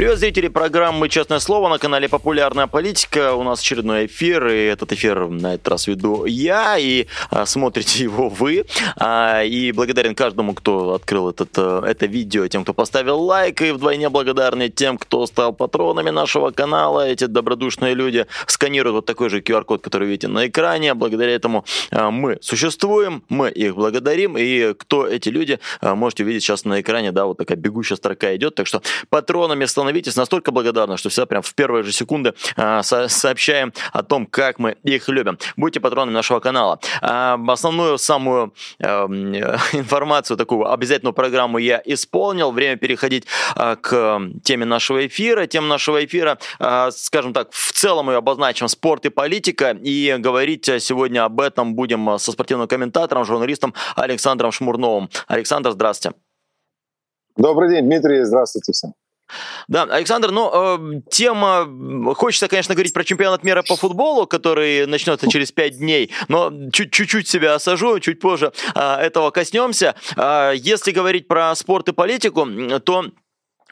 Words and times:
Привет, 0.00 0.18
зрители 0.18 0.48
программы 0.48 1.10
«Честное 1.10 1.40
слово» 1.40 1.68
на 1.68 1.78
канале 1.78 2.08
«Популярная 2.08 2.66
политика». 2.66 3.34
У 3.34 3.42
нас 3.42 3.60
очередной 3.60 4.06
эфир, 4.06 4.46
и 4.46 4.64
этот 4.64 4.92
эфир 4.92 5.28
на 5.28 5.56
этот 5.56 5.68
раз 5.68 5.86
веду 5.88 6.24
я, 6.24 6.78
и 6.78 7.06
а, 7.28 7.44
смотрите 7.44 8.04
его 8.04 8.30
вы. 8.30 8.64
А, 8.96 9.42
и 9.42 9.72
благодарен 9.72 10.14
каждому, 10.14 10.54
кто 10.54 10.94
открыл 10.94 11.28
этот, 11.28 11.50
а, 11.58 11.84
это 11.84 12.06
видео, 12.06 12.48
тем, 12.48 12.62
кто 12.62 12.72
поставил 12.72 13.20
лайк, 13.20 13.60
и 13.60 13.72
вдвойне 13.72 14.08
благодарны 14.08 14.70
тем, 14.70 14.96
кто 14.96 15.26
стал 15.26 15.52
патронами 15.52 16.08
нашего 16.08 16.50
канала. 16.50 17.06
Эти 17.06 17.26
добродушные 17.26 17.92
люди 17.92 18.24
сканируют 18.46 18.94
вот 18.94 19.04
такой 19.04 19.28
же 19.28 19.40
QR-код, 19.40 19.82
который 19.82 20.08
видите 20.08 20.28
на 20.28 20.46
экране. 20.46 20.94
Благодаря 20.94 21.34
этому 21.34 21.66
а, 21.90 22.10
мы 22.10 22.38
существуем, 22.40 23.22
мы 23.28 23.50
их 23.50 23.74
благодарим, 23.74 24.38
и 24.38 24.72
кто 24.72 25.06
эти 25.06 25.28
люди, 25.28 25.58
а, 25.82 25.94
можете 25.94 26.24
увидеть 26.24 26.42
сейчас 26.42 26.64
на 26.64 26.80
экране, 26.80 27.12
да, 27.12 27.26
вот 27.26 27.36
такая 27.36 27.58
бегущая 27.58 27.96
строка 27.96 28.34
идет. 28.34 28.54
Так 28.54 28.66
что 28.66 28.80
патронами 29.10 29.66
становитесь 29.66 29.89
становитесь 29.90 30.16
настолько 30.16 30.52
благодарны, 30.52 30.96
что 30.96 31.08
всегда 31.08 31.26
прям 31.26 31.42
в 31.42 31.52
первые 31.54 31.82
же 31.82 31.92
секунды 31.92 32.32
со- 32.56 33.08
сообщаем 33.08 33.72
о 33.92 34.02
том, 34.02 34.26
как 34.26 34.60
мы 34.60 34.76
их 34.84 35.08
любим. 35.08 35.36
Будьте 35.56 35.80
патронами 35.80 36.14
нашего 36.14 36.38
канала. 36.38 36.78
А, 37.02 37.38
основную 37.48 37.98
самую 37.98 38.54
а, 38.80 39.06
информацию, 39.72 40.36
такую 40.36 40.72
обязательную 40.72 41.12
программу 41.12 41.58
я 41.58 41.82
исполнил. 41.84 42.52
Время 42.52 42.76
переходить 42.76 43.26
а, 43.56 43.74
к 43.74 44.20
теме 44.44 44.64
нашего 44.64 45.04
эфира. 45.06 45.46
Тема 45.46 45.66
нашего 45.66 46.04
эфира, 46.04 46.38
а, 46.60 46.92
скажем 46.92 47.32
так, 47.32 47.50
в 47.50 47.72
целом 47.72 48.10
ее 48.10 48.18
обозначим 48.18 48.68
спорт 48.68 49.06
и 49.06 49.08
политика. 49.08 49.76
И 49.82 50.14
говорить 50.18 50.70
сегодня 50.78 51.24
об 51.24 51.40
этом 51.40 51.74
будем 51.74 52.18
со 52.18 52.30
спортивным 52.30 52.68
комментатором, 52.68 53.24
журналистом 53.24 53.74
Александром 53.96 54.52
Шмурновым. 54.52 55.10
Александр, 55.26 55.72
здравствуйте. 55.72 56.16
Добрый 57.36 57.70
день, 57.70 57.86
Дмитрий. 57.86 58.22
Здравствуйте 58.22 58.72
всем. 58.72 58.92
Да, 59.68 59.84
Александр, 59.84 60.30
ну, 60.30 60.50
э, 60.52 61.00
тема... 61.10 61.68
Хочется, 62.14 62.48
конечно, 62.48 62.74
говорить 62.74 62.92
про 62.92 63.04
чемпионат 63.04 63.44
мира 63.44 63.62
по 63.62 63.76
футболу, 63.76 64.26
который 64.26 64.86
начнется 64.86 65.30
через 65.30 65.52
пять 65.52 65.78
дней, 65.78 66.10
но 66.28 66.52
чуть-чуть 66.72 67.28
себя 67.28 67.54
осажу, 67.54 67.98
чуть 68.00 68.20
позже 68.20 68.52
э, 68.74 68.80
этого 68.80 69.30
коснемся. 69.30 69.94
Э, 70.16 70.52
если 70.56 70.92
говорить 70.92 71.28
про 71.28 71.54
спорт 71.54 71.88
и 71.88 71.92
политику, 71.92 72.46
то 72.84 73.04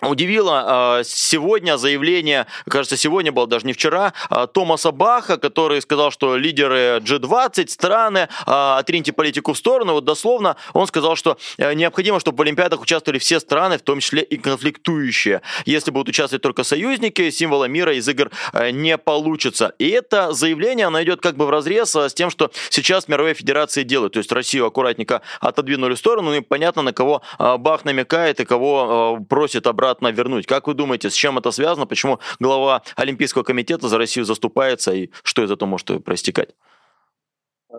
Удивило 0.00 1.02
сегодня 1.04 1.76
заявление, 1.76 2.46
кажется, 2.68 2.96
сегодня 2.96 3.32
было, 3.32 3.46
даже 3.46 3.66
не 3.66 3.72
вчера, 3.72 4.12
Томаса 4.52 4.92
Баха, 4.92 5.36
который 5.36 5.82
сказал, 5.82 6.10
что 6.10 6.36
лидеры 6.36 6.98
G20, 6.98 7.68
страны, 7.68 8.28
отриньте 8.46 9.12
политику 9.12 9.52
в 9.52 9.58
сторону. 9.58 9.94
Вот 9.94 10.04
дословно 10.04 10.56
он 10.72 10.86
сказал, 10.86 11.16
что 11.16 11.38
э, 11.56 11.74
необходимо, 11.74 12.20
чтобы 12.20 12.38
в 12.38 12.42
Олимпиадах 12.42 12.80
участвовали 12.80 13.18
все 13.18 13.40
страны, 13.40 13.78
в 13.78 13.82
том 13.82 14.00
числе 14.00 14.22
и 14.22 14.36
конфликтующие. 14.36 15.42
Если 15.66 15.90
будут 15.90 16.08
участвовать 16.08 16.42
только 16.42 16.64
союзники, 16.64 17.30
символа 17.30 17.64
мира 17.64 17.94
из 17.94 18.08
игр 18.08 18.30
э, 18.52 18.70
не 18.70 18.96
получится. 18.96 19.74
И 19.78 19.88
это 19.88 20.32
заявление, 20.32 20.86
оно 20.86 21.02
идет 21.02 21.20
как 21.20 21.36
бы 21.36 21.46
в 21.46 21.50
разрез 21.50 21.94
с 21.94 22.14
тем, 22.14 22.30
что 22.30 22.50
сейчас 22.70 23.08
мировые 23.08 23.34
федерации 23.34 23.82
делают. 23.82 24.14
То 24.14 24.18
есть 24.18 24.32
Россию 24.32 24.66
аккуратненько 24.66 25.22
отодвинули 25.40 25.94
в 25.94 25.98
сторону, 25.98 26.34
и 26.34 26.40
понятно, 26.40 26.82
на 26.82 26.92
кого 26.92 27.22
Бах 27.38 27.84
намекает 27.84 28.40
и 28.40 28.44
кого 28.44 29.18
просит 29.28 29.66
обратно 29.66 29.87
обратно 29.88 30.08
вернуть. 30.08 30.46
Как 30.46 30.66
вы 30.66 30.74
думаете, 30.74 31.10
с 31.10 31.14
чем 31.14 31.38
это 31.38 31.50
связано? 31.50 31.86
Почему 31.86 32.18
глава 32.40 32.82
Олимпийского 32.96 33.42
комитета 33.42 33.88
за 33.88 33.98
Россию 33.98 34.24
заступается 34.24 34.92
и 34.92 35.10
что 35.22 35.42
из 35.42 35.50
этого 35.50 35.68
может 35.68 36.04
проистекать? 36.04 36.50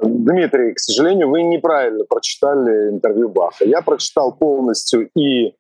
Дмитрий, 0.02 0.74
к 0.74 0.80
сожалению, 0.80 1.30
вы 1.30 1.44
неправильно 1.44 2.06
прочитали 2.06 2.90
интервью 2.92 3.30
Баха. 3.30 3.66
Я 3.66 3.82
прочитал 3.82 4.34
полностью 4.36 5.10
и 5.16 5.48
э, 5.48 5.52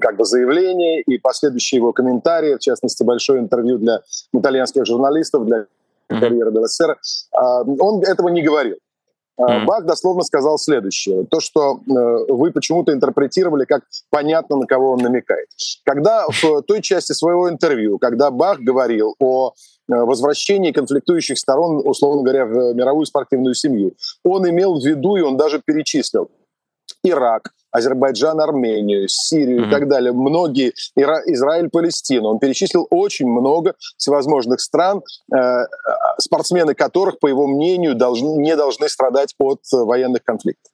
как 0.00 0.16
бы 0.16 0.24
заявление, 0.24 1.02
и 1.02 1.18
последующие 1.18 1.78
его 1.78 1.92
комментарии, 1.92 2.54
в 2.54 2.60
частности, 2.60 3.04
большое 3.04 3.40
интервью 3.40 3.78
для 3.78 4.00
итальянских 4.32 4.86
журналистов, 4.86 5.44
для 5.44 5.66
карьеры 6.08 6.50
БЛСР. 6.52 6.96
А, 7.32 7.62
он 7.62 8.02
этого 8.02 8.28
не 8.28 8.42
говорил. 8.42 8.76
Mm-hmm. 9.38 9.64
Бах 9.66 9.84
дословно 9.84 10.22
сказал 10.22 10.58
следующее. 10.58 11.26
То, 11.26 11.40
что 11.40 11.80
э, 11.86 12.32
вы 12.32 12.52
почему-то 12.52 12.92
интерпретировали 12.92 13.66
как 13.66 13.82
понятно, 14.10 14.56
на 14.56 14.66
кого 14.66 14.92
он 14.92 15.00
намекает. 15.00 15.48
Когда 15.84 16.26
в 16.26 16.62
той 16.62 16.80
части 16.80 17.12
своего 17.12 17.50
интервью, 17.50 17.98
когда 17.98 18.30
Бах 18.30 18.60
говорил 18.60 19.14
о 19.18 19.50
э, 19.50 19.52
возвращении 19.94 20.72
конфликтующих 20.72 21.38
сторон, 21.38 21.82
условно 21.86 22.22
говоря, 22.22 22.46
в 22.46 22.74
мировую 22.74 23.04
спортивную 23.04 23.54
семью, 23.54 23.92
он 24.24 24.48
имел 24.48 24.80
в 24.80 24.84
виду, 24.84 25.16
и 25.16 25.20
он 25.20 25.36
даже 25.36 25.60
перечислил, 25.64 26.30
Ирак, 27.08 27.50
Азербайджан, 27.70 28.40
Армению, 28.40 29.06
Сирию 29.08 29.64
mm-hmm. 29.64 29.68
и 29.68 29.70
так 29.70 29.88
далее. 29.88 30.12
Многие, 30.12 30.72
Ира, 30.96 31.20
Израиль, 31.26 31.68
Палестину. 31.68 32.28
Он 32.28 32.38
перечислил 32.38 32.86
очень 32.90 33.28
много 33.28 33.74
всевозможных 33.96 34.60
стран, 34.60 35.02
э, 35.34 35.64
спортсмены 36.18 36.74
которых, 36.74 37.18
по 37.18 37.26
его 37.26 37.46
мнению, 37.46 37.94
должны, 37.94 38.40
не 38.40 38.56
должны 38.56 38.88
страдать 38.88 39.34
от 39.38 39.60
военных 39.72 40.24
конфликтов. 40.24 40.72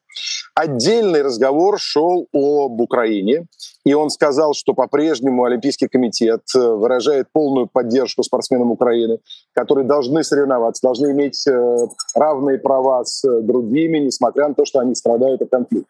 Отдельный 0.55 1.23
разговор 1.23 1.79
шел 1.81 2.29
об 2.33 2.81
Украине, 2.81 3.47
и 3.85 3.95
он 3.95 4.11
сказал, 4.11 4.53
что 4.55 4.75
по-прежнему 4.75 5.45
Олимпийский 5.45 5.89
комитет 5.89 6.43
э, 6.55 6.59
выражает 6.59 7.29
полную 7.33 7.67
поддержку 7.67 8.23
спортсменам 8.23 8.71
Украины, 8.71 9.19
которые 9.55 9.87
должны 9.87 10.23
соревноваться, 10.23 10.83
должны 10.83 11.13
иметь 11.13 11.47
э, 11.49 11.77
равные 12.15 12.59
права 12.59 13.05
с 13.05 13.23
другими, 13.43 13.99
несмотря 13.99 14.49
на 14.49 14.55
то, 14.55 14.65
что 14.65 14.79
они 14.79 14.95
страдают 14.95 15.43
от 15.43 15.51
конфликта. 15.51 15.89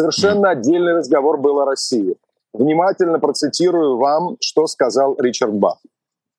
Совершенно 0.00 0.48
отдельный 0.48 0.94
разговор 0.94 1.36
был 1.36 1.60
о 1.60 1.66
России. 1.66 2.16
Внимательно 2.54 3.18
процитирую 3.18 3.98
вам, 3.98 4.38
что 4.40 4.66
сказал 4.66 5.14
Ричард 5.18 5.52
Бах. 5.52 5.76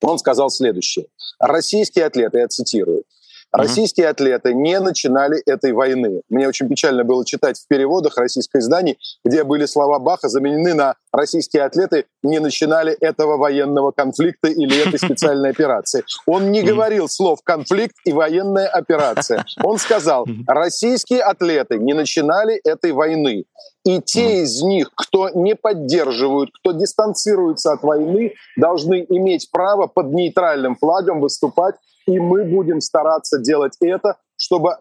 Он 0.01 0.17
сказал 0.17 0.49
следующее. 0.49 1.05
Российские 1.39 2.05
атлеты, 2.05 2.39
я 2.39 2.47
цитирую, 2.47 3.03
Российские 3.51 4.07
атлеты 4.07 4.53
не 4.53 4.79
начинали 4.79 5.41
этой 5.45 5.73
войны. 5.73 6.21
Мне 6.29 6.47
очень 6.47 6.69
печально 6.69 7.03
было 7.03 7.25
читать 7.25 7.59
в 7.59 7.67
переводах 7.67 8.17
российских 8.17 8.55
изданий, 8.55 8.97
где 9.25 9.43
были 9.43 9.65
слова 9.65 9.99
Баха 9.99 10.29
заменены 10.29 10.73
на 10.73 10.95
«российские 11.11 11.63
атлеты 11.63 12.05
не 12.23 12.39
начинали 12.39 12.93
этого 12.93 13.35
военного 13.35 13.91
конфликта 13.91 14.47
или 14.47 14.87
этой 14.87 14.99
специальной 15.05 15.49
операции». 15.49 16.05
Он 16.25 16.51
не 16.51 16.61
говорил 16.61 17.09
слов 17.09 17.39
«конфликт» 17.43 17.95
и 18.05 18.13
«военная 18.13 18.67
операция». 18.67 19.45
Он 19.63 19.77
сказал 19.77 20.25
«российские 20.47 21.21
атлеты 21.21 21.77
не 21.77 21.93
начинали 21.93 22.55
этой 22.63 22.93
войны». 22.93 23.45
И 23.83 23.99
те 23.99 24.43
из 24.43 24.61
них, 24.61 24.91
кто 24.95 25.29
не 25.29 25.55
поддерживают, 25.55 26.51
кто 26.59 26.71
дистанцируется 26.71 27.73
от 27.73 27.81
войны, 27.81 28.33
должны 28.55 29.05
иметь 29.09 29.49
право 29.51 29.87
под 29.87 30.13
нейтральным 30.13 30.75
флагом 30.75 31.19
выступать 31.19 31.75
и 32.11 32.19
мы 32.19 32.43
будем 32.43 32.81
стараться 32.81 33.39
делать 33.39 33.77
это, 33.79 34.17
чтобы 34.37 34.77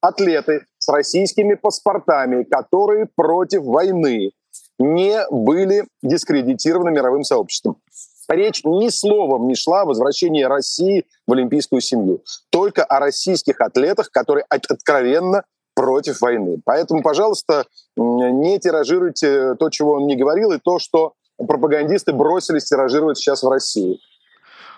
атлеты 0.00 0.64
с 0.78 0.88
российскими 0.88 1.54
паспортами, 1.54 2.44
которые 2.44 3.06
против 3.06 3.62
войны, 3.62 4.32
не 4.78 5.26
были 5.30 5.86
дискредитированы 6.02 6.90
мировым 6.90 7.22
сообществом. 7.22 7.76
Речь 8.28 8.62
ни 8.64 8.88
словом 8.88 9.48
не 9.48 9.54
шла 9.54 9.82
о 9.82 9.86
возвращении 9.86 10.44
России 10.44 11.04
в 11.26 11.32
олимпийскую 11.32 11.80
семью. 11.80 12.22
Только 12.50 12.84
о 12.84 13.00
российских 13.00 13.60
атлетах, 13.60 14.10
которые 14.10 14.44
откровенно 14.48 15.44
против 15.74 16.20
войны. 16.20 16.60
Поэтому, 16.64 17.02
пожалуйста, 17.02 17.66
не 17.96 18.58
тиражируйте 18.58 19.54
то, 19.56 19.68
чего 19.70 19.94
он 19.94 20.06
не 20.06 20.16
говорил, 20.16 20.52
и 20.52 20.58
то, 20.58 20.78
что 20.78 21.14
пропагандисты 21.36 22.12
бросились 22.12 22.64
тиражировать 22.64 23.18
сейчас 23.18 23.42
в 23.42 23.48
России. 23.48 23.98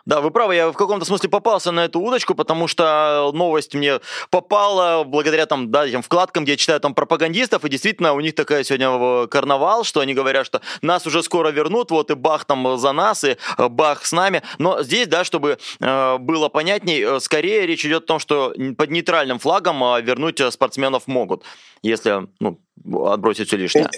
Да, 0.04 0.20
вы 0.20 0.30
правы, 0.30 0.56
я 0.56 0.70
в 0.70 0.76
каком-то 0.76 1.06
смысле 1.06 1.28
попался 1.28 1.70
на 1.70 1.84
эту 1.84 2.00
удочку, 2.00 2.34
потому 2.34 2.66
что 2.66 3.30
новость 3.32 3.74
мне 3.74 4.00
попала 4.30 5.04
благодаря 5.04 5.46
там, 5.46 5.70
да, 5.70 5.86
этим 5.86 6.02
вкладкам, 6.02 6.42
где 6.42 6.52
я 6.52 6.56
читаю 6.58 6.80
там 6.80 6.94
пропагандистов, 6.94 7.64
и 7.64 7.68
действительно 7.68 8.12
у 8.14 8.20
них 8.20 8.34
такая 8.34 8.64
сегодня 8.64 9.28
карнавал, 9.28 9.84
что 9.84 10.00
они 10.00 10.14
говорят, 10.14 10.44
что 10.44 10.60
нас 10.80 11.06
уже 11.06 11.22
скоро 11.22 11.50
вернут, 11.50 11.90
вот 11.92 12.10
и 12.10 12.14
бах 12.14 12.44
там 12.44 12.78
за 12.78 12.92
нас, 12.92 13.22
и 13.22 13.36
э, 13.58 13.68
бах 13.68 14.04
с 14.04 14.12
нами. 14.12 14.42
Но 14.58 14.82
здесь, 14.82 15.06
да, 15.06 15.22
чтобы 15.22 15.58
э, 15.80 16.18
было 16.18 16.48
понятней, 16.48 17.02
э, 17.02 17.20
скорее 17.20 17.66
речь 17.66 17.84
идет 17.86 18.04
о 18.04 18.06
том, 18.06 18.18
что 18.18 18.52
под 18.76 18.90
нейтральным 18.90 19.38
флагом 19.38 19.82
э, 19.84 20.02
вернуть 20.02 20.40
спортсменов 20.52 21.06
могут, 21.06 21.44
если 21.82 22.26
ну, 22.40 22.58
отбросить 23.06 23.48
все 23.48 23.56
лишнее. 23.56 23.88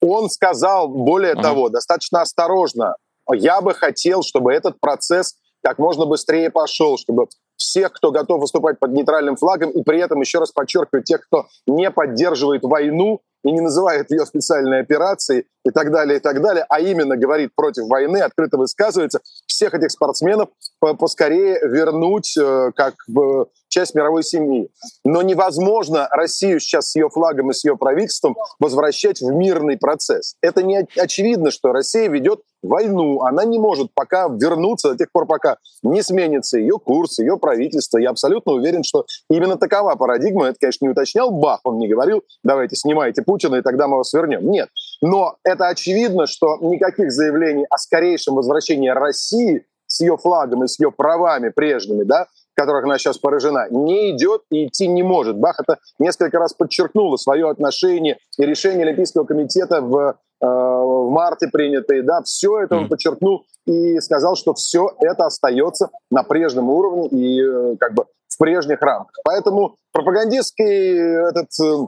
Он 0.00 0.30
сказал, 0.30 0.88
более 0.88 1.34
uh-huh. 1.34 1.42
того, 1.42 1.68
достаточно 1.68 2.22
осторожно, 2.22 2.94
я 3.32 3.60
бы 3.60 3.74
хотел, 3.74 4.22
чтобы 4.22 4.52
этот 4.52 4.80
процесс 4.80 5.36
как 5.62 5.78
можно 5.78 6.06
быстрее 6.06 6.50
пошел, 6.50 6.96
чтобы 6.98 7.26
всех, 7.56 7.92
кто 7.92 8.10
готов 8.10 8.40
выступать 8.40 8.78
под 8.78 8.92
нейтральным 8.92 9.36
флагом, 9.36 9.70
и 9.70 9.82
при 9.82 10.00
этом, 10.00 10.20
еще 10.20 10.38
раз 10.38 10.50
подчеркиваю, 10.50 11.04
тех, 11.04 11.20
кто 11.26 11.46
не 11.66 11.90
поддерживает 11.90 12.62
войну, 12.62 13.20
и 13.44 13.50
не 13.52 13.60
называет 13.60 14.10
ее 14.10 14.26
специальной 14.26 14.80
операцией 14.80 15.46
и 15.64 15.70
так 15.70 15.90
далее, 15.90 16.18
и 16.18 16.20
так 16.20 16.40
далее, 16.42 16.64
а 16.68 16.80
именно 16.80 17.16
говорит 17.16 17.54
против 17.54 17.84
войны, 17.84 18.18
открыто 18.18 18.58
высказывается, 18.58 19.20
всех 19.46 19.74
этих 19.74 19.90
спортсменов 19.90 20.50
поскорее 20.98 21.58
вернуть 21.62 22.36
э, 22.36 22.72
как 22.74 22.94
часть 23.68 23.94
мировой 23.94 24.24
семьи. 24.24 24.70
Но 25.04 25.22
невозможно 25.22 26.08
Россию 26.10 26.60
сейчас 26.60 26.90
с 26.90 26.96
ее 26.96 27.08
флагом 27.08 27.50
и 27.50 27.54
с 27.54 27.64
ее 27.64 27.76
правительством 27.76 28.36
возвращать 28.58 29.20
в 29.20 29.30
мирный 29.32 29.78
процесс. 29.78 30.34
Это 30.42 30.62
не 30.62 30.86
очевидно, 30.96 31.50
что 31.50 31.72
Россия 31.72 32.08
ведет 32.08 32.40
войну. 32.62 33.22
Она 33.22 33.44
не 33.44 33.58
может 33.58 33.88
пока 33.94 34.28
вернуться 34.28 34.90
до 34.90 34.98
тех 34.98 35.12
пор, 35.12 35.26
пока 35.26 35.56
не 35.82 36.02
сменится 36.02 36.58
ее 36.58 36.78
курс, 36.78 37.18
ее 37.18 37.38
правительство. 37.38 37.98
Я 37.98 38.10
абсолютно 38.10 38.52
уверен, 38.52 38.82
что 38.82 39.06
именно 39.28 39.56
такова 39.56 39.94
парадигма. 39.96 40.48
Это, 40.48 40.58
конечно, 40.60 40.84
не 40.84 40.90
уточнял 40.90 41.30
Бах. 41.30 41.60
Он 41.64 41.78
не 41.78 41.88
говорил, 41.88 42.22
давайте 42.42 42.76
снимайте 42.76 43.22
Путина, 43.22 43.56
и 43.56 43.62
тогда 43.62 43.88
мы 43.88 43.98
вас 43.98 44.12
вернем. 44.12 44.50
Нет. 44.50 44.68
Но 45.02 45.36
это 45.44 45.68
очевидно, 45.68 46.26
что 46.26 46.58
никаких 46.60 47.12
заявлений 47.12 47.66
о 47.70 47.78
скорейшем 47.78 48.34
возвращении 48.34 48.88
России 48.88 49.64
с 49.86 50.00
ее 50.00 50.16
флагом 50.16 50.64
и 50.64 50.68
с 50.68 50.78
ее 50.78 50.92
правами 50.92 51.48
прежними, 51.48 52.04
да, 52.04 52.26
которых 52.54 52.84
она 52.84 52.98
сейчас 52.98 53.18
поражена, 53.18 53.68
не 53.70 54.10
идет 54.10 54.42
и 54.50 54.66
идти 54.66 54.86
не 54.86 55.02
может. 55.02 55.36
Бах 55.36 55.60
это 55.60 55.78
несколько 55.98 56.38
раз 56.38 56.52
подчеркнула 56.52 57.16
свое 57.16 57.48
отношение 57.48 58.18
и 58.38 58.44
решение 58.44 58.86
Олимпийского 58.86 59.24
комитета 59.24 59.80
в, 59.80 60.16
в 60.46 61.10
марте 61.10 61.48
принятые, 61.48 62.02
да, 62.02 62.22
все 62.22 62.60
это 62.60 62.76
он 62.76 62.88
подчеркнул 62.88 63.44
и 63.66 64.00
сказал, 64.00 64.36
что 64.36 64.54
все 64.54 64.92
это 65.00 65.26
остается 65.26 65.90
на 66.10 66.22
прежнем 66.22 66.70
уровне 66.70 67.08
и 67.08 67.42
э, 67.42 67.76
как 67.78 67.94
бы 67.94 68.04
в 68.28 68.38
прежних 68.38 68.80
рамках. 68.80 69.16
Поэтому 69.24 69.76
пропагандистский 69.92 71.28
этот 71.28 71.48
э, 71.60 71.86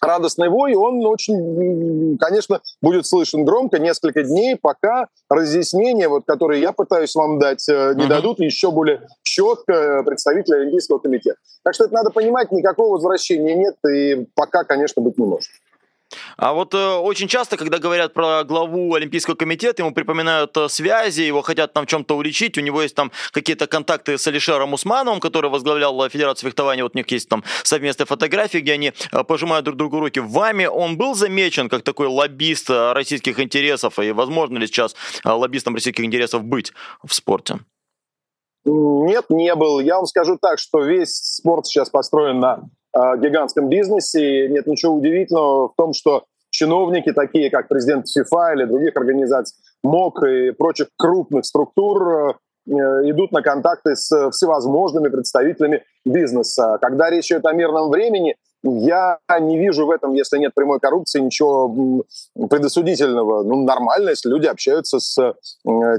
радостный 0.00 0.48
вой, 0.48 0.74
он 0.74 1.04
очень, 1.06 2.18
конечно, 2.18 2.60
будет 2.82 3.06
слышен 3.06 3.44
громко 3.44 3.78
несколько 3.78 4.22
дней, 4.22 4.56
пока 4.56 5.08
разъяснения, 5.30 6.08
вот, 6.08 6.24
которые 6.26 6.60
я 6.60 6.72
пытаюсь 6.72 7.14
вам 7.14 7.38
дать, 7.38 7.66
э, 7.68 7.94
не 7.96 8.04
uh-huh. 8.04 8.08
дадут 8.08 8.40
еще 8.40 8.70
более 8.70 9.06
четко 9.22 10.02
представители 10.04 10.56
Олимпийского 10.56 10.98
комитета. 10.98 11.38
Так 11.62 11.74
что 11.74 11.84
это 11.84 11.94
надо 11.94 12.10
понимать, 12.10 12.52
никакого 12.52 12.94
возвращения 12.94 13.54
нет 13.54 13.76
и 13.88 14.26
пока, 14.34 14.64
конечно, 14.64 15.00
быть 15.00 15.18
не 15.18 15.26
может. 15.26 15.48
А 16.36 16.52
вот 16.52 16.74
э, 16.74 16.94
очень 16.94 17.28
часто, 17.28 17.56
когда 17.56 17.78
говорят 17.78 18.12
про 18.14 18.44
главу 18.44 18.94
Олимпийского 18.94 19.34
комитета, 19.34 19.82
ему 19.82 19.92
припоминают 19.92 20.56
э, 20.56 20.68
связи, 20.68 21.22
его 21.22 21.42
хотят 21.42 21.72
там 21.72 21.84
в 21.84 21.88
чем-то 21.88 22.16
уличить, 22.16 22.58
у 22.58 22.60
него 22.60 22.82
есть 22.82 22.94
там 22.94 23.12
какие-то 23.32 23.66
контакты 23.66 24.18
с 24.18 24.26
Алишером 24.26 24.72
Усмановым, 24.72 25.20
который 25.20 25.50
возглавлял 25.50 26.04
э, 26.04 26.08
Федерацию 26.08 26.50
фехтования, 26.50 26.82
вот 26.82 26.94
у 26.94 26.98
них 26.98 27.10
есть 27.10 27.28
там 27.28 27.44
совместные 27.62 28.06
фотографии, 28.06 28.58
где 28.58 28.72
они 28.72 28.92
э, 29.12 29.24
пожимают 29.24 29.64
друг 29.64 29.76
другу 29.76 30.00
руки. 30.00 30.20
Вами 30.20 30.66
он 30.66 30.96
был 30.96 31.14
замечен 31.14 31.68
как 31.68 31.82
такой 31.82 32.08
лоббист 32.08 32.70
э, 32.70 32.92
российских 32.92 33.40
интересов, 33.40 33.98
и 33.98 34.12
возможно 34.12 34.58
ли 34.58 34.66
сейчас 34.66 34.94
э, 35.24 35.30
лоббистом 35.30 35.74
российских 35.74 36.04
интересов 36.04 36.44
быть 36.44 36.72
в 37.02 37.14
спорте? 37.14 37.60
Нет, 38.64 39.26
не 39.28 39.54
был. 39.54 39.80
Я 39.80 39.96
вам 39.96 40.06
скажу 40.06 40.38
так, 40.40 40.58
что 40.58 40.80
весь 40.80 41.10
спорт 41.10 41.66
сейчас 41.66 41.90
построен 41.90 42.40
на 42.40 42.62
гигантском 42.94 43.68
бизнесе. 43.68 44.48
Нет 44.48 44.66
ничего 44.66 44.94
удивительного 44.94 45.68
в 45.68 45.74
том, 45.76 45.92
что 45.92 46.24
чиновники, 46.54 47.12
такие 47.12 47.50
как 47.50 47.68
президент 47.68 48.08
ФИФА 48.08 48.52
или 48.54 48.64
других 48.64 48.96
организаций, 48.96 49.56
МОК 49.82 50.22
и 50.22 50.50
прочих 50.52 50.88
крупных 50.96 51.44
структур, 51.44 52.36
э, 52.66 52.72
идут 53.10 53.32
на 53.32 53.42
контакты 53.42 53.96
с 53.96 54.30
всевозможными 54.30 55.08
представителями 55.08 55.82
бизнеса. 56.04 56.78
Когда 56.80 57.10
речь 57.10 57.30
идет 57.30 57.44
о 57.44 57.52
мирном 57.52 57.90
времени, 57.90 58.36
я 58.62 59.18
не 59.40 59.58
вижу 59.58 59.84
в 59.84 59.90
этом, 59.90 60.14
если 60.14 60.38
нет 60.38 60.54
прямой 60.54 60.80
коррупции, 60.80 61.20
ничего 61.20 62.02
предосудительного. 62.48 63.42
Ну, 63.42 63.62
нормально, 63.64 64.10
если 64.10 64.30
люди 64.30 64.46
общаются 64.46 65.00
с 65.00 65.34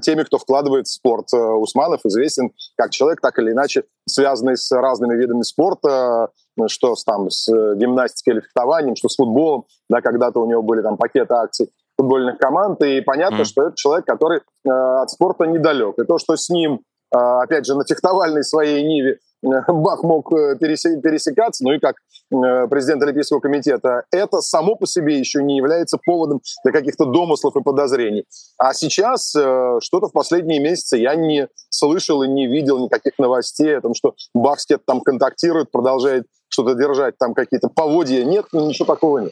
теми, 0.01 0.23
кто 0.23 0.39
вкладывает 0.39 0.87
в 0.87 0.91
спорт. 0.91 1.27
Э, 1.33 1.37
Усманов 1.37 2.01
известен 2.05 2.51
как 2.77 2.91
человек, 2.91 3.21
так 3.21 3.37
или 3.39 3.51
иначе 3.51 3.83
связанный 4.07 4.57
с 4.57 4.71
разными 4.71 5.15
видами 5.15 5.41
спорта, 5.41 6.29
что 6.67 6.95
с, 6.95 7.03
там, 7.03 7.29
с 7.29 7.47
гимнастикой 7.75 8.35
или 8.35 8.41
фехтованием, 8.41 8.95
что 8.95 9.09
с 9.09 9.15
футболом. 9.15 9.65
Да, 9.89 10.01
когда-то 10.01 10.41
у 10.41 10.49
него 10.49 10.61
были 10.61 10.81
там 10.81 10.97
пакеты 10.97 11.33
акций 11.33 11.71
футбольных 11.97 12.37
команд, 12.37 12.81
и 12.83 12.99
понятно, 13.01 13.41
mm. 13.41 13.45
что 13.45 13.63
это 13.67 13.75
человек, 13.75 14.05
который 14.05 14.39
э, 14.39 14.69
от 14.69 15.09
спорта 15.09 15.45
недалек. 15.45 15.97
И 15.97 16.03
то, 16.03 16.17
что 16.17 16.35
с 16.35 16.49
ним 16.49 16.81
а, 17.15 17.43
опять 17.43 17.65
же, 17.65 17.75
на 17.75 17.85
фехтовальной 17.85 18.43
своей 18.43 18.83
Ниве 18.83 19.19
э, 19.43 19.47
Бах 19.67 20.03
мог 20.03 20.31
э, 20.33 20.57
пересекаться, 20.57 21.63
ну 21.63 21.73
и 21.73 21.79
как 21.79 21.95
э, 22.31 22.67
президент 22.67 23.03
Олимпийского 23.03 23.39
комитета, 23.39 24.03
это 24.11 24.41
само 24.41 24.75
по 24.75 24.85
себе 24.85 25.17
еще 25.17 25.43
не 25.43 25.57
является 25.57 25.97
поводом 26.03 26.41
для 26.63 26.73
каких-то 26.73 27.05
домыслов 27.05 27.55
и 27.55 27.61
подозрений. 27.63 28.25
А 28.57 28.73
сейчас 28.73 29.29
что-то 29.29 30.07
в 30.07 30.13
последние 30.13 30.59
месяцы 30.59 30.97
я 30.97 31.15
не 31.15 31.47
слышал 31.69 32.23
и 32.23 32.27
не 32.27 32.47
видел 32.47 32.79
никаких 32.79 33.13
новостей 33.17 33.77
о 33.77 33.81
том, 33.81 33.93
что 33.93 34.15
Бах 34.33 34.59
с 34.59 34.65
кем-то 34.65 34.83
там 34.85 35.01
контактирует, 35.01 35.71
продолжает 35.71 36.25
что-то 36.55 36.75
держать, 36.75 37.17
там 37.17 37.33
какие-то 37.33 37.69
поводья. 37.69 38.23
Нет, 38.23 38.45
ничего 38.53 38.85
такого 38.85 39.19
нет. 39.19 39.31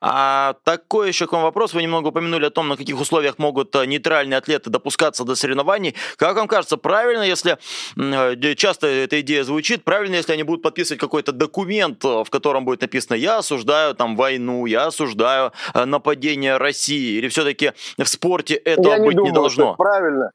А 0.00 0.56
такой 0.64 1.08
еще 1.08 1.26
к 1.26 1.32
вам 1.32 1.42
вопрос. 1.42 1.74
Вы 1.74 1.82
немного 1.82 2.08
упомянули 2.08 2.46
о 2.46 2.50
том, 2.50 2.68
на 2.68 2.76
каких 2.76 3.00
условиях 3.00 3.38
могут 3.38 3.74
э, 3.74 3.86
нейтральные 3.86 4.36
атлеты 4.36 4.70
допускаться 4.70 5.24
до 5.24 5.34
соревнований. 5.34 5.94
Как 6.16 6.36
вам 6.36 6.48
кажется, 6.48 6.76
правильно, 6.76 7.22
если 7.22 7.58
э, 7.96 8.54
часто 8.54 8.86
эта 8.86 9.20
идея 9.20 9.44
звучит, 9.44 9.84
правильно, 9.84 10.16
если 10.16 10.32
они 10.32 10.42
будут 10.42 10.62
подписывать 10.62 11.00
какой-то 11.00 11.32
документ, 11.32 12.04
э, 12.04 12.24
в 12.24 12.30
котором 12.30 12.64
будет 12.64 12.82
написано 12.82 13.16
«Я 13.16 13.38
осуждаю 13.38 13.94
там 13.94 14.16
войну, 14.16 14.66
я 14.66 14.86
осуждаю 14.86 15.52
нападение 15.74 16.58
России», 16.58 17.18
или 17.18 17.28
все-таки 17.28 17.72
в 17.98 18.06
спорте 18.06 18.54
этого 18.54 18.94
я 18.94 18.98
быть 18.98 19.08
не, 19.08 19.14
думаю, 19.14 19.30
не 19.30 19.34
должно? 19.34 19.74
Правильно. 19.76 20.30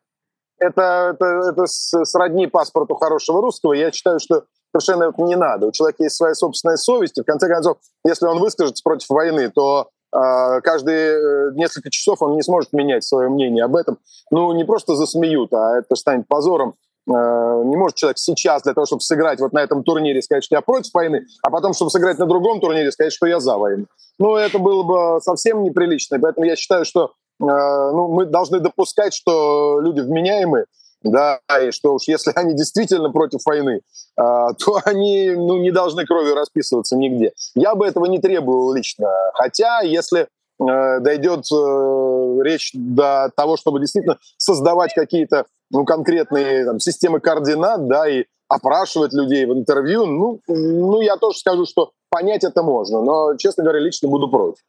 Это, 0.60 1.16
это, 1.16 1.26
это 1.50 1.66
сродни 1.66 2.46
паспорту 2.48 2.94
хорошего 2.96 3.42
русского. 3.42 3.74
Я 3.74 3.92
считаю, 3.92 4.20
что 4.20 4.44
совершенно 4.72 5.14
не 5.18 5.36
надо. 5.36 5.68
У 5.68 5.72
человека 5.72 6.04
есть 6.04 6.16
своя 6.16 6.34
собственная 6.34 6.78
совесть, 6.78 7.18
и 7.18 7.22
в 7.22 7.26
конце 7.26 7.48
концов, 7.48 7.78
если 8.06 8.26
он 8.26 8.40
выскажется 8.40 8.84
против 8.84 9.10
войны, 9.10 9.50
то 9.50 9.90
э, 10.14 10.62
каждые 10.62 11.54
несколько 11.54 11.90
часов 11.90 12.22
он 12.22 12.36
не 12.36 12.44
сможет 12.44 12.74
менять 12.74 13.04
свое 13.04 13.30
мнение 13.30 13.64
об 13.64 13.76
этом. 13.76 13.98
Ну, 14.32 14.52
не 14.54 14.64
просто 14.64 14.96
засмеют, 14.96 15.54
а 15.54 15.80
это 15.80 15.96
станет 15.96 16.28
позором. 16.28 16.76
Э, 17.10 17.64
не 17.66 17.76
может 17.76 17.96
человек 17.96 18.18
сейчас 18.18 18.62
для 18.64 18.74
того, 18.74 18.86
чтобы 18.86 19.02
сыграть 19.02 19.40
вот 19.40 19.54
на 19.54 19.60
этом 19.60 19.84
турнире, 19.84 20.22
сказать, 20.22 20.44
что 20.44 20.56
я 20.56 20.62
против 20.62 20.94
войны, 20.94 21.26
а 21.42 21.50
потом, 21.50 21.74
чтобы 21.74 21.90
сыграть 21.90 22.20
на 22.20 22.28
другом 22.28 22.60
турнире, 22.60 22.92
сказать, 22.92 23.14
что 23.14 23.26
я 23.26 23.40
за 23.40 23.58
войну. 23.58 23.86
Ну, 24.20 24.36
это 24.36 24.60
было 24.60 24.84
бы 24.84 25.22
совсем 25.22 25.64
неприлично. 25.64 26.20
поэтому 26.20 26.46
я 26.46 26.56
считаю, 26.56 26.86
что 26.86 27.14
э, 27.40 27.46
ну, 27.46 28.08
мы 28.08 28.26
должны 28.26 28.60
допускать, 28.60 29.14
что 29.14 29.80
люди 29.82 30.02
вменяемые, 30.02 30.66
да, 31.04 31.40
и 31.62 31.72
что 31.72 31.94
уж 31.94 32.04
если 32.08 32.32
они 32.36 32.54
действительно 32.54 33.10
против 33.12 33.46
войны, 33.46 33.82
а, 34.18 34.54
то 34.54 34.80
они 34.86 35.32
ну, 35.32 35.58
не 35.58 35.72
должны 35.72 36.06
кровью 36.06 36.36
расписываться 36.36 36.96
нигде. 36.96 37.34
Я 37.56 37.76
бы 37.76 37.88
этого 37.88 38.06
не 38.06 38.20
требовал 38.20 38.74
лично. 38.74 39.08
Хотя, 39.34 39.82
если 39.82 40.22
э, 40.22 41.00
дойдет 41.00 41.46
э, 41.52 42.40
речь 42.44 42.72
до 42.74 43.32
того, 43.36 43.58
чтобы 43.58 43.80
действительно 43.80 44.18
создавать 44.38 44.94
какие-то 44.94 45.46
ну, 45.72 45.86
конкретные 45.86 46.66
там, 46.66 46.80
системы 46.80 47.20
координат, 47.20 47.88
да, 47.88 48.08
и 48.08 48.26
опрашивать 48.48 49.14
людей 49.14 49.46
в 49.46 49.54
интервью, 49.54 50.06
ну, 50.06 50.42
ну, 50.48 51.00
я 51.02 51.16
тоже 51.16 51.40
скажу, 51.40 51.66
что 51.66 51.92
понять 52.10 52.44
это 52.44 52.62
можно, 52.64 53.02
но, 53.02 53.38
честно 53.38 53.64
говоря, 53.64 53.80
лично 53.80 54.10
буду 54.10 54.30
против. 54.30 54.62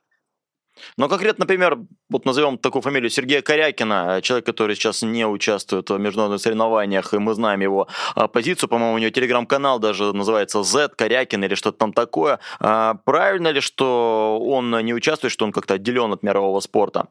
Но 0.96 1.08
конкретно, 1.08 1.42
например, 1.42 1.78
вот 2.08 2.24
назовем 2.24 2.58
такую 2.58 2.82
фамилию 2.82 3.10
Сергея 3.10 3.42
Корякина, 3.42 4.20
человек, 4.22 4.46
который 4.46 4.76
сейчас 4.76 5.02
не 5.02 5.26
участвует 5.26 5.90
в 5.90 5.98
международных 5.98 6.40
соревнованиях, 6.40 7.14
и 7.14 7.18
мы 7.18 7.34
знаем 7.34 7.60
его 7.60 7.88
а, 8.14 8.28
позицию, 8.28 8.68
по-моему, 8.68 8.94
у 8.94 8.98
него 8.98 9.10
телеграм-канал 9.10 9.78
даже 9.78 10.12
называется 10.12 10.62
Z 10.62 10.90
Корякин 10.96 11.44
или 11.44 11.54
что-то 11.54 11.78
там 11.78 11.92
такое. 11.92 12.38
А, 12.60 12.94
правильно 13.04 13.48
ли, 13.48 13.60
что 13.60 14.38
он 14.40 14.70
не 14.84 14.94
участвует, 14.94 15.32
что 15.32 15.44
он 15.44 15.52
как-то 15.52 15.74
отделен 15.74 16.12
от 16.12 16.22
мирового 16.22 16.60
спорта? 16.60 17.08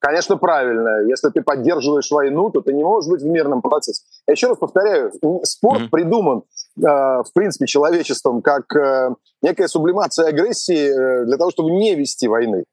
Конечно, 0.00 0.36
правильно. 0.36 1.08
Если 1.08 1.28
ты 1.30 1.42
поддерживаешь 1.42 2.10
войну, 2.10 2.50
то 2.50 2.60
ты 2.60 2.72
не 2.72 2.84
можешь 2.84 3.10
быть 3.10 3.20
в 3.20 3.26
мирном 3.26 3.62
процессе. 3.62 4.02
Я 4.28 4.32
еще 4.32 4.46
раз 4.46 4.58
повторяю, 4.58 5.12
спорт 5.42 5.82
mm-hmm. 5.82 5.90
придуман, 5.90 6.42
э, 6.78 6.82
в 6.82 7.30
принципе, 7.34 7.66
человечеством 7.66 8.40
как 8.40 8.74
э, 8.76 9.10
некая 9.42 9.66
сублимация 9.66 10.28
агрессии 10.28 11.22
э, 11.22 11.24
для 11.24 11.36
того, 11.36 11.50
чтобы 11.50 11.72
не 11.72 11.96
вести 11.96 12.28
войны. 12.28 12.64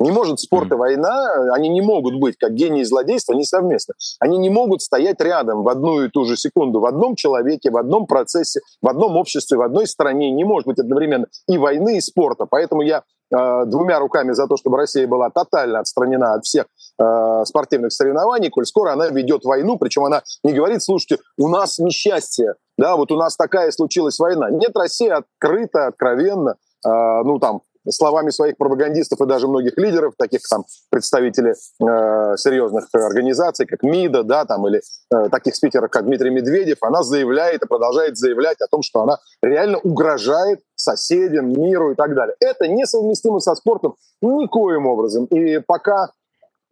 Не 0.00 0.12
может 0.12 0.40
спорт 0.40 0.72
и 0.72 0.74
война, 0.74 1.52
они 1.52 1.68
не 1.68 1.82
могут 1.82 2.18
быть, 2.18 2.36
как 2.38 2.54
гений 2.54 2.80
и 2.80 2.84
злодейство, 2.84 3.34
они 3.34 3.44
совместно. 3.44 3.94
Они 4.18 4.38
не 4.38 4.48
могут 4.48 4.80
стоять 4.80 5.20
рядом 5.20 5.62
в 5.62 5.68
одну 5.68 6.02
и 6.02 6.08
ту 6.08 6.24
же 6.24 6.38
секунду, 6.38 6.80
в 6.80 6.86
одном 6.86 7.16
человеке, 7.16 7.70
в 7.70 7.76
одном 7.76 8.06
процессе, 8.06 8.60
в 8.80 8.88
одном 8.88 9.18
обществе, 9.18 9.58
в 9.58 9.62
одной 9.62 9.86
стране. 9.86 10.30
Не 10.30 10.44
может 10.44 10.66
быть 10.66 10.78
одновременно 10.78 11.26
и 11.46 11.58
войны, 11.58 11.98
и 11.98 12.00
спорта. 12.00 12.46
Поэтому 12.46 12.80
я 12.80 13.02
двумя 13.30 13.98
руками 13.98 14.32
за 14.32 14.46
то, 14.46 14.56
чтобы 14.56 14.76
Россия 14.76 15.06
была 15.06 15.30
тотально 15.30 15.80
отстранена 15.80 16.34
от 16.34 16.44
всех 16.44 16.66
э, 17.00 17.44
спортивных 17.44 17.92
соревнований, 17.92 18.50
коль 18.50 18.66
скоро 18.66 18.92
она 18.92 19.08
ведет 19.08 19.44
войну, 19.44 19.78
причем 19.78 20.04
она 20.04 20.22
не 20.42 20.52
говорит, 20.52 20.82
слушайте, 20.82 21.22
у 21.38 21.48
нас 21.48 21.78
несчастье, 21.78 22.54
да, 22.76 22.96
вот 22.96 23.12
у 23.12 23.16
нас 23.16 23.36
такая 23.36 23.70
случилась 23.70 24.18
война. 24.18 24.50
Нет, 24.50 24.72
Россия 24.74 25.16
открыто, 25.16 25.86
откровенно, 25.86 26.56
э, 26.84 26.88
ну 27.24 27.38
там, 27.38 27.62
словами 27.88 28.30
своих 28.30 28.56
пропагандистов 28.56 29.20
и 29.20 29.26
даже 29.26 29.48
многих 29.48 29.76
лидеров, 29.76 30.14
таких 30.18 30.40
там 30.48 30.64
представителей 30.90 31.52
э, 31.52 32.36
серьезных 32.36 32.88
организаций, 32.92 33.66
как 33.66 33.82
МИДа, 33.82 34.22
да, 34.22 34.44
там, 34.44 34.66
или 34.68 34.80
э, 35.14 35.28
таких 35.30 35.54
спикеров, 35.56 35.90
как 35.90 36.04
Дмитрий 36.04 36.30
Медведев, 36.30 36.78
она 36.82 37.02
заявляет 37.02 37.62
и 37.62 37.66
продолжает 37.66 38.16
заявлять 38.16 38.60
о 38.60 38.66
том, 38.66 38.82
что 38.82 39.02
она 39.02 39.18
реально 39.42 39.78
угрожает 39.78 40.60
соседям, 40.74 41.52
миру 41.52 41.92
и 41.92 41.94
так 41.94 42.14
далее. 42.14 42.36
Это 42.40 42.68
несовместимо 42.68 43.40
со 43.40 43.54
спортом 43.54 43.96
никоим 44.20 44.86
образом. 44.86 45.26
И 45.26 45.58
пока 45.58 46.10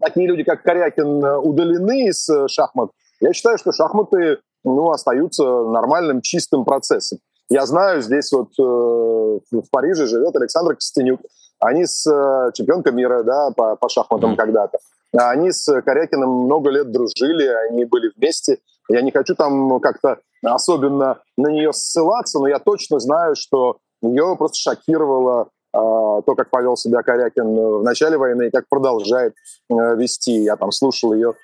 такие 0.01 0.27
люди, 0.27 0.45
как 0.45 0.63
Корякин, 0.63 1.25
удалены 1.25 2.09
из 2.09 2.29
э, 2.29 2.49
шахмат, 2.49 2.91
я 3.21 3.33
считаю, 3.33 3.59
что 3.59 3.73
шахматы 3.73 4.39
ну, 4.65 4.91
остаются 4.91 5.45
нормальным, 5.45 6.21
чистым 6.21 6.65
процессом. 6.65 7.19
Я 7.51 7.65
знаю, 7.65 8.03
здесь 8.03 8.31
вот 8.33 8.51
э, 8.59 8.63
в 8.63 9.71
Париже 9.71 10.07
живет 10.07 10.37
Александр 10.37 10.75
Костенюк. 10.75 11.21
Они 11.61 11.87
с 11.87 12.07
э, 12.07 12.53
чемпионкой 12.53 12.93
мира 12.93 13.23
да, 13.23 13.51
по, 13.57 13.77
по 13.77 13.89
шахматам 13.89 14.35
mm. 14.35 14.37
когда-то. 14.37 14.79
Они 15.17 15.51
с 15.51 15.81
Корякиным 15.83 16.45
много 16.45 16.71
лет 16.71 16.93
дружили, 16.93 17.47
они 17.71 17.87
были 17.87 18.13
вместе. 18.15 18.59
Я 18.91 19.01
не 19.01 19.11
хочу 19.11 19.35
там 19.35 19.81
как-то 19.81 20.19
особенно 20.43 21.21
на 21.37 21.49
нее 21.49 21.73
ссылаться, 21.73 22.39
но 22.39 22.49
я 22.49 22.59
точно 22.59 23.01
знаю, 23.01 23.35
что 23.35 23.79
ее 24.03 24.37
просто 24.37 24.59
шокировало 24.59 25.49
э, 25.75 25.79
то, 25.79 26.35
как 26.37 26.51
повел 26.51 26.77
себя 26.77 27.03
Корякин 27.03 27.47
в 27.79 27.83
начале 27.83 28.19
войны 28.19 28.49
и 28.49 28.51
как 28.51 28.69
продолжает 28.69 29.35
э, 29.71 29.97
вести. 29.97 30.43
Я 30.43 30.57
там 30.57 30.71
слушал 30.71 31.15
ее 31.15 31.35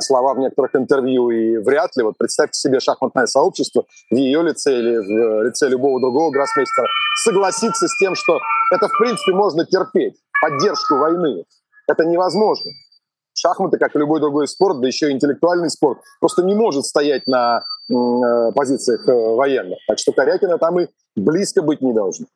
слова 0.00 0.34
в 0.34 0.38
некоторых 0.38 0.74
интервью, 0.76 1.30
и 1.30 1.58
вряд 1.58 1.96
ли, 1.96 2.02
вот 2.02 2.16
представьте 2.18 2.58
себе 2.58 2.80
шахматное 2.80 3.26
сообщество 3.26 3.84
в 4.10 4.14
ее 4.14 4.42
лице 4.42 4.78
или 4.78 4.96
в 4.96 5.44
лице 5.44 5.68
любого 5.68 6.00
другого 6.00 6.30
гроссмейстера 6.30 6.88
согласиться 7.24 7.88
с 7.88 7.98
тем, 7.98 8.14
что 8.14 8.38
это, 8.72 8.88
в 8.88 8.98
принципе, 8.98 9.32
можно 9.32 9.64
терпеть, 9.64 10.16
поддержку 10.40 10.96
войны. 10.96 11.44
Это 11.86 12.04
невозможно. 12.04 12.70
Шахматы, 13.34 13.78
как 13.78 13.94
и 13.94 13.98
любой 13.98 14.20
другой 14.20 14.48
спорт, 14.48 14.80
да 14.80 14.88
еще 14.88 15.10
и 15.10 15.12
интеллектуальный 15.12 15.70
спорт, 15.70 16.00
просто 16.20 16.42
не 16.42 16.54
может 16.54 16.84
стоять 16.84 17.26
на 17.26 17.62
э, 17.88 18.52
позициях 18.54 19.08
э, 19.08 19.12
военных. 19.12 19.78
Так 19.86 19.98
что 19.98 20.12
Корякина 20.12 20.58
там 20.58 20.80
и 20.80 20.88
близко 21.14 21.62
быть 21.62 21.80
не 21.80 21.92
должно. 21.92 22.26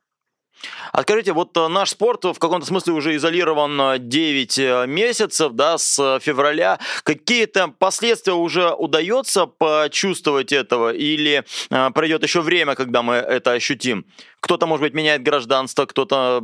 А 0.93 1.03
скажите, 1.03 1.33
вот 1.33 1.57
э, 1.57 1.69
наш 1.69 1.91
спорт 1.91 2.25
в 2.25 2.39
каком-то 2.39 2.67
смысле 2.67 2.93
уже 2.93 3.17
изолирован 3.17 4.09
9 4.09 4.59
э, 4.59 4.63
э, 4.63 4.87
месяцев, 4.87 5.53
да, 5.53 5.79
с 5.79 6.19
февраля. 6.21 6.79
Какие-то 7.05 7.69
последствия 7.79 8.35
уже 8.35 8.73
удается 8.73 9.47
почувствовать 9.47 10.53
этого 10.53 10.93
или 10.93 11.45
э, 11.71 11.91
пройдет 11.91 12.23
еще 12.23 12.41
время, 12.41 12.75
когда 12.75 13.03
мы 13.03 13.15
это 13.15 13.53
ощутим? 13.53 14.05
Кто-то, 14.41 14.67
может 14.67 14.83
быть, 14.83 14.95
меняет 14.95 15.23
гражданство, 15.23 15.87
кто-то 15.87 16.43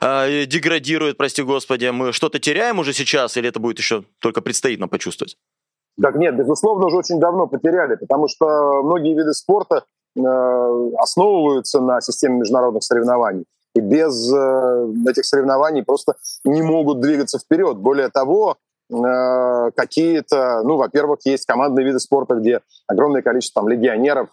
э, 0.00 0.44
деградирует, 0.46 1.16
прости 1.16 1.42
господи. 1.42 1.86
Мы 1.86 2.12
что-то 2.12 2.38
теряем 2.38 2.78
уже 2.78 2.92
сейчас 2.92 3.36
или 3.36 3.48
это 3.48 3.60
будет 3.60 3.78
еще 3.78 4.04
только 4.20 4.40
предстоит 4.40 4.78
нам 4.78 4.88
почувствовать? 4.88 5.36
Так 6.00 6.14
нет, 6.14 6.36
безусловно, 6.36 6.86
уже 6.86 6.96
очень 6.96 7.18
давно 7.18 7.48
потеряли, 7.48 7.96
потому 7.96 8.28
что 8.28 8.82
многие 8.84 9.16
виды 9.16 9.32
спорта 9.32 9.84
основываются 10.98 11.80
на 11.80 12.00
системе 12.00 12.38
международных 12.38 12.82
соревнований. 12.82 13.44
И 13.74 13.80
без 13.80 14.32
э, 14.32 14.92
этих 15.08 15.24
соревнований 15.24 15.82
просто 15.82 16.14
не 16.44 16.62
могут 16.62 17.00
двигаться 17.00 17.38
вперед. 17.38 17.76
Более 17.76 18.08
того, 18.08 18.56
э, 18.90 19.70
какие-то, 19.76 20.62
ну, 20.64 20.76
во-первых, 20.76 21.20
есть 21.24 21.46
командные 21.46 21.86
виды 21.86 22.00
спорта, 22.00 22.34
где 22.34 22.60
огромное 22.86 23.22
количество 23.22 23.62
там 23.62 23.68
легионеров 23.68 24.28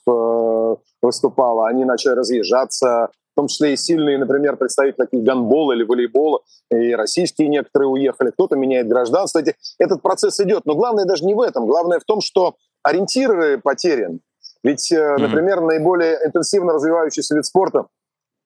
выступало, 1.01 1.67
они 1.67 1.85
начали 1.85 2.13
разъезжаться, 2.13 3.09
в 3.35 3.35
том 3.35 3.47
числе 3.47 3.73
и 3.73 3.77
сильные, 3.77 4.17
например, 4.17 4.55
представители 4.55 4.95
таких 4.95 5.21
гандбола 5.21 5.73
или 5.73 5.83
волейбола, 5.83 6.39
и 6.71 6.95
российские 6.95 7.49
некоторые 7.49 7.89
уехали, 7.89 8.31
кто-то 8.31 8.55
меняет 8.55 8.87
гражданство. 8.87 9.41
Этот 9.77 10.01
процесс 10.01 10.39
идет. 10.39 10.65
Но 10.65 10.73
главное 10.75 11.03
даже 11.03 11.25
не 11.25 11.33
в 11.33 11.41
этом. 11.41 11.67
Главное 11.67 11.99
в 11.99 12.05
том, 12.05 12.21
что 12.21 12.55
ориентиры 12.81 13.59
потерян. 13.59 14.21
Ведь, 14.65 14.91
mm-hmm. 14.91 15.17
например, 15.19 15.61
наиболее 15.61 16.17
интенсивно 16.25 16.73
развивающийся 16.73 17.35
вид 17.35 17.45
спорта 17.45 17.85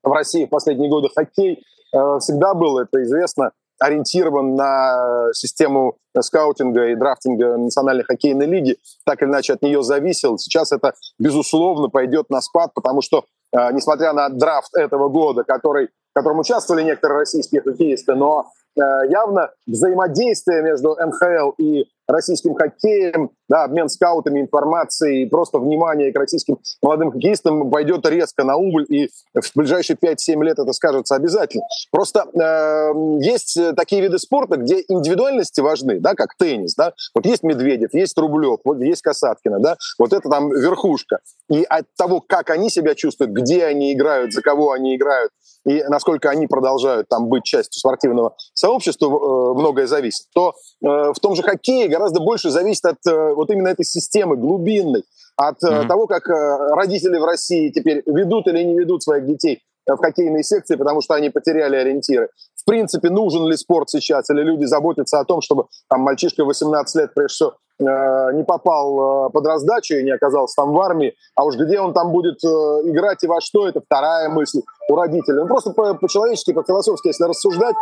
в 0.04 0.12
России 0.12 0.46
в 0.46 0.50
последние 0.50 0.90
годы 0.90 1.08
хоккей 1.16 1.64
э, 1.94 2.20
всегда 2.20 2.54
был, 2.54 2.78
это 2.78 3.02
известно, 3.04 3.52
ориентирован 3.80 4.56
на 4.56 5.32
систему 5.34 5.96
скаутинга 6.20 6.90
и 6.90 6.96
драфтинга 6.96 7.56
Национальной 7.56 8.04
хоккейной 8.04 8.48
лиги, 8.48 8.76
так 9.06 9.22
или 9.22 9.30
иначе 9.30 9.54
от 9.54 9.62
нее 9.62 9.82
зависел. 9.82 10.38
Сейчас 10.38 10.74
это, 10.74 10.94
безусловно, 11.20 11.88
пойдет 11.88 12.30
на 12.30 12.42
спад, 12.42 12.74
потому 12.74 13.02
что, 13.02 13.24
э, 13.54 13.72
несмотря 13.72 14.12
на 14.12 14.28
драфт 14.28 14.76
этого 14.76 15.08
года, 15.08 15.46
который, 15.46 15.88
в 15.88 16.20
котором 16.20 16.40
участвовали 16.40 16.84
некоторые 16.84 17.20
российские 17.20 17.62
хоккеисты, 17.62 18.16
но 18.16 18.52
э, 18.76 18.82
явно 19.10 19.52
взаимодействие 19.66 20.64
между 20.64 20.98
НХЛ 21.00 21.52
и 21.58 21.86
российским 22.10 22.56
хоккеем, 22.56 23.32
да, 23.48 23.64
обмен 23.64 23.90
скаутами, 23.90 24.42
информацией, 24.42 25.28
просто 25.30 25.60
внимание 25.60 26.12
к 26.12 26.18
российским 26.18 26.58
молодым 26.82 27.12
хоккеистам 27.12 27.70
пойдет 27.70 28.08
резко 28.08 28.44
на 28.44 28.58
убыль, 28.58 28.86
и 28.90 29.10
в 29.34 29.52
ближайшие 29.56 29.96
5-7 29.96 30.44
лет 30.44 30.60
это 30.60 30.74
скажется 30.74 31.16
обязательно. 31.16 31.64
Просто 31.92 32.26
э, 32.34 33.20
есть 33.22 33.58
такие 33.76 34.02
виды 34.02 34.18
спорта, 34.18 34.58
где 34.58 34.84
индивидуальности 34.88 35.62
важны, 35.62 36.00
да, 36.00 36.16
как 36.16 36.36
теннис, 36.38 36.76
да, 36.76 36.94
вот 37.14 37.26
есть 37.26 37.44
Медведев, 37.44 37.94
есть 37.94 38.18
Рублев, 38.18 38.60
вот 38.64 38.80
есть 38.80 39.02
Касаткина, 39.02 39.60
да, 39.60 39.78
вот 39.98 40.14
это 40.14 40.30
там 40.30 40.50
верхушка. 40.52 41.20
И 41.50 41.64
от 41.64 41.86
того, 41.96 42.22
как 42.22 42.50
они 42.50 42.70
себя 42.70 42.96
чувствуют, 42.96 43.32
где 43.32 43.66
они 43.66 43.94
играют, 43.94 44.34
за 44.34 44.42
кого 44.42 44.72
они 44.72 44.96
играют, 44.96 45.32
и 45.68 45.84
насколько 45.84 46.30
они 46.30 46.48
продолжают 46.48 47.10
там 47.10 47.28
быть 47.28 47.44
частью 47.44 47.80
спортивного 47.80 48.36
сообщества, 48.54 49.08
э, 49.08 49.54
многое 49.60 49.88
зависит, 49.88 50.28
то 50.34 50.56
в 50.82 51.20
том 51.22 51.36
же 51.36 51.44
хоккее 51.44 51.88
гораздо 51.88 52.22
больше 52.22 52.50
зависит 52.50 52.86
от 52.86 53.06
э, 53.06 53.34
вот 53.34 53.50
именно 53.52 53.68
этой 53.68 53.86
системы 53.86 54.38
глубинной, 54.38 55.04
от 55.36 55.62
mm-hmm. 55.64 55.88
того, 55.88 56.08
как 56.08 56.28
родители 56.28 57.18
в 57.18 57.26
России 57.26 57.70
теперь 57.70 58.04
ведут 58.06 58.48
или 58.48 58.64
не 58.64 58.78
ведут 58.78 59.04
своих 59.04 59.26
детей 59.26 59.62
в 59.88 59.98
хоккейные 59.98 60.44
секции, 60.44 60.76
потому 60.76 61.02
что 61.02 61.16
они 61.16 61.30
потеряли 61.30 61.76
ориентиры. 61.76 62.30
В 62.56 62.66
принципе, 62.66 63.10
нужен 63.10 63.48
ли 63.48 63.58
спорт 63.58 63.90
сейчас, 63.90 64.30
или 64.30 64.42
люди 64.42 64.66
заботятся 64.66 65.20
о 65.20 65.26
том, 65.26 65.42
чтобы 65.42 65.66
там 65.90 66.02
мальчишка 66.02 66.46
18 66.46 66.96
лет, 66.96 67.14
прежде 67.14 67.34
всего, 67.34 67.54
Э, 67.54 67.69
не 67.84 68.44
попал 68.44 69.28
э, 69.28 69.30
под 69.32 69.46
раздачу 69.46 69.96
и 69.96 70.04
не 70.04 70.12
оказался 70.12 70.56
там 70.58 70.74
в 70.74 70.80
армии, 70.80 71.16
а 71.36 71.46
уж 71.46 71.56
где 71.56 71.80
он 71.80 71.94
там 71.94 72.12
будет 72.12 72.44
э, 72.44 72.48
играть 72.48 73.24
и 73.24 73.28
во 73.28 73.40
что, 73.42 73.68
это 73.68 73.82
вторая 73.82 74.30
мысль 74.30 74.62
у 74.90 74.96
родителей. 74.96 75.42
Ну, 75.42 75.48
просто 75.48 75.72
по-человечески, 75.72 76.54
по-философски, 76.54 77.08
если 77.08 77.24
рассуждать, 77.24 77.76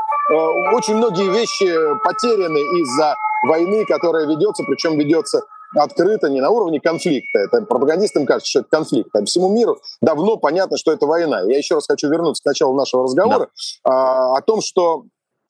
очень 0.73 0.95
многие 0.95 1.29
вещи 1.29 1.73
потеряны 2.03 2.59
из-за 2.81 3.15
войны, 3.47 3.85
которая 3.85 4.25
ведется, 4.27 4.63
причем 4.67 4.97
ведется 4.97 5.43
открыто, 5.75 6.29
не 6.29 6.41
на 6.41 6.49
уровне 6.49 6.79
конфликта. 6.79 7.39
Это 7.39 7.61
пропагандистам 7.61 8.25
кажется, 8.25 8.49
что 8.49 8.59
это 8.59 8.69
конфликт. 8.69 9.09
А 9.15 9.23
всему 9.25 9.49
миру 9.49 9.77
давно 10.01 10.37
понятно, 10.37 10.77
что 10.77 10.91
это 10.91 11.05
война. 11.05 11.41
Я 11.41 11.57
еще 11.57 11.75
раз 11.75 11.87
хочу 11.87 12.09
вернуться 12.09 12.43
к 12.43 12.45
началу 12.45 12.75
нашего 12.75 13.03
разговора 13.03 13.49
да. 13.83 13.91
а, 13.91 14.37
о 14.37 14.41
том, 14.41 14.61
что 14.61 15.05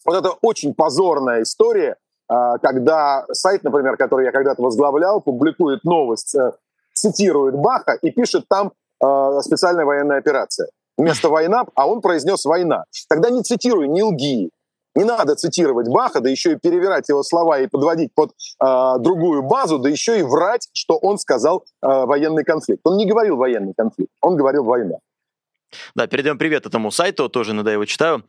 вот 0.06 0.16
эта 0.16 0.32
очень 0.42 0.74
позорная 0.74 1.44
история 1.44 1.98
когда 2.28 3.26
сайт, 3.32 3.64
например, 3.64 3.96
который 3.98 4.26
я 4.26 4.32
когда-то 4.32 4.62
возглавлял, 4.62 5.22
публикует 5.22 5.84
новость, 5.84 6.36
э, 6.36 6.52
цитирует 6.94 7.56
Баха 7.56 7.94
и 7.94 8.12
пишет 8.12 8.46
там 8.50 8.72
э, 9.04 9.42
специальная 9.42 9.86
военная 9.86 10.18
операция. 10.18 10.70
Вместо 10.98 11.30
война, 11.30 11.66
а 11.76 11.88
он 11.88 12.02
произнес 12.02 12.44
война. 12.46 12.84
Тогда 13.08 13.30
не 13.30 13.44
цитируй, 13.44 13.88
не 13.88 14.04
лги. 14.04 14.50
Не 14.96 15.04
надо 15.04 15.36
цитировать 15.36 15.88
Баха, 15.90 16.22
да 16.22 16.30
еще 16.30 16.54
и 16.54 16.56
перевирать 16.56 17.08
его 17.08 17.22
слова 17.22 17.60
и 17.60 17.68
подводить 17.68 18.12
под 18.16 18.32
э, 18.32 18.96
другую 19.00 19.44
базу, 19.44 19.78
да 19.78 19.90
еще 19.90 20.20
и 20.20 20.24
врать, 20.24 20.68
что 20.74 20.98
он 20.98 21.20
сказал 21.20 21.66
э, 21.84 21.88
военный 21.88 22.44
конфликт. 22.44 22.82
Он 22.84 22.98
не 22.98 23.06
говорил 23.06 23.38
военный 23.38 23.74
конфликт, 23.78 24.12
он 24.22 24.36
говорил 24.36 24.64
война. 24.64 24.96
Да, 25.94 26.08
передаем 26.08 26.40
привет 26.40 26.66
этому 26.66 26.90
сайту, 26.90 27.30
тоже 27.30 27.52
иногда 27.52 27.72
его 27.72 27.86
читаю 27.86 28.24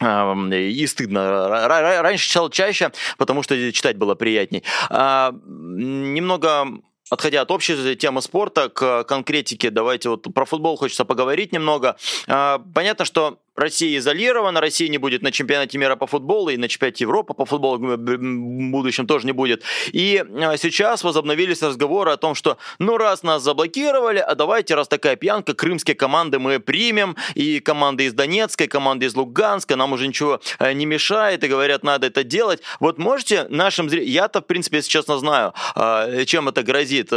и 0.00 0.86
стыдно. 0.86 1.48
Раньше 1.68 2.28
читал 2.28 2.50
чаще, 2.50 2.92
потому 3.16 3.42
что 3.42 3.72
читать 3.72 3.96
было 3.96 4.14
приятней. 4.14 4.62
А, 4.90 5.32
немного 5.44 6.66
отходя 7.10 7.40
от 7.40 7.50
общей 7.50 7.96
темы 7.96 8.22
спорта 8.22 8.68
к 8.68 9.04
конкретике, 9.04 9.70
давайте 9.70 10.10
вот 10.10 10.26
про 10.34 10.44
футбол 10.44 10.76
хочется 10.76 11.04
поговорить 11.04 11.52
немного. 11.52 11.96
А, 12.26 12.62
понятно, 12.74 13.04
что 13.04 13.38
Россия 13.58 13.98
изолирована, 13.98 14.60
Россия 14.60 14.88
не 14.88 14.98
будет 14.98 15.22
на 15.22 15.32
чемпионате 15.32 15.78
мира 15.78 15.96
по 15.96 16.06
футболу 16.06 16.48
и 16.50 16.56
на 16.56 16.68
чемпионате 16.68 17.04
Европы 17.04 17.34
по 17.34 17.44
футболу 17.44 17.78
в 17.78 17.96
будущем 17.96 19.06
тоже 19.06 19.26
не 19.26 19.32
будет. 19.32 19.64
И 19.92 20.24
а, 20.40 20.56
сейчас 20.56 21.02
возобновились 21.02 21.60
разговоры 21.62 22.12
о 22.12 22.16
том, 22.16 22.36
что 22.36 22.58
ну 22.78 22.96
раз 22.96 23.24
нас 23.24 23.42
заблокировали, 23.42 24.20
а 24.20 24.36
давайте, 24.36 24.76
раз 24.76 24.86
такая 24.86 25.16
пьянка, 25.16 25.54
крымские 25.54 25.96
команды 25.96 26.38
мы 26.38 26.60
примем, 26.60 27.16
и 27.34 27.58
команды 27.58 28.04
из 28.04 28.12
Донецка, 28.12 28.64
и 28.64 28.66
команды 28.68 29.06
из 29.06 29.16
Луганска, 29.16 29.74
нам 29.74 29.92
уже 29.92 30.06
ничего 30.06 30.40
э, 30.60 30.72
не 30.72 30.86
мешает, 30.86 31.42
и 31.42 31.48
говорят, 31.48 31.82
надо 31.82 32.06
это 32.06 32.22
делать. 32.22 32.62
Вот 32.78 32.98
можете 32.98 33.46
нашим 33.48 33.88
зрителям, 33.90 34.12
я-то, 34.12 34.40
в 34.40 34.46
принципе, 34.46 34.76
если 34.76 34.90
честно, 34.90 35.18
знаю, 35.18 35.52
а, 35.74 36.24
чем 36.26 36.48
это 36.48 36.62
грозит. 36.62 37.08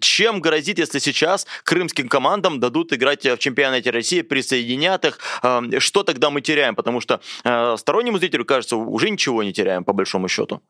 Чем 0.00 0.40
грозит, 0.40 0.78
если 0.78 0.98
сейчас 0.98 1.46
крымским 1.64 2.08
командам 2.08 2.60
дадут 2.60 2.92
играть 2.92 3.24
в 3.24 3.38
чемпионате 3.38 3.90
России, 3.90 4.20
присоединят 4.20 5.06
их, 5.06 5.18
что 5.78 6.02
тогда 6.02 6.30
мы 6.30 6.40
теряем? 6.40 6.74
Потому 6.74 7.00
что 7.00 7.20
э, 7.44 7.76
стороннему 7.76 8.18
зрителю 8.18 8.44
кажется, 8.44 8.76
уже 8.76 9.10
ничего 9.10 9.42
не 9.42 9.52
теряем, 9.52 9.84
по 9.84 9.92
большому 9.92 10.28
счету. 10.28 10.60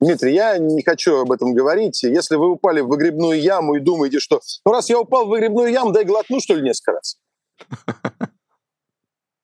Дмитрий, 0.00 0.32
я 0.34 0.58
не 0.58 0.82
хочу 0.82 1.16
об 1.16 1.32
этом 1.32 1.54
говорить. 1.54 2.02
Если 2.04 2.36
вы 2.36 2.52
упали 2.52 2.80
в 2.80 2.86
выгребную 2.86 3.40
яму 3.40 3.74
и 3.74 3.80
думаете, 3.80 4.20
что 4.20 4.40
ну 4.64 4.72
раз 4.72 4.88
я 4.88 5.00
упал 5.00 5.26
в 5.26 5.28
выгребную 5.28 5.72
яму, 5.72 5.90
дай 5.90 6.04
глотну, 6.04 6.40
что 6.40 6.54
ли, 6.54 6.62
несколько 6.62 6.92
раз. 6.92 7.18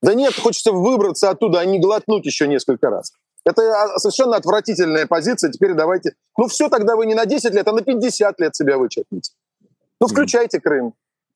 Да 0.03 0.13
нет, 0.13 0.39
хочется 0.39 0.71
выбраться 0.71 1.31
оттуда, 1.31 1.61
а 1.61 1.65
не 1.65 1.81
глотнуть 1.81 2.27
еще 2.27 2.47
несколько 2.47 2.91
раз. 2.91 3.15
Это 3.47 3.63
а, 3.63 3.99
совершенно 3.99 4.37
отвратительная 4.37 5.07
позиция. 5.07 5.51
Теперь 5.51 5.73
давайте... 5.73 6.15
Ну 6.37 6.47
все, 6.47 6.69
тогда 6.69 6.95
вы 6.95 7.07
не 7.07 7.15
на 7.15 7.25
10 7.25 7.55
лет, 7.55 7.67
а 7.67 7.73
на 7.73 7.81
50 7.81 8.39
лет 8.39 8.55
себя 8.55 8.77
вычеркните. 8.77 9.33
Ну 10.03 10.07
включайте 10.07 10.61
Крым, 10.61 10.93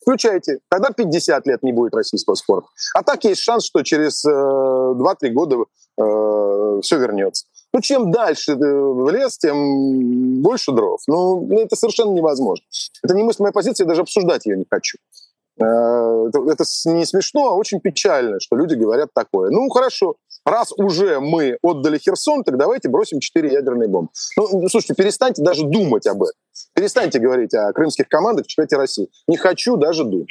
включайте. 0.09 0.61
Тогда 0.71 0.91
50 0.91 1.47
лет 1.47 1.63
не 1.63 1.73
будет 1.73 1.95
российского 1.95 2.35
спорта. 2.35 2.69
А 2.95 3.03
так 3.03 3.25
есть 3.25 3.43
шанс, 3.43 3.67
что 3.67 3.83
через 3.83 4.25
э, 4.25 4.31
2-3 4.31 5.29
года 5.31 5.57
э, 5.57 6.81
все 6.83 6.99
вернется. 6.99 7.45
Ну, 7.75 7.83
чем 7.83 8.11
дальше 8.11 8.57
в 8.57 9.11
лес, 9.11 9.37
тем 9.37 10.41
больше 10.41 10.73
дров. 10.73 11.01
Ну, 11.07 11.47
ну, 11.47 11.61
это 11.61 11.77
совершенно 11.77 12.13
невозможно. 12.13 12.65
Это 13.03 13.15
не 13.15 13.23
мысль 13.23 13.43
моя 13.43 13.53
позиция, 13.53 13.85
я 13.85 13.89
даже 13.89 14.01
обсуждать 14.01 14.47
ее 14.47 14.57
не 14.57 14.65
хочу. 14.69 14.97
Э, 15.61 16.29
это, 16.29 16.51
это 16.51 16.65
не 16.87 17.05
смешно, 17.05 17.51
а 17.51 17.55
очень 17.55 17.81
печально, 17.81 18.41
что 18.41 18.57
люди 18.57 18.75
говорят 18.75 19.11
такое. 19.15 19.51
Ну, 19.51 19.69
хорошо, 19.69 20.17
раз 20.49 20.73
уже 20.77 21.21
мы 21.21 21.59
отдали 21.63 21.99
Херсон, 21.99 22.45
так 22.45 22.57
давайте 22.57 22.89
бросим 22.89 23.21
четыре 23.21 23.53
ядерные 23.53 23.89
бомбы. 23.89 24.11
Ну, 24.37 24.69
слушайте, 24.69 24.95
перестаньте 24.95 25.43
даже 25.43 25.65
думать 25.65 26.07
об 26.07 26.23
этом. 26.23 26.35
Перестаньте 26.75 27.19
говорить 27.19 27.55
о 27.55 27.73
крымских 27.73 28.09
командах 28.09 28.47
в 28.47 28.49
чемпионате 28.49 28.77
России. 28.77 29.09
Не 29.27 29.37
хочу 29.37 29.77
даже 29.77 30.05
думать. 30.05 30.29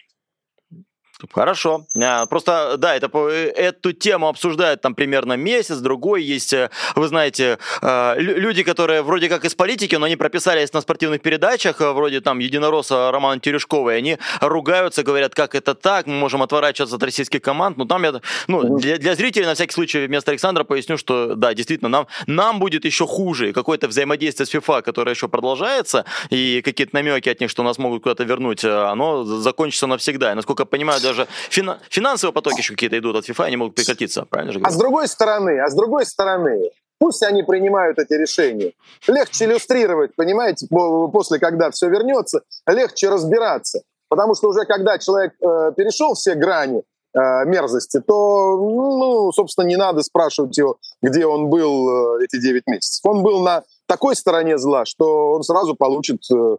Хорошо. 1.33 1.85
А, 1.99 2.25
просто, 2.27 2.75
да, 2.77 2.95
это, 2.95 3.09
э, 3.13 3.51
эту 3.55 3.91
тему 3.91 4.27
обсуждают 4.27 4.81
там 4.81 4.93
примерно 4.93 5.33
месяц, 5.33 5.77
другой. 5.77 6.23
Есть, 6.23 6.53
э, 6.53 6.69
вы 6.95 7.07
знаете, 7.07 7.57
э, 7.81 8.15
люди, 8.19 8.61
которые 8.61 9.01
вроде 9.01 9.27
как 9.27 9.43
из 9.43 9.55
политики, 9.55 9.95
но 9.95 10.05
они 10.05 10.15
прописались 10.15 10.73
на 10.73 10.81
спортивных 10.81 11.21
передачах, 11.21 11.79
вроде 11.79 12.21
там 12.21 12.37
Единоросса 12.37 13.11
Романа 13.11 13.39
Терешкова, 13.39 13.95
и 13.95 13.97
они 13.97 14.17
ругаются, 14.41 15.01
говорят, 15.01 15.33
как 15.33 15.55
это 15.55 15.73
так, 15.73 16.05
мы 16.05 16.13
можем 16.13 16.43
отворачиваться 16.43 16.95
от 16.95 17.03
российских 17.03 17.41
команд. 17.41 17.77
Но 17.77 17.85
там 17.85 18.03
я, 18.03 18.21
ну, 18.47 18.77
для, 18.77 18.97
для 18.97 19.15
зрителей, 19.15 19.47
на 19.47 19.55
всякий 19.55 19.73
случай, 19.73 20.05
вместо 20.05 20.29
Александра 20.31 20.63
поясню, 20.65 20.97
что, 20.97 21.33
да, 21.35 21.55
действительно, 21.55 21.89
нам, 21.89 22.07
нам 22.27 22.59
будет 22.59 22.85
еще 22.85 23.07
хуже. 23.07 23.53
Какое-то 23.53 23.87
взаимодействие 23.87 24.45
с 24.45 24.49
ФИФА, 24.49 24.83
которое 24.83 25.15
еще 25.15 25.27
продолжается, 25.27 26.05
и 26.29 26.61
какие-то 26.61 26.95
намеки 26.95 27.29
от 27.29 27.39
них, 27.41 27.49
что 27.49 27.63
нас 27.63 27.79
могут 27.79 28.03
куда-то 28.03 28.23
вернуть, 28.23 28.63
оно 28.63 29.23
закончится 29.23 29.87
навсегда. 29.87 30.33
И, 30.33 30.35
насколько 30.35 30.61
я 30.61 30.65
понимаю, 30.67 30.99
даже 31.07 31.27
фина- 31.49 31.79
финансовые 31.89 32.33
потоки 32.33 32.59
еще 32.59 32.73
какие-то 32.73 32.97
идут 32.97 33.15
от 33.15 33.29
FIFA, 33.29 33.45
они 33.45 33.57
могут 33.57 33.75
прекратиться, 33.75 34.25
правильно 34.25 34.53
же 34.53 34.59
говорю? 34.59 34.71
А 34.71 34.75
с 34.75 34.79
другой 34.79 35.07
стороны, 35.07 35.59
а 35.59 35.69
с 35.69 35.75
другой 35.75 36.05
стороны, 36.05 36.71
пусть 36.99 37.23
они 37.23 37.43
принимают 37.43 37.99
эти 37.99 38.13
решения. 38.13 38.73
Легче 39.07 39.45
иллюстрировать, 39.45 40.15
понимаете, 40.15 40.67
после, 40.67 41.39
когда 41.39 41.71
все 41.71 41.89
вернется, 41.89 42.41
легче 42.67 43.09
разбираться. 43.09 43.81
Потому 44.09 44.35
что 44.35 44.49
уже 44.49 44.65
когда 44.65 44.97
человек 44.97 45.33
э, 45.41 45.73
перешел 45.75 46.13
все 46.13 46.35
грани 46.35 46.81
э, 47.13 47.45
мерзости, 47.45 47.99
то, 47.99 48.55
ну, 48.55 49.31
собственно, 49.33 49.65
не 49.65 49.75
надо 49.75 50.01
спрашивать 50.01 50.57
его, 50.57 50.77
где 51.01 51.25
он 51.25 51.49
был 51.49 52.17
э, 52.19 52.23
эти 52.23 52.39
9 52.39 52.63
месяцев. 52.67 53.05
Он 53.05 53.21
был 53.21 53.41
на 53.41 53.63
такой 53.87 54.15
стороне 54.15 54.57
зла, 54.57 54.85
что 54.85 55.33
он 55.33 55.43
сразу 55.43 55.75
получит... 55.75 56.21
Э, 56.31 56.57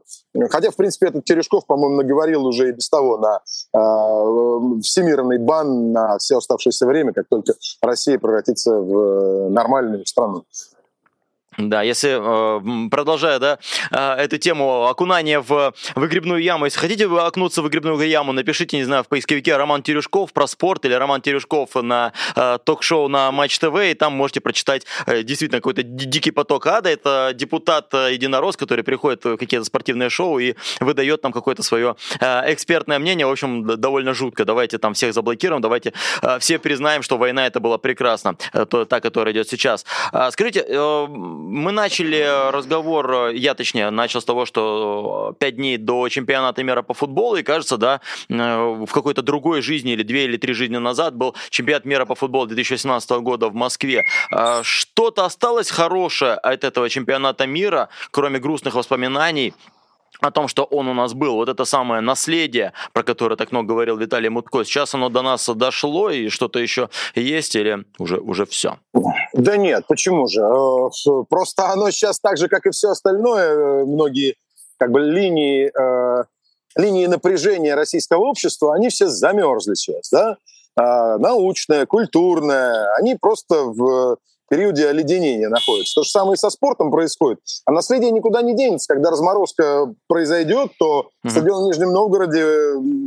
хотя, 0.50 0.70
в 0.70 0.76
принципе, 0.76 1.08
этот 1.08 1.24
Терешков, 1.24 1.66
по-моему, 1.66 1.96
наговорил 1.96 2.46
уже 2.46 2.70
и 2.70 2.72
без 2.72 2.88
того 2.88 3.18
на 3.18 3.36
э, 3.36 4.80
всемирный 4.82 5.38
бан 5.38 5.92
на 5.92 6.18
все 6.18 6.38
оставшееся 6.38 6.86
время, 6.86 7.12
как 7.12 7.28
только 7.28 7.54
Россия 7.82 8.18
превратится 8.18 8.72
в 8.72 8.98
э, 8.98 9.48
нормальную 9.50 10.04
страну. 10.06 10.44
Да, 11.58 11.82
если 11.82 12.16
э, 12.20 12.88
продолжая, 12.88 13.40
да, 13.40 13.58
э, 13.90 14.22
эту 14.22 14.38
тему 14.38 14.86
окунания 14.86 15.40
в 15.40 15.74
выгребную 15.96 16.40
яму, 16.40 16.66
если 16.66 16.78
хотите 16.78 17.08
вы 17.08 17.20
окнуться 17.20 17.62
в 17.62 17.64
выгребную 17.64 17.98
яму, 18.08 18.32
напишите, 18.32 18.76
не 18.76 18.84
знаю, 18.84 19.02
в 19.02 19.08
поисковике 19.08 19.56
Роман 19.56 19.82
Терюшков 19.82 20.32
про 20.32 20.46
спорт 20.46 20.84
или 20.84 20.94
Роман 20.94 21.20
Терюшков 21.20 21.74
на 21.74 22.12
э, 22.36 22.58
ток-шоу 22.64 23.08
на 23.08 23.32
Матч 23.32 23.58
ТВ, 23.58 23.74
и 23.74 23.94
там 23.94 24.12
можете 24.12 24.40
прочитать 24.40 24.86
действительно 25.08 25.58
какой-то 25.58 25.82
дикий 25.82 26.30
поток 26.30 26.68
ада. 26.68 26.90
Это 26.90 27.32
депутат 27.34 27.92
Единорос, 27.92 28.56
который 28.56 28.84
приходит 28.84 29.24
в 29.24 29.36
какие-то 29.36 29.64
спортивные 29.64 30.10
шоу 30.10 30.38
и 30.38 30.54
выдает 30.78 31.22
там 31.22 31.32
какое-то 31.32 31.64
свое 31.64 31.96
экспертное 32.20 33.00
мнение. 33.00 33.26
В 33.26 33.30
общем, 33.30 33.66
довольно 33.66 34.14
жутко. 34.14 34.44
Давайте 34.44 34.78
там 34.78 34.94
всех 34.94 35.12
заблокируем, 35.12 35.60
давайте 35.60 35.92
все 36.38 36.60
признаем, 36.60 37.02
что 37.02 37.18
война 37.18 37.46
это 37.48 37.58
была 37.58 37.78
прекрасна, 37.78 38.34
та, 38.34 39.00
которая 39.00 39.34
идет 39.34 39.48
сейчас. 39.48 39.84
Скажите, 40.30 40.64
мы 41.48 41.72
начали 41.72 42.50
разговор, 42.52 43.30
я 43.30 43.54
точнее 43.54 43.90
начал 43.90 44.20
с 44.20 44.24
того, 44.24 44.46
что 44.46 45.34
пять 45.38 45.56
дней 45.56 45.78
до 45.78 46.08
чемпионата 46.08 46.62
мира 46.62 46.82
по 46.82 46.94
футболу, 46.94 47.36
и 47.36 47.42
кажется, 47.42 47.76
да, 47.76 48.00
в 48.28 48.86
какой-то 48.86 49.22
другой 49.22 49.62
жизни 49.62 49.92
или 49.92 50.02
две 50.02 50.24
или 50.24 50.36
три 50.36 50.52
жизни 50.52 50.76
назад 50.76 51.16
был 51.16 51.34
чемпионат 51.50 51.84
мира 51.84 52.04
по 52.04 52.14
футболу 52.14 52.46
2017 52.46 53.10
года 53.10 53.48
в 53.48 53.54
Москве. 53.54 54.04
Что-то 54.62 55.24
осталось 55.24 55.70
хорошее 55.70 56.34
от 56.34 56.64
этого 56.64 56.88
чемпионата 56.88 57.46
мира, 57.46 57.88
кроме 58.10 58.38
грустных 58.38 58.74
воспоминаний? 58.74 59.54
О 60.20 60.30
том, 60.30 60.48
что 60.48 60.64
он 60.64 60.88
у 60.88 60.94
нас 60.94 61.14
был, 61.14 61.34
вот 61.34 61.48
это 61.48 61.64
самое 61.64 62.00
наследие, 62.00 62.72
про 62.92 63.02
которое 63.02 63.36
так 63.36 63.52
много 63.52 63.68
говорил 63.68 63.96
Виталий 63.96 64.28
Мутко, 64.28 64.64
сейчас 64.64 64.94
оно 64.94 65.08
до 65.08 65.22
нас 65.22 65.48
дошло, 65.48 66.10
и 66.10 66.28
что-то 66.28 66.58
еще 66.58 66.88
есть, 67.14 67.54
или 67.56 67.84
уже, 67.98 68.18
уже 68.18 68.46
все? 68.46 68.78
Да 69.32 69.56
нет, 69.56 69.84
почему 69.88 70.26
же? 70.28 70.40
Э, 70.40 71.24
просто 71.28 71.70
оно 71.70 71.90
сейчас 71.90 72.20
так 72.20 72.36
же, 72.36 72.48
как 72.48 72.66
и 72.66 72.70
все 72.70 72.90
остальное, 72.90 73.50
э, 73.50 73.84
многие 73.84 74.36
как 74.78 74.90
бы 74.90 75.00
линии, 75.00 75.70
э, 75.74 76.24
линии 76.76 77.06
напряжения 77.06 77.74
российского 77.74 78.24
общества, 78.24 78.74
они 78.74 78.88
все 78.88 79.08
замерзли 79.08 79.74
сейчас, 79.74 80.10
да? 80.10 80.36
А, 80.76 81.18
научное, 81.18 81.86
культурное, 81.86 82.94
они 82.94 83.16
просто 83.16 83.64
в 83.64 84.18
периоде 84.48 84.88
оледенения 84.88 85.48
находится. 85.48 85.94
То 85.94 86.02
же 86.02 86.10
самое 86.10 86.34
и 86.34 86.36
со 86.36 86.50
спортом 86.50 86.90
происходит. 86.90 87.40
А 87.66 87.72
наследие 87.72 88.10
никуда 88.10 88.42
не 88.42 88.54
денется. 88.54 88.92
Когда 88.92 89.10
разморозка 89.10 89.94
произойдет, 90.06 90.72
то 90.78 91.10
mm-hmm. 91.24 91.30
стадион 91.30 91.64
в 91.64 91.66
Нижнем 91.66 91.92
Новгороде 91.92 92.44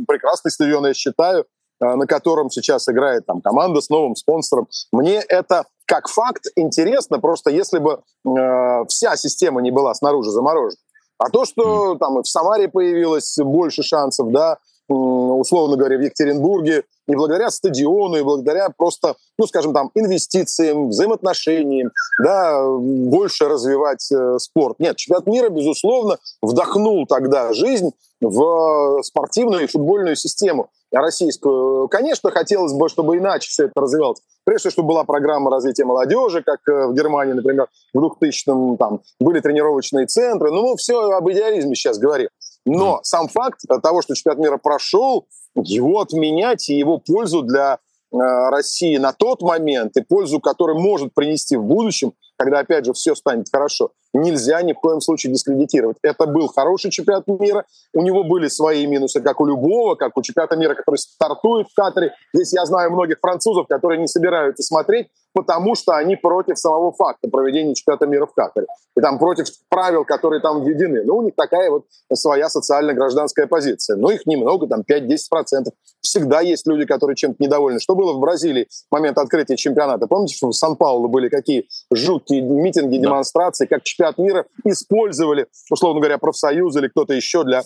прекрасный 0.06 0.50
стадион, 0.50 0.86
я 0.86 0.94
считаю, 0.94 1.46
а, 1.80 1.96
на 1.96 2.06
котором 2.06 2.50
сейчас 2.50 2.88
играет 2.88 3.26
там 3.26 3.40
команда 3.40 3.80
с 3.80 3.90
новым 3.90 4.14
спонсором. 4.14 4.68
Мне 4.92 5.16
это 5.16 5.64
как 5.86 6.08
факт 6.08 6.46
интересно, 6.56 7.18
просто 7.18 7.50
если 7.50 7.78
бы 7.78 8.00
э, 8.24 8.84
вся 8.88 9.16
система 9.16 9.60
не 9.60 9.70
была 9.70 9.92
снаружи 9.94 10.30
заморожена. 10.30 10.80
А 11.18 11.28
то, 11.28 11.44
что 11.44 11.96
там 11.96 12.22
в 12.22 12.26
Самаре 12.26 12.68
появилось 12.68 13.36
больше 13.38 13.82
шансов, 13.82 14.30
да, 14.32 14.58
условно 14.88 15.76
говоря, 15.76 15.96
в 15.96 16.00
Екатеринбурге, 16.00 16.84
не 17.06 17.16
благодаря 17.16 17.50
стадиону, 17.50 18.16
и 18.16 18.22
благодаря 18.22 18.68
просто, 18.70 19.16
ну, 19.38 19.46
скажем 19.46 19.74
там, 19.74 19.90
инвестициям, 19.94 20.88
взаимоотношениям, 20.88 21.90
да, 22.22 22.64
больше 22.78 23.48
развивать 23.48 24.10
э, 24.12 24.38
спорт. 24.38 24.78
Нет, 24.78 24.96
чемпионат 24.96 25.26
мира, 25.26 25.48
безусловно, 25.48 26.18
вдохнул 26.40 27.06
тогда 27.06 27.52
жизнь 27.52 27.90
в 28.20 29.02
спортивную 29.02 29.64
и 29.64 29.66
футбольную 29.66 30.16
систему 30.16 30.70
российскую. 30.92 31.88
Конечно, 31.88 32.30
хотелось 32.30 32.72
бы, 32.72 32.88
чтобы 32.88 33.16
иначе 33.16 33.48
все 33.48 33.64
это 33.64 33.80
развивалось. 33.80 34.20
Прежде 34.44 34.60
всего, 34.60 34.70
чтобы 34.72 34.88
была 34.88 35.04
программа 35.04 35.50
развития 35.50 35.84
молодежи, 35.84 36.42
как 36.42 36.60
э, 36.68 36.86
в 36.88 36.94
Германии, 36.94 37.32
например, 37.32 37.68
в 37.94 37.98
2000-м 37.98 38.76
там 38.76 39.00
были 39.20 39.40
тренировочные 39.40 40.06
центры. 40.06 40.50
Ну, 40.50 40.76
все 40.76 41.00
об 41.10 41.30
идеализме 41.30 41.74
сейчас 41.74 41.98
говорим. 41.98 42.28
Но 42.64 43.00
сам 43.02 43.28
факт 43.28 43.60
того, 43.82 44.02
что 44.02 44.14
чемпионат 44.14 44.38
мира 44.38 44.56
прошел, 44.58 45.26
его 45.54 46.00
отменять 46.00 46.68
и 46.68 46.78
его 46.78 46.98
пользу 46.98 47.42
для 47.42 47.78
э, 48.12 48.16
России 48.16 48.96
на 48.96 49.12
тот 49.12 49.42
момент 49.42 49.96
и 49.96 50.02
пользу, 50.02 50.40
которую 50.40 50.78
может 50.80 51.12
принести 51.14 51.56
в 51.56 51.64
будущем, 51.64 52.14
когда, 52.36 52.60
опять 52.60 52.84
же, 52.84 52.92
все 52.92 53.14
станет 53.14 53.46
хорошо, 53.50 53.92
нельзя 54.12 54.62
ни 54.62 54.72
в 54.72 54.80
коем 54.80 55.00
случае 55.00 55.32
дискредитировать. 55.32 55.96
Это 56.02 56.26
был 56.26 56.48
хороший 56.48 56.90
чемпионат 56.90 57.26
мира, 57.26 57.64
у 57.94 58.02
него 58.02 58.24
были 58.24 58.48
свои 58.48 58.86
минусы, 58.86 59.20
как 59.20 59.40
у 59.40 59.46
любого, 59.46 59.94
как 59.94 60.16
у 60.16 60.22
чемпионата 60.22 60.56
мира, 60.56 60.74
который 60.74 60.96
стартует 60.96 61.68
в 61.68 61.74
Катаре. 61.74 62.14
Здесь 62.32 62.52
я 62.52 62.64
знаю 62.66 62.90
многих 62.92 63.18
французов, 63.20 63.66
которые 63.68 64.00
не 64.00 64.08
собираются 64.08 64.62
смотреть, 64.62 65.08
потому 65.32 65.74
что 65.74 65.94
они 65.94 66.16
против 66.16 66.58
самого 66.58 66.92
факта 66.92 67.28
проведения 67.28 67.74
чемпионата 67.74 68.06
мира 68.06 68.26
в 68.26 68.34
Катаре. 68.34 68.66
И 68.96 69.00
там 69.00 69.18
против 69.18 69.46
правил, 69.68 70.04
которые 70.04 70.40
там 70.40 70.62
введены. 70.62 71.02
Ну, 71.04 71.16
у 71.16 71.22
них 71.22 71.34
такая 71.34 71.70
вот 71.70 71.86
своя 72.12 72.48
социально-гражданская 72.48 73.46
позиция. 73.46 73.96
Но 73.96 74.10
их 74.10 74.26
немного, 74.26 74.66
там 74.66 74.82
5-10%. 74.82 75.70
Всегда 76.02 76.40
есть 76.40 76.66
люди, 76.66 76.84
которые 76.84 77.16
чем-то 77.16 77.42
недовольны. 77.42 77.80
Что 77.80 77.94
было 77.94 78.12
в 78.12 78.20
Бразилии 78.20 78.68
в 78.70 78.92
момент 78.92 79.16
открытия 79.16 79.56
чемпионата? 79.56 80.06
Помните, 80.06 80.34
что 80.36 80.48
в 80.48 80.52
Сан-Паулу 80.52 81.08
были 81.08 81.28
какие 81.28 81.68
жуткие 81.92 82.21
митинги, 82.30 82.98
демонстрации, 82.98 83.66
как 83.66 83.82
чемпионат 83.82 84.18
мира 84.18 84.46
использовали, 84.64 85.46
условно 85.70 86.00
говоря, 86.00 86.18
профсоюзы 86.18 86.80
или 86.80 86.88
кто-то 86.88 87.14
еще 87.14 87.44
для 87.44 87.62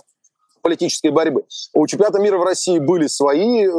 политической 0.67 1.11
борьбы. 1.11 1.45
У 1.75 1.87
чемпионата 1.87 2.21
мира 2.21 2.39
в 2.39 2.43
России 2.43 2.81
были 2.81 3.07
свои 3.07 3.67
э, 3.67 3.71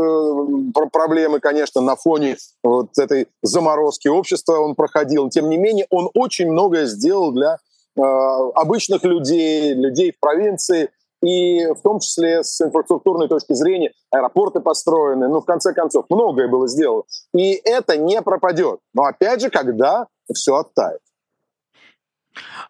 проблемы, 0.93 1.41
конечно, 1.41 1.81
на 1.81 1.97
фоне 1.97 2.37
вот 2.63 2.97
этой 2.97 3.27
заморозки 3.41 4.07
общества 4.07 4.59
он 4.59 4.73
проходил. 4.73 5.29
Тем 5.29 5.49
не 5.49 5.57
менее, 5.57 5.85
он 5.89 6.09
очень 6.13 6.49
многое 6.49 6.85
сделал 6.85 7.33
для 7.33 7.57
э, 7.97 8.01
обычных 8.01 9.03
людей, 9.03 9.73
людей 9.73 10.13
в 10.13 10.19
провинции, 10.21 10.89
и 11.21 11.65
в 11.65 11.81
том 11.81 11.99
числе 11.99 12.43
с 12.43 12.61
инфраструктурной 12.61 13.27
точки 13.27 13.53
зрения 13.53 13.91
аэропорты 14.11 14.59
построены, 14.59 15.27
ну, 15.27 15.41
в 15.41 15.45
конце 15.45 15.73
концов, 15.73 16.05
многое 16.09 16.47
было 16.47 16.67
сделано. 16.67 17.03
И 17.33 17.59
это 17.65 17.97
не 17.97 18.21
пропадет. 18.21 18.79
Но 18.93 19.03
опять 19.03 19.41
же, 19.41 19.49
когда 19.49 20.07
все 20.33 20.55
оттает. 20.55 21.01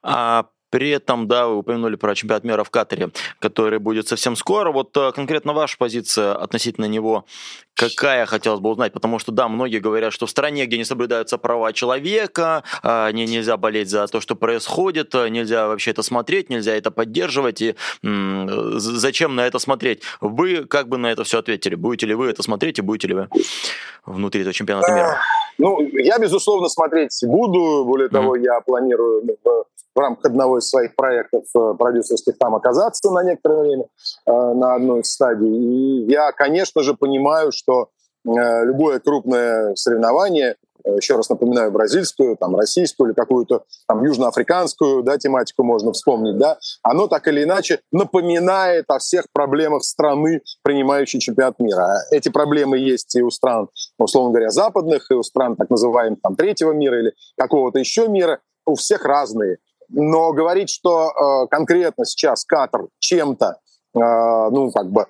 А 0.01 0.47
при 0.69 0.89
этом, 0.89 1.27
да, 1.27 1.47
вы 1.47 1.59
упомянули 1.59 1.95
про 1.95 2.13
чемпионат 2.13 2.43
мира 2.43 2.63
в 2.63 2.69
Катаре, 2.69 3.09
который 3.39 3.79
будет 3.79 4.07
совсем 4.07 4.35
скоро. 4.35 4.71
Вот 4.71 4.95
э, 4.97 5.11
конкретно 5.13 5.53
ваша 5.53 5.77
позиция 5.77 6.33
относительно 6.35 6.85
него, 6.85 7.25
какая 7.73 8.25
хотелось 8.25 8.59
бы 8.59 8.69
узнать? 8.69 8.91
Потому 8.91 9.17
что, 9.17 9.31
да, 9.31 9.47
многие 9.47 9.79
говорят, 9.79 10.11
что 10.11 10.25
в 10.25 10.29
стране, 10.29 10.65
где 10.65 10.77
не 10.77 10.83
соблюдаются 10.83 11.37
права 11.37 11.71
человека, 11.71 12.63
а, 12.83 13.11
не, 13.11 13.25
нельзя 13.25 13.55
болеть 13.55 13.89
за 13.89 14.07
то, 14.07 14.19
что 14.19 14.35
происходит, 14.35 15.15
э, 15.15 15.29
нельзя 15.29 15.67
вообще 15.67 15.91
это 15.91 16.01
смотреть, 16.01 16.49
нельзя 16.49 16.75
это 16.75 16.91
поддерживать. 16.91 17.61
И 17.61 17.75
зачем 18.03 19.35
на 19.35 19.47
это 19.47 19.59
смотреть? 19.59 20.03
Вы 20.19 20.65
как 20.65 20.89
бы 20.89 20.97
на 20.97 21.07
это 21.07 21.23
все 21.23 21.39
ответили? 21.39 21.75
Будете 21.75 22.07
ли 22.07 22.13
вы 22.13 22.27
это 22.27 22.43
смотреть 22.43 22.79
и 22.79 22.81
будете 22.81 23.07
ли 23.07 23.13
вы 23.13 23.29
внутри 24.05 24.41
этого 24.41 24.53
чемпионата 24.53 24.91
мира? 24.91 25.21
Ну, 25.57 25.81
я, 25.81 26.19
безусловно, 26.19 26.69
смотреть 26.69 27.17
буду. 27.23 27.85
Более 27.85 28.09
того, 28.09 28.35
я 28.35 28.61
планирую 28.61 29.23
в 29.97 29.99
рамках 29.99 30.25
одного 30.25 30.59
из 30.59 30.69
своих 30.69 30.95
проектов 30.95 31.43
э, 31.55 31.73
продюсерских 31.77 32.37
там 32.37 32.53
оказаться 32.53 33.09
на 33.09 33.23
некоторое 33.23 33.61
время 33.61 33.85
э, 34.27 34.31
на 34.31 34.75
одной 34.75 35.01
из 35.01 35.11
стадий. 35.11 35.49
И 35.49 36.11
я, 36.11 36.31
конечно 36.33 36.83
же, 36.83 36.93
понимаю, 36.93 37.51
что 37.51 37.89
э, 38.23 38.65
любое 38.65 38.99
крупное 38.99 39.73
соревнование, 39.73 40.55
еще 40.95 41.15
раз 41.15 41.29
напоминаю, 41.29 41.71
бразильскую, 41.71 42.37
там, 42.37 42.55
российскую 42.55 43.09
или 43.09 43.15
какую-то 43.15 43.63
там 43.87 44.03
южноафриканскую 44.03 45.03
да, 45.03 45.17
тематику 45.17 45.63
можно 45.63 45.91
вспомнить, 45.91 46.37
да, 46.37 46.57
оно 46.83 47.07
так 47.07 47.27
или 47.27 47.43
иначе 47.43 47.81
напоминает 47.91 48.85
о 48.89 48.99
всех 48.99 49.25
проблемах 49.31 49.83
страны, 49.83 50.41
принимающей 50.63 51.19
чемпионат 51.19 51.59
мира. 51.59 51.87
Эти 52.11 52.29
проблемы 52.29 52.77
есть 52.77 53.15
и 53.15 53.21
у 53.21 53.29
стран, 53.29 53.69
условно 53.97 54.31
говоря, 54.31 54.49
западных, 54.49 55.09
и 55.11 55.13
у 55.13 55.23
стран 55.23 55.55
так 55.55 55.69
называемых 55.69 56.19
там, 56.21 56.35
третьего 56.35 56.71
мира 56.71 56.99
или 56.99 57.13
какого-то 57.37 57.79
еще 57.79 58.07
мира. 58.07 58.39
У 58.65 58.75
всех 58.75 59.05
разные. 59.05 59.57
Но 59.89 60.33
говорить, 60.33 60.69
что 60.69 61.09
э, 61.09 61.47
конкретно 61.49 62.05
сейчас 62.05 62.43
Катар 62.43 62.87
чем-то, 62.99 63.59
э, 63.95 63.99
ну, 64.51 64.71
как 64.71 64.91
бы 64.91 65.07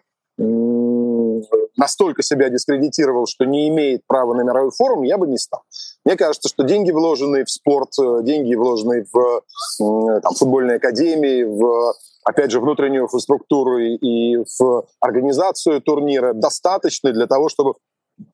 настолько 1.77 2.23
себя 2.23 2.49
дискредитировал, 2.49 3.25
что 3.27 3.45
не 3.45 3.69
имеет 3.69 4.01
права 4.07 4.33
на 4.33 4.41
мировой 4.41 4.71
форум, 4.71 5.03
я 5.03 5.17
бы 5.17 5.27
не 5.27 5.37
стал. 5.37 5.61
Мне 6.03 6.15
кажется, 6.15 6.49
что 6.49 6.63
деньги, 6.63 6.91
вложенные 6.91 7.45
в 7.45 7.49
спорт, 7.49 7.89
э, 7.99 8.23
деньги, 8.23 8.55
вложенные 8.55 9.05
в 9.11 9.41
там, 10.21 10.33
футбольные 10.33 10.77
академии, 10.77 11.43
в 11.43 11.93
опять 12.27 12.51
же, 12.51 12.59
внутреннюю 12.59 13.03
инфраструктуру 13.03 13.77
и 13.79 14.37
в 14.59 14.85
организацию 14.99 15.81
турнира 15.81 16.33
достаточны 16.33 17.13
для 17.13 17.25
того, 17.25 17.47
чтобы 17.47 17.75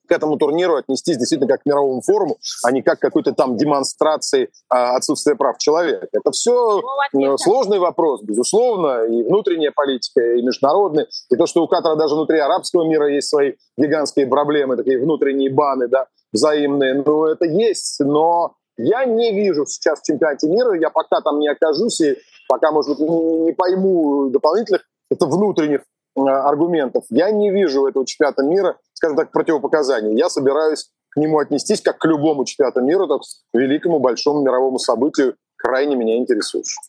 к 0.08 0.12
этому 0.12 0.38
турниру 0.38 0.76
отнестись 0.76 1.17
действительно 1.17 1.50
как 1.50 1.63
к 1.63 1.65
мировому 1.65 2.02
форуму, 2.02 2.38
а 2.63 2.72
не 2.72 2.82
как 2.82 3.00
к 3.00 3.02
какой-то 3.02 3.34
там 3.34 3.58
демонстрации 3.58 4.50
а, 4.69 4.96
отсутствия 4.96 5.36
прав 5.36 5.58
человека. 5.58 6.08
Это 6.12 6.32
все 6.32 6.82
ну, 7.13 7.38
сложный 7.38 7.80
вопрос, 7.80 8.22
безусловно, 8.22 9.06
и 9.06 9.24
внутренняя 9.24 9.72
политика, 9.72 10.22
и 10.22 10.41
международная, 10.41 11.08
и 11.30 11.36
то, 11.36 11.46
что 11.46 11.63
у 11.63 11.67
Катара 11.67 11.96
даже 11.96 12.15
внутри 12.15 12.39
арабского 12.39 12.86
мира 12.86 13.08
есть 13.08 13.30
свои 13.30 13.54
гигантские 13.78 14.28
проблемы, 14.28 14.78
такие 14.78 15.00
внутренние 15.00 15.52
баны, 15.52 15.88
да, 15.88 16.08
взаимные, 16.32 17.04
ну, 17.06 17.26
это 17.26 17.46
есть, 17.46 18.00
но 18.00 18.56
я 18.78 19.06
не 19.06 19.34
вижу 19.34 19.65
сейчас 19.65 20.02
в 20.02 20.04
чемпионате 20.04 20.48
мира, 20.48 20.74
я 20.80 20.89
пока 20.89 21.22
там 21.22 21.39
не 21.39 21.48
окажусь, 21.48 22.02
и 22.02 22.17
пока, 22.48 22.72
может 22.72 22.98
быть, 22.98 23.10
не 23.10 23.52
пойму 23.54 24.30
дополнительных 24.30 24.84
это 25.10 25.28
внутренних 25.28 25.82
Э, 26.15 26.22
аргументов. 26.22 27.06
Я 27.10 27.32
не 27.32 27.50
вижу 27.50 27.88
этого 27.88 28.06
чемпионата 28.06 28.43
мира, 28.43 28.78
скажем 28.93 29.17
так, 29.17 29.32
противопоказаний. 29.32 30.17
Я 30.17 30.29
собираюсь 30.29 30.89
к 31.10 31.17
нему 31.17 31.39
отнестись 31.39 31.82
как 31.82 31.99
к 31.99 32.06
любому 32.06 32.45
чемпионату 32.45 32.82
мира, 32.82 33.08
так 33.08 33.21
к 33.21 33.58
великому 33.58 33.99
большому 33.99 34.41
мировому 34.41 34.79
событию, 34.79 35.36
крайне 35.58 35.95
меня 35.95 36.17
интересующему. 36.17 36.82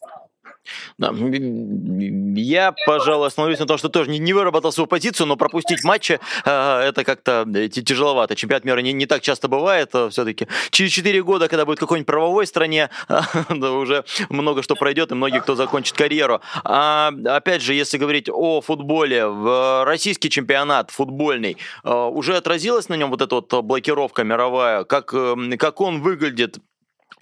Да. 0.99 1.13
Я, 1.15 2.75
пожалуй, 2.87 3.29
остановлюсь 3.29 3.59
на 3.59 3.67
том, 3.67 3.79
что 3.79 3.89
тоже 3.89 4.11
не, 4.11 4.19
не 4.19 4.33
выработал 4.33 4.73
свою 4.73 4.87
позицию, 4.87 5.27
но 5.27 5.37
пропустить 5.37 5.85
матчи 5.85 6.21
э, 6.45 6.81
это 6.81 7.05
как-то 7.05 7.47
э, 7.55 7.69
тяжеловато. 7.69 8.37
Чемпионат 8.37 8.65
мира 8.65 8.79
не, 8.79 8.93
не 8.93 9.07
так 9.07 9.23
часто 9.23 9.49
бывает 9.49 9.91
э, 9.95 10.09
все-таки. 10.11 10.47
Через 10.71 10.93
4 10.93 11.23
года, 11.23 11.49
когда 11.49 11.65
будет 11.65 11.79
какой-нибудь 11.79 12.07
правовой 12.07 12.47
стране, 12.47 12.91
э, 13.09 13.21
да, 13.51 13.73
уже 13.73 14.05
много 14.29 14.63
что 14.63 14.75
пройдет, 14.75 15.13
и 15.13 15.15
многие 15.15 15.41
кто 15.41 15.55
закончит 15.55 15.97
карьеру. 15.97 16.41
А, 16.65 17.13
опять 17.27 17.63
же, 17.63 17.75
если 17.75 17.99
говорить 17.99 18.29
о 18.31 18.61
футболе, 18.61 19.27
в 19.27 19.85
российский 19.85 20.31
чемпионат 20.31 20.91
футбольный, 20.91 21.57
э, 21.85 21.93
уже 21.93 22.37
отразилась 22.37 22.89
на 22.89 22.95
нем 22.95 23.11
вот 23.11 23.21
эта 23.21 23.37
вот 23.37 23.53
блокировка 23.65 24.25
мировая? 24.25 24.85
Как, 24.85 25.13
э, 25.13 25.57
как 25.59 25.81
он 25.81 26.01
выглядит? 26.01 26.59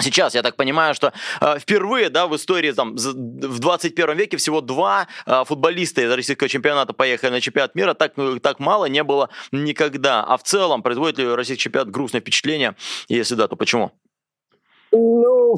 Сейчас, 0.02 0.34
я 0.34 0.42
так 0.42 0.56
понимаю, 0.56 0.94
что 0.94 1.12
э, 1.40 1.58
впервые 1.58 2.10
да, 2.10 2.26
в 2.26 2.36
истории 2.36 2.72
там, 2.72 2.96
в 2.96 3.58
21 3.60 4.16
веке 4.16 4.36
всего 4.36 4.60
два 4.60 5.06
э, 5.26 5.44
футболиста 5.44 6.02
из 6.02 6.12
российского 6.12 6.48
чемпионата 6.48 6.92
поехали 6.92 7.30
на 7.30 7.40
чемпионат 7.40 7.74
мира. 7.74 7.94
Так, 7.94 8.12
ну, 8.16 8.38
так 8.38 8.58
мало 8.58 8.86
не 8.86 9.02
было 9.02 9.30
никогда. 9.52 10.24
А 10.24 10.36
в 10.36 10.42
целом, 10.42 10.82
производит 10.82 11.18
ли 11.18 11.26
российский 11.28 11.64
чемпионат 11.64 11.90
грустное 11.90 12.20
впечатление? 12.20 12.76
Если 13.08 13.34
да, 13.34 13.48
то 13.48 13.56
почему? 13.56 13.92
Ну, 14.92 15.56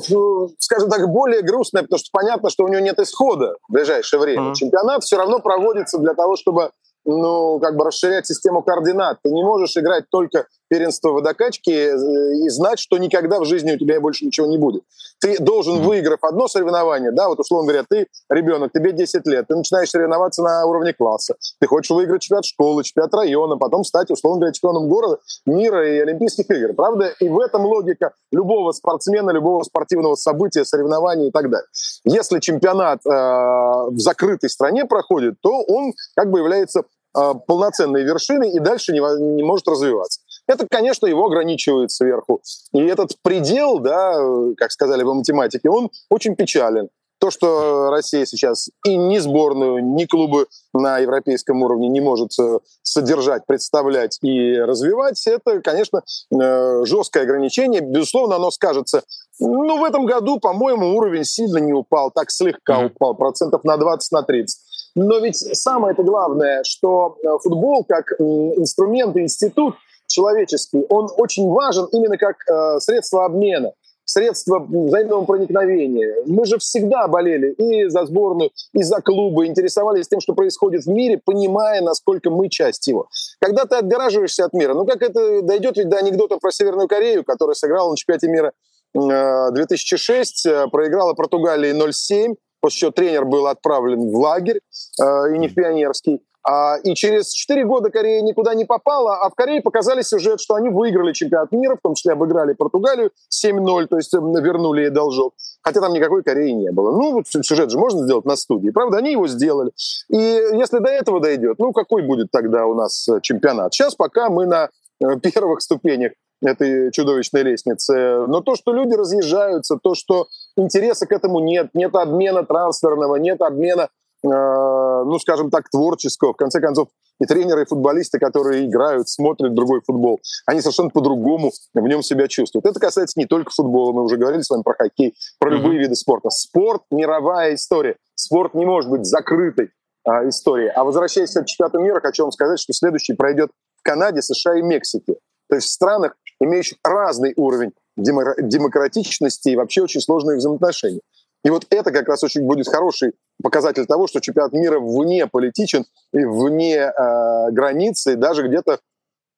скажем 0.58 0.88
так, 0.88 1.08
более 1.08 1.42
грустное, 1.42 1.82
потому 1.82 1.98
что 1.98 2.08
понятно, 2.12 2.50
что 2.50 2.64
у 2.64 2.68
него 2.68 2.80
нет 2.80 3.00
исхода 3.00 3.56
в 3.68 3.72
ближайшее 3.72 4.20
время. 4.20 4.50
Mm-hmm. 4.50 4.54
Чемпионат 4.54 5.02
все 5.02 5.16
равно 5.16 5.40
проводится 5.40 5.98
для 5.98 6.14
того, 6.14 6.36
чтобы 6.36 6.70
ну, 7.04 7.58
как 7.60 7.76
бы 7.76 7.84
расширять 7.84 8.26
систему 8.26 8.62
координат. 8.62 9.18
Ты 9.22 9.30
не 9.30 9.42
можешь 9.42 9.76
играть 9.76 10.08
только 10.08 10.46
первенство 10.74 11.10
водокачки 11.10 11.70
э, 11.70 12.44
и 12.44 12.48
знать, 12.48 12.80
что 12.80 12.98
никогда 12.98 13.38
в 13.38 13.44
жизни 13.44 13.72
у 13.72 13.78
тебя 13.78 14.00
больше 14.00 14.26
ничего 14.26 14.48
не 14.48 14.58
будет. 14.58 14.82
Ты 15.20 15.38
должен, 15.38 15.82
выиграв 15.82 16.18
одно 16.22 16.48
соревнование, 16.48 17.12
да, 17.12 17.28
вот 17.28 17.38
условно 17.38 17.68
говоря, 17.68 17.84
ты 17.88 18.08
ребенок, 18.28 18.72
тебе 18.72 18.90
10 18.92 19.24
лет, 19.26 19.46
ты 19.46 19.54
начинаешь 19.54 19.90
соревноваться 19.90 20.42
на 20.42 20.66
уровне 20.66 20.92
класса, 20.92 21.36
ты 21.60 21.68
хочешь 21.68 21.90
выиграть 21.90 22.22
чемпионат 22.22 22.44
школы, 22.44 22.82
чемпионат 22.82 23.14
района, 23.14 23.56
потом 23.56 23.84
стать, 23.84 24.10
условно 24.10 24.40
говоря, 24.40 24.52
чемпионом 24.52 24.88
города, 24.88 25.18
мира 25.46 25.88
и 25.88 26.00
Олимпийских 26.00 26.50
игр, 26.50 26.74
правда? 26.74 27.14
И 27.20 27.28
в 27.28 27.38
этом 27.38 27.64
логика 27.64 28.12
любого 28.32 28.72
спортсмена, 28.72 29.30
любого 29.30 29.62
спортивного 29.62 30.16
события, 30.16 30.64
соревнования 30.64 31.28
и 31.28 31.30
так 31.30 31.50
далее. 31.50 31.68
Если 32.04 32.40
чемпионат 32.40 32.98
э, 33.06 33.10
в 33.10 33.98
закрытой 33.98 34.50
стране 34.50 34.86
проходит, 34.86 35.34
то 35.40 35.62
он 35.62 35.92
как 36.16 36.32
бы 36.32 36.40
является 36.40 36.80
э, 37.16 37.32
полноценной 37.46 38.02
вершиной 38.02 38.50
и 38.50 38.58
дальше 38.58 38.92
не, 38.92 38.98
не 39.36 39.44
может 39.44 39.68
развиваться. 39.68 40.20
Это, 40.46 40.66
конечно, 40.68 41.06
его 41.06 41.26
ограничивает 41.26 41.90
сверху. 41.90 42.42
И 42.72 42.80
этот 42.80 43.16
предел, 43.22 43.78
да, 43.78 44.14
как 44.56 44.72
сказали 44.72 45.02
в 45.02 45.14
математике, 45.14 45.70
он 45.70 45.90
очень 46.10 46.36
печален. 46.36 46.88
То, 47.20 47.30
что 47.30 47.90
Россия 47.90 48.26
сейчас 48.26 48.68
и 48.84 48.96
ни 48.96 49.16
сборную, 49.18 49.82
ни 49.82 50.04
клубы 50.04 50.46
на 50.74 50.98
европейском 50.98 51.62
уровне 51.62 51.88
не 51.88 52.00
может 52.00 52.38
э, 52.38 52.58
содержать, 52.82 53.46
представлять 53.46 54.18
и 54.20 54.58
развивать, 54.58 55.26
это, 55.26 55.62
конечно, 55.62 56.02
э, 56.30 56.84
жесткое 56.84 57.22
ограничение. 57.22 57.80
Безусловно, 57.80 58.36
оно 58.36 58.50
скажется. 58.50 59.04
Ну, 59.40 59.78
в 59.78 59.84
этом 59.84 60.04
году, 60.04 60.38
по-моему, 60.38 60.96
уровень 60.96 61.24
сильно 61.24 61.58
не 61.58 61.72
упал, 61.72 62.10
так 62.10 62.30
слегка 62.30 62.80
упал, 62.80 63.14
процентов 63.14 63.64
на 63.64 63.78
20, 63.78 64.12
на 64.12 64.22
30. 64.22 64.60
Но 64.96 65.18
ведь 65.18 65.36
самое 65.36 65.94
это 65.94 66.02
главное, 66.02 66.62
что 66.64 67.16
э, 67.22 67.28
футбол 67.42 67.84
как 67.88 68.12
инструмент, 68.20 69.16
институт– 69.16 69.76
человеческий, 70.14 70.84
он 70.88 71.08
очень 71.16 71.48
важен 71.50 71.88
именно 71.92 72.16
как 72.16 72.36
э, 72.48 72.80
средство 72.80 73.24
обмена 73.24 73.72
средство 74.04 74.58
взаимного 74.58 75.24
проникновения. 75.24 76.14
Мы 76.26 76.44
же 76.44 76.58
всегда 76.58 77.08
болели 77.08 77.52
и 77.52 77.88
за 77.88 78.04
сборную, 78.04 78.50
и 78.72 78.82
за 78.82 79.00
клубы, 79.00 79.46
интересовались 79.46 80.08
тем, 80.08 80.20
что 80.20 80.34
происходит 80.34 80.84
в 80.84 80.88
мире, 80.88 81.20
понимая, 81.24 81.80
насколько 81.80 82.30
мы 82.30 82.48
часть 82.48 82.86
его. 82.86 83.08
Когда 83.40 83.64
ты 83.64 83.76
отгораживаешься 83.76 84.44
от 84.44 84.52
мира, 84.52 84.74
ну 84.74 84.84
как 84.84 85.02
это 85.02 85.42
дойдет 85.42 85.76
ведь 85.76 85.88
до 85.88 85.98
анекдота 85.98 86.38
про 86.38 86.50
Северную 86.50 86.88
Корею, 86.88 87.24
которая 87.24 87.54
сыграла 87.54 87.90
на 87.90 87.96
чемпионате 87.96 88.28
мира 88.28 88.52
2006, 88.94 90.46
э, 90.46 90.66
проиграла 90.70 91.14
Португалии 91.14 91.72
0-7, 91.72 92.36
после 92.60 92.78
чего 92.78 92.90
тренер 92.92 93.24
был 93.24 93.46
отправлен 93.46 94.12
в 94.12 94.16
лагерь, 94.16 94.60
э, 95.00 95.34
и 95.34 95.38
не 95.38 95.48
в 95.48 95.54
пионерский. 95.54 96.20
А, 96.46 96.76
и 96.76 96.94
через 96.94 97.32
4 97.32 97.64
года 97.64 97.90
Корея 97.90 98.20
никуда 98.20 98.54
не 98.54 98.66
попала, 98.66 99.16
а 99.16 99.30
в 99.30 99.34
Корее 99.34 99.62
показали 99.62 100.02
сюжет, 100.02 100.40
что 100.40 100.54
они 100.54 100.68
выиграли 100.68 101.12
чемпионат 101.14 101.52
мира, 101.52 101.76
в 101.76 101.80
том 101.80 101.94
числе 101.94 102.12
обыграли 102.12 102.52
Португалию 102.52 103.12
7-0, 103.32 103.86
то 103.86 103.96
есть 103.96 104.12
вернули 104.12 104.82
ей 104.82 104.90
должок. 104.90 105.34
Хотя 105.62 105.80
там 105.80 105.94
никакой 105.94 106.22
Кореи 106.22 106.50
не 106.50 106.70
было. 106.70 106.92
Ну, 106.92 107.12
вот 107.12 107.26
сюжет 107.26 107.70
же 107.70 107.78
можно 107.78 108.04
сделать 108.04 108.26
на 108.26 108.36
студии. 108.36 108.68
Правда, 108.70 108.98
они 108.98 109.12
его 109.12 109.26
сделали. 109.26 109.70
И 110.10 110.16
если 110.18 110.80
до 110.80 110.90
этого 110.90 111.20
дойдет, 111.20 111.58
ну, 111.58 111.72
какой 111.72 112.02
будет 112.02 112.30
тогда 112.30 112.66
у 112.66 112.74
нас 112.74 113.08
э, 113.08 113.20
чемпионат? 113.22 113.72
Сейчас 113.72 113.94
пока 113.94 114.28
мы 114.28 114.44
на 114.44 114.68
э, 115.00 115.16
первых 115.22 115.62
ступенях 115.62 116.12
этой 116.42 116.92
чудовищной 116.92 117.42
лестницы. 117.42 118.26
Но 118.26 118.42
то, 118.42 118.54
что 118.54 118.74
люди 118.74 118.94
разъезжаются, 118.94 119.78
то, 119.82 119.94
что 119.94 120.26
интереса 120.56 121.06
к 121.06 121.12
этому 121.12 121.40
нет, 121.40 121.70
нет 121.72 121.94
обмена 121.94 122.44
трансферного, 122.44 123.16
нет 123.16 123.40
обмена 123.40 123.88
Э, 123.88 124.03
ну, 124.24 125.18
скажем 125.18 125.50
так, 125.50 125.68
творческого. 125.70 126.32
В 126.32 126.36
конце 126.36 126.60
концов, 126.60 126.88
и 127.20 127.26
тренеры, 127.26 127.62
и 127.62 127.66
футболисты, 127.66 128.18
которые 128.18 128.66
играют, 128.66 129.08
смотрят 129.08 129.54
другой 129.54 129.80
футбол, 129.86 130.20
они 130.46 130.60
совершенно 130.60 130.90
по-другому 130.90 131.52
в 131.74 131.86
нем 131.86 132.02
себя 132.02 132.28
чувствуют. 132.28 132.66
Это 132.66 132.80
касается 132.80 133.18
не 133.18 133.26
только 133.26 133.52
футбола, 133.52 133.92
мы 133.92 134.02
уже 134.02 134.16
говорили 134.16 134.42
с 134.42 134.50
вами 134.50 134.62
про 134.62 134.74
хоккей, 134.74 135.14
про 135.38 135.50
любые 135.50 135.78
mm-hmm. 135.78 135.82
виды 135.82 135.94
спорта. 135.94 136.30
Спорт— 136.30 136.82
мировая 136.90 137.54
история. 137.54 137.96
Спорт 138.14 138.54
не 138.54 138.66
может 138.66 138.90
быть 138.90 139.04
закрытой 139.04 139.70
а, 140.04 140.28
историей. 140.28 140.68
А 140.68 140.84
возвращаясь 140.84 141.32
к 141.32 141.44
чемпионату 141.44 141.80
мира, 141.80 142.00
хочу 142.00 142.22
вам 142.22 142.32
сказать, 142.32 142.58
что 142.58 142.72
следующий 142.72 143.14
пройдет 143.14 143.50
в 143.76 143.82
Канаде, 143.82 144.22
США 144.22 144.58
и 144.58 144.62
Мексике. 144.62 145.14
То 145.48 145.56
есть 145.56 145.68
в 145.68 145.70
странах, 145.70 146.16
имеющих 146.40 146.78
разный 146.82 147.32
уровень 147.36 147.72
демократичности 147.96 149.50
и 149.50 149.56
вообще 149.56 149.82
очень 149.82 150.00
сложные 150.00 150.38
взаимоотношения. 150.38 151.00
И 151.44 151.50
вот 151.50 151.66
это 151.70 151.92
как 151.92 152.08
раз 152.08 152.24
очень 152.24 152.42
будет 152.46 152.68
хороший 152.68 153.12
показатель 153.42 153.84
того, 153.86 154.06
что 154.06 154.20
чемпионат 154.20 154.52
мира 154.52 154.80
вне 154.80 155.26
политичен 155.26 155.84
и 156.12 156.24
вне 156.24 156.76
э, 156.76 157.50
границы, 157.50 158.16
даже 158.16 158.48
где-то 158.48 158.78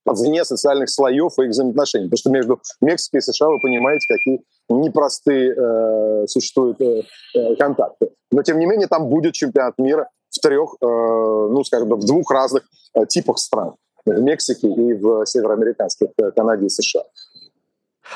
вне 0.05 0.45
социальных 0.45 0.88
слоев 0.88 1.33
и 1.38 1.45
их 1.45 1.51
взаимоотношений. 1.51 2.05
Потому 2.05 2.19
что 2.19 2.31
между 2.31 2.61
Мексикой 2.81 3.19
и 3.19 3.23
США, 3.23 3.49
вы 3.49 3.59
понимаете, 3.61 4.07
какие 4.09 4.45
непростые 4.69 5.55
э, 5.55 6.27
существуют 6.29 6.81
э, 6.81 7.03
э, 7.35 7.57
контакты. 7.57 8.11
Но, 8.31 8.42
тем 8.42 8.59
не 8.59 8.66
менее, 8.66 8.87
там 8.87 9.09
будет 9.09 9.35
чемпионат 9.35 9.79
мира 9.79 10.09
в 10.31 10.40
трех, 10.40 10.77
э, 10.81 10.87
ну, 10.87 11.64
скажем, 11.64 11.88
в 11.88 12.05
двух 12.05 12.31
разных 12.31 12.62
э, 12.95 13.07
типах 13.07 13.38
стран. 13.38 13.75
В 14.05 14.21
Мексике 14.21 14.69
и 14.69 14.95
в 14.95 15.27
североамериканских, 15.27 16.09
э, 16.19 16.31
Канаде 16.31 16.66
и 16.66 16.69
США. 16.69 17.03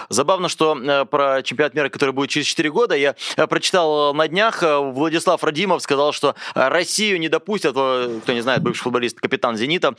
Забавно, 0.08 0.48
что 0.48 0.78
э, 0.78 1.04
про 1.04 1.42
чемпионат 1.42 1.74
мира, 1.74 1.88
который 1.88 2.12
будет 2.12 2.30
через 2.30 2.46
4 2.46 2.70
года, 2.70 2.94
я 2.94 3.14
э, 3.36 3.46
прочитал 3.46 4.14
на 4.14 4.28
днях, 4.28 4.62
э, 4.62 4.78
Владислав 4.78 5.42
Радимов 5.44 5.82
сказал, 5.82 6.12
что 6.12 6.34
Россию 6.54 7.20
не 7.20 7.28
допустят, 7.28 7.72
кто 7.72 8.32
не 8.32 8.40
знает, 8.40 8.62
бывший 8.62 8.82
футболист, 8.82 9.20
капитан 9.20 9.56
«Зенита» 9.56 9.94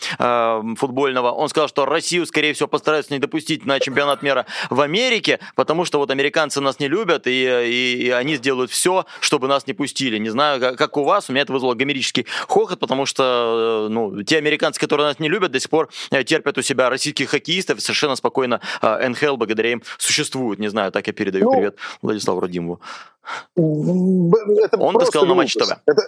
футбольного, 0.77 1.31
он 1.31 1.49
сказал, 1.49 1.67
что 1.67 1.85
Россию, 1.85 2.25
скорее 2.25 2.53
всего, 2.53 2.67
постараются 2.67 3.13
не 3.13 3.19
допустить 3.19 3.65
на 3.65 3.79
чемпионат 3.79 4.21
мира 4.21 4.45
в 4.69 4.81
Америке, 4.81 5.39
потому 5.55 5.85
что 5.85 5.99
вот 5.99 6.11
американцы 6.11 6.61
нас 6.61 6.79
не 6.79 6.87
любят, 6.87 7.27
и, 7.27 7.31
и, 7.31 8.07
и 8.07 8.09
они 8.09 8.35
сделают 8.35 8.71
все, 8.71 9.05
чтобы 9.19 9.47
нас 9.47 9.67
не 9.67 9.73
пустили. 9.73 10.17
Не 10.17 10.29
знаю, 10.29 10.77
как 10.77 10.97
у 10.97 11.03
вас, 11.03 11.29
у 11.29 11.33
меня 11.33 11.43
это 11.43 11.53
вызвало 11.53 11.73
гомерический 11.73 12.25
хохот, 12.47 12.79
потому 12.79 13.05
что 13.05 13.87
ну, 13.89 14.23
те 14.23 14.37
американцы, 14.37 14.79
которые 14.79 15.07
нас 15.07 15.19
не 15.19 15.29
любят, 15.29 15.51
до 15.51 15.59
сих 15.59 15.69
пор 15.69 15.89
терпят 16.25 16.57
у 16.57 16.61
себя 16.61 16.89
российских 16.89 17.29
хоккеистов, 17.29 17.81
совершенно 17.81 18.15
спокойно 18.15 18.61
НХЛ 18.81 19.35
благодаря 19.35 19.71
им 19.71 19.80
существуют. 19.97 20.59
Не 20.59 20.69
знаю, 20.69 20.91
так 20.91 21.07
я 21.07 21.13
передаю 21.13 21.45
ну, 21.45 21.51
привет 21.51 21.77
Владиславу 22.01 22.39
Радимову. 22.39 22.79
Это 23.55 24.77
Он 24.77 24.95
это 24.95 25.05
сказал 25.05 25.27
на 25.27 25.35
Матч 25.35 25.53
ТВ. 25.53 25.71
Это, 25.85 26.01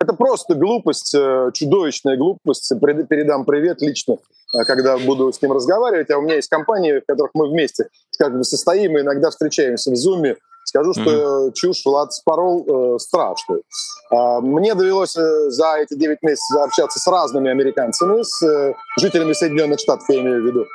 это 0.00 0.12
просто 0.12 0.54
глупость, 0.54 1.14
э, 1.14 1.50
чудовищная 1.52 2.16
глупость. 2.16 2.72
Передам 3.08 3.44
привет 3.44 3.82
лично, 3.82 4.16
э, 4.54 4.64
когда 4.64 4.96
буду 4.98 5.32
с 5.32 5.42
ним 5.42 5.52
разговаривать. 5.52 6.10
А 6.10 6.18
у 6.18 6.22
меня 6.22 6.36
есть 6.36 6.48
компании, 6.48 7.00
в 7.00 7.06
которых 7.06 7.32
мы 7.34 7.48
вместе 7.48 7.88
как 8.18 8.36
бы 8.36 8.44
состоим 8.44 8.96
и 8.96 9.02
иногда 9.02 9.30
встречаемся 9.30 9.90
в 9.90 9.96
Зуме. 9.96 10.36
Скажу, 10.68 10.92
что 10.92 11.02
mm-hmm. 11.02 11.52
чушь 11.54 11.82
Влад 11.86 12.12
спорол 12.12 12.66
э, 12.68 12.98
страшную. 12.98 13.62
А, 14.10 14.40
мне 14.42 14.74
довелось 14.74 15.16
э, 15.16 15.50
за 15.50 15.78
эти 15.78 15.94
9 15.94 16.18
месяцев 16.22 16.60
общаться 16.60 16.98
с 16.98 17.06
разными 17.06 17.50
американцами, 17.50 18.22
с 18.22 18.42
э, 18.46 18.74
жителями 19.00 19.32
Соединенных 19.32 19.80
Штатов, 19.80 20.06
я 20.10 20.20
имею 20.20 20.42
в 20.42 20.46
виду. 20.46 20.66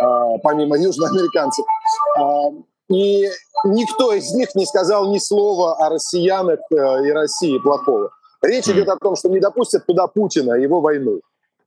А, 0.00 0.38
помимо 0.38 0.76
южноамериканцев. 0.78 1.64
А, 2.16 2.50
и 2.88 3.28
никто 3.64 4.12
из 4.12 4.32
них 4.32 4.54
не 4.54 4.66
сказал 4.66 5.10
ни 5.10 5.18
слова 5.18 5.76
о 5.76 5.90
россиянах 5.90 6.60
э, 6.70 7.06
и 7.06 7.10
России 7.10 7.58
плохого. 7.58 8.10
Речь 8.40 8.68
идет 8.68 8.88
о 8.88 8.96
том, 8.96 9.16
что 9.16 9.28
не 9.28 9.40
допустят 9.40 9.84
туда 9.84 10.06
Путина 10.06 10.54
и 10.54 10.62
его 10.62 10.80
войну. 10.80 11.20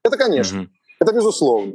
Это, 0.04 0.18
конечно, 0.18 0.62
mm-hmm. 0.62 0.70
это 1.00 1.14
безусловно. 1.14 1.74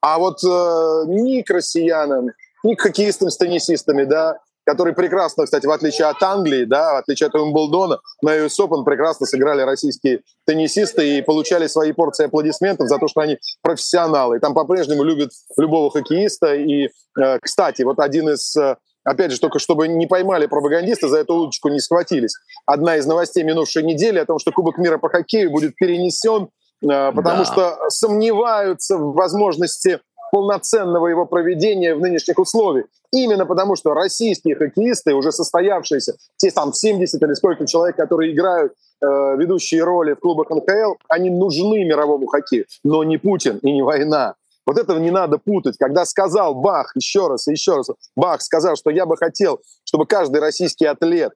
А 0.00 0.18
вот 0.18 0.42
э, 0.42 1.04
ни 1.08 1.42
к 1.42 1.50
россиянам, 1.50 2.30
ни 2.62 2.74
к 2.74 2.80
хоккеистам 2.80 3.28
с 3.28 3.36
теннисистами, 3.36 4.04
да, 4.04 4.38
которые 4.64 4.94
прекрасно, 4.94 5.44
кстати, 5.44 5.66
в 5.66 5.70
отличие 5.70 6.06
от 6.06 6.22
Англии, 6.22 6.64
да, 6.64 6.94
в 6.94 6.96
отличие 6.98 7.28
от 7.28 7.34
Уимблдона, 7.34 7.98
на 8.22 8.36
US 8.36 8.58
Open 8.60 8.84
прекрасно 8.84 9.26
сыграли 9.26 9.62
российские 9.62 10.20
теннисисты 10.46 11.18
и 11.18 11.22
получали 11.22 11.66
свои 11.66 11.92
порции 11.92 12.26
аплодисментов 12.26 12.88
за 12.88 12.98
то, 12.98 13.08
что 13.08 13.20
они 13.20 13.38
профессионалы. 13.62 14.36
И 14.36 14.40
там 14.40 14.54
по-прежнему 14.54 15.02
любят 15.02 15.30
любого 15.56 15.90
хоккеиста. 15.90 16.54
И, 16.54 16.88
э, 17.20 17.38
кстати, 17.40 17.82
вот 17.82 17.98
один 17.98 18.28
из 18.28 18.54
э, 18.56 18.76
опять 19.04 19.32
же, 19.32 19.40
только 19.40 19.58
чтобы 19.58 19.88
не 19.88 20.06
поймали 20.06 20.46
пропагандисты, 20.46 21.08
за 21.08 21.18
эту 21.18 21.34
удочку 21.34 21.68
не 21.68 21.80
схватились. 21.80 22.34
Одна 22.66 22.96
из 22.96 23.06
новостей 23.06 23.42
минувшей 23.42 23.82
недели 23.82 24.18
о 24.18 24.26
том, 24.26 24.38
что 24.38 24.52
Кубок 24.52 24.78
мира 24.78 24.98
по 24.98 25.08
хоккею 25.08 25.50
будет 25.50 25.74
перенесен, 25.76 26.48
э, 26.82 27.12
потому 27.12 27.44
да. 27.44 27.44
что 27.44 27.78
сомневаются 27.88 28.96
в 28.96 29.14
возможности 29.14 30.00
полноценного 30.30 31.08
его 31.08 31.26
проведения 31.26 31.94
в 31.94 32.00
нынешних 32.00 32.38
условиях. 32.38 32.86
Именно 33.12 33.46
потому, 33.46 33.76
что 33.76 33.94
российские 33.94 34.56
хоккеисты, 34.56 35.14
уже 35.14 35.32
состоявшиеся, 35.32 36.14
те 36.36 36.50
там 36.50 36.72
70 36.72 37.20
или 37.22 37.34
сколько 37.34 37.66
человек, 37.66 37.96
которые 37.96 38.32
играют 38.32 38.72
э, 38.72 39.06
ведущие 39.36 39.82
роли 39.82 40.14
в 40.14 40.20
клубах 40.20 40.50
НХЛ, 40.50 40.94
они 41.08 41.30
нужны 41.30 41.84
мировому 41.84 42.26
хоккею. 42.26 42.66
Но 42.84 43.02
не 43.04 43.18
Путин 43.18 43.58
и 43.58 43.72
не 43.72 43.82
война. 43.82 44.34
Вот 44.66 44.78
этого 44.78 44.98
не 44.98 45.10
надо 45.10 45.38
путать. 45.38 45.76
Когда 45.78 46.04
сказал 46.04 46.54
Бах 46.54 46.92
еще 46.94 47.26
раз 47.26 47.48
и 47.48 47.52
еще 47.52 47.76
раз, 47.76 47.88
Бах 48.14 48.42
сказал, 48.42 48.76
что 48.76 48.90
я 48.90 49.06
бы 49.06 49.16
хотел, 49.16 49.60
чтобы 49.84 50.06
каждый 50.06 50.40
российский 50.40 50.86
атлет 50.86 51.32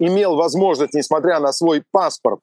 имел 0.00 0.36
возможность, 0.36 0.94
несмотря 0.94 1.40
на 1.40 1.52
свой 1.52 1.82
паспорт, 1.90 2.40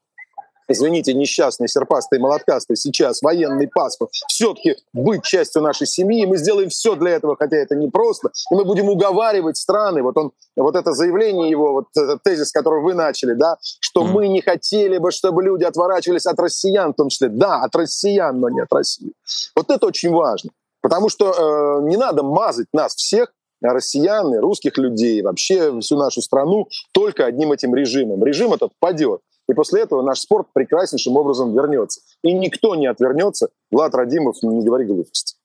извините, 0.67 1.13
несчастный, 1.13 1.67
серпастый, 1.67 2.19
молоткастый 2.19 2.75
сейчас 2.75 3.21
военный 3.21 3.67
паспорт, 3.67 4.12
все-таки 4.28 4.75
быть 4.93 5.23
частью 5.23 5.62
нашей 5.62 5.88
семьи. 5.88 6.25
Мы 6.25 6.38
сделаем 6.38 6.69
все 6.69 6.95
для 6.95 7.12
этого, 7.12 7.36
хотя 7.38 7.58
это 7.58 7.75
непросто. 7.75 8.32
И 8.51 8.56
мы 8.56 8.65
будем 8.65 8.89
уговаривать 8.89 9.58
страны. 9.58 10.01
Вот, 10.04 10.17
он, 10.17 10.32
вот 10.56 10.75
это 10.75 10.93
заявление 10.93 11.49
его, 11.49 11.73
вот 11.73 11.88
этот 11.95 12.23
тезис, 12.23 12.51
который 12.51 12.82
вы 12.82 12.93
начали, 12.93 13.34
да, 13.34 13.58
что 13.80 14.04
mm. 14.04 14.08
мы 14.08 14.28
не 14.28 14.41
хотели 14.41 14.97
бы, 14.97 15.12
чтобы 15.12 15.43
люди 15.43 15.63
отворачивались 15.63 16.25
от 16.25 16.39
россиян, 16.39 16.93
в 16.93 16.95
том 16.95 17.10
числе. 17.10 17.30
Да, 17.30 17.63
от 17.63 17.75
россиян, 17.75 18.39
но 18.39 18.49
не 18.49 18.62
от 18.62 18.71
России. 18.71 19.13
Вот 19.56 19.69
это 19.69 19.86
очень 19.86 20.12
важно. 20.12 20.51
Потому 20.82 21.10
что 21.10 21.32
э, 21.32 21.89
не 21.89 21.97
надо 21.97 22.21
мазать 22.21 22.67
нас 22.71 22.93
всех 22.95 23.34
россиян, 23.62 24.34
и 24.34 24.38
русских 24.38 24.78
людей, 24.78 25.21
вообще 25.21 25.80
всю 25.80 25.97
нашу 25.97 26.21
страну 26.21 26.67
только 26.91 27.25
одним 27.25 27.51
этим 27.51 27.73
режимом. 27.73 28.23
Режим 28.23 28.54
этот 28.54 28.71
падет. 28.80 29.21
И 29.47 29.53
после 29.53 29.81
этого 29.81 30.01
наш 30.01 30.19
спорт 30.19 30.47
прекраснейшим 30.53 31.15
образом 31.17 31.53
вернется. 31.53 32.01
И 32.23 32.34
никто 32.34 32.75
не 32.75 32.88
отвернется. 32.88 33.49
Влад 33.71 33.93
Радимов, 33.93 34.38
не 34.41 34.65
говори 34.65 34.86
глупости. 34.86 35.36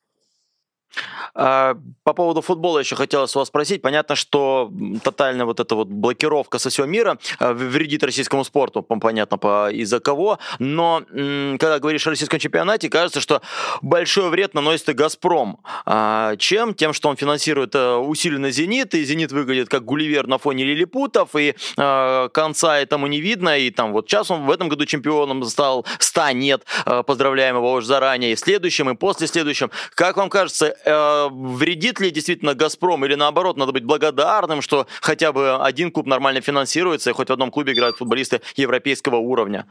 А, 1.35 1.76
по 2.05 2.12
поводу 2.12 2.40
футбола 2.40 2.79
еще 2.79 2.96
хотелось 2.96 3.35
вас 3.35 3.48
спросить. 3.48 3.83
Понятно, 3.83 4.16
что 4.16 4.70
тотальная 5.03 5.46
вот 5.46 5.61
эта 5.61 5.74
вот 5.74 5.88
блокировка 5.88 6.59
со 6.59 6.70
всего 6.70 6.87
мира 6.87 7.18
а, 7.38 7.53
вредит 7.53 8.03
российскому 8.03 8.44
спорту, 8.44 8.83
понятно, 8.83 9.38
по 9.38 9.70
из-за 9.70 10.00
кого. 10.00 10.38
Но 10.59 11.03
когда 11.11 11.79
говоришь 11.79 12.07
о 12.07 12.11
российском 12.11 12.38
чемпионате, 12.38 12.88
кажется, 12.88 13.20
что 13.20 13.42
большой 13.83 14.31
вред 14.31 14.55
наносит 14.55 14.88
и 14.88 14.92
«Газпром». 14.92 15.59
А, 15.87 16.37
чем? 16.37 16.74
Тем, 16.74 16.92
что 16.92 17.09
он 17.09 17.16
финансирует 17.16 17.74
э, 17.74 17.94
усиленно 17.96 18.50
«Зенит», 18.50 18.94
и 18.94 19.05
«Зенит» 19.05 19.33
выглядит 19.33 19.68
как 19.68 19.85
Гулливер 19.85 20.26
на 20.26 20.38
фоне 20.38 20.64
лилипутов, 20.64 21.31
и 21.37 21.55
конца 21.76 22.79
этому 22.79 23.07
не 23.07 23.20
видно. 23.20 23.59
И 23.59 23.70
там 23.70 23.92
вот 23.92 24.09
сейчас 24.09 24.31
он 24.31 24.46
в 24.46 24.50
этом 24.50 24.68
году 24.68 24.85
чемпионом 24.85 25.44
стал, 25.44 25.87
станет, 25.98 26.64
поздравляем 27.07 27.57
его 27.57 27.72
уже 27.72 27.87
заранее, 27.87 28.33
и 28.33 28.35
в 28.35 28.38
следующем, 28.38 28.90
и 28.90 28.94
после 28.94 29.26
следующем. 29.26 29.70
Как 29.94 30.16
вам 30.16 30.31
кажется, 30.31 30.76
э, 30.84 31.28
вредит 31.30 32.00
ли 32.00 32.10
действительно 32.10 32.54
«Газпром» 32.54 33.04
или 33.04 33.14
наоборот, 33.14 33.56
надо 33.56 33.72
быть 33.72 33.84
благодарным, 33.84 34.62
что 34.62 34.86
хотя 35.00 35.32
бы 35.32 35.56
один 35.56 35.90
клуб 35.90 36.06
нормально 36.06 36.40
финансируется, 36.40 37.10
и 37.10 37.12
хоть 37.12 37.28
в 37.28 37.32
одном 37.32 37.50
клубе 37.50 37.72
играют 37.72 37.96
футболисты 37.96 38.40
европейского 38.56 39.16
уровня? 39.16 39.66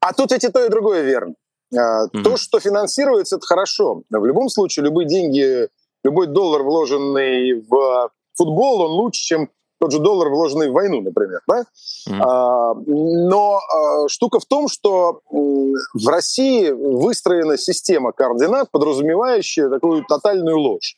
А 0.00 0.12
тут 0.12 0.32
ведь 0.32 0.44
и 0.44 0.48
то, 0.48 0.64
и 0.64 0.68
другое 0.68 1.02
верно. 1.02 1.34
Mm-hmm. 1.74 2.22
То, 2.22 2.36
что 2.36 2.60
финансируется, 2.60 3.36
это 3.36 3.46
хорошо. 3.46 4.02
В 4.10 4.24
любом 4.26 4.48
случае, 4.48 4.84
любые 4.84 5.08
деньги, 5.08 5.68
любой 6.04 6.26
доллар, 6.26 6.62
вложенный 6.62 7.60
в 7.68 8.10
футбол, 8.36 8.82
он 8.82 8.90
лучше, 8.92 9.22
чем 9.22 9.50
тот 9.84 9.92
же 9.92 9.98
доллар, 9.98 10.30
вложенный 10.30 10.70
в 10.70 10.72
войну, 10.72 11.02
например. 11.02 11.40
Да? 11.46 11.64
Mm. 12.08 12.20
А, 12.22 12.74
но 12.74 13.58
а, 13.58 14.08
штука 14.08 14.40
в 14.40 14.46
том, 14.46 14.68
что 14.68 15.20
в 15.30 16.08
России 16.08 16.70
выстроена 16.70 17.58
система 17.58 18.12
координат, 18.12 18.70
подразумевающая 18.70 19.68
такую 19.68 20.04
тотальную 20.06 20.58
ложь. 20.58 20.96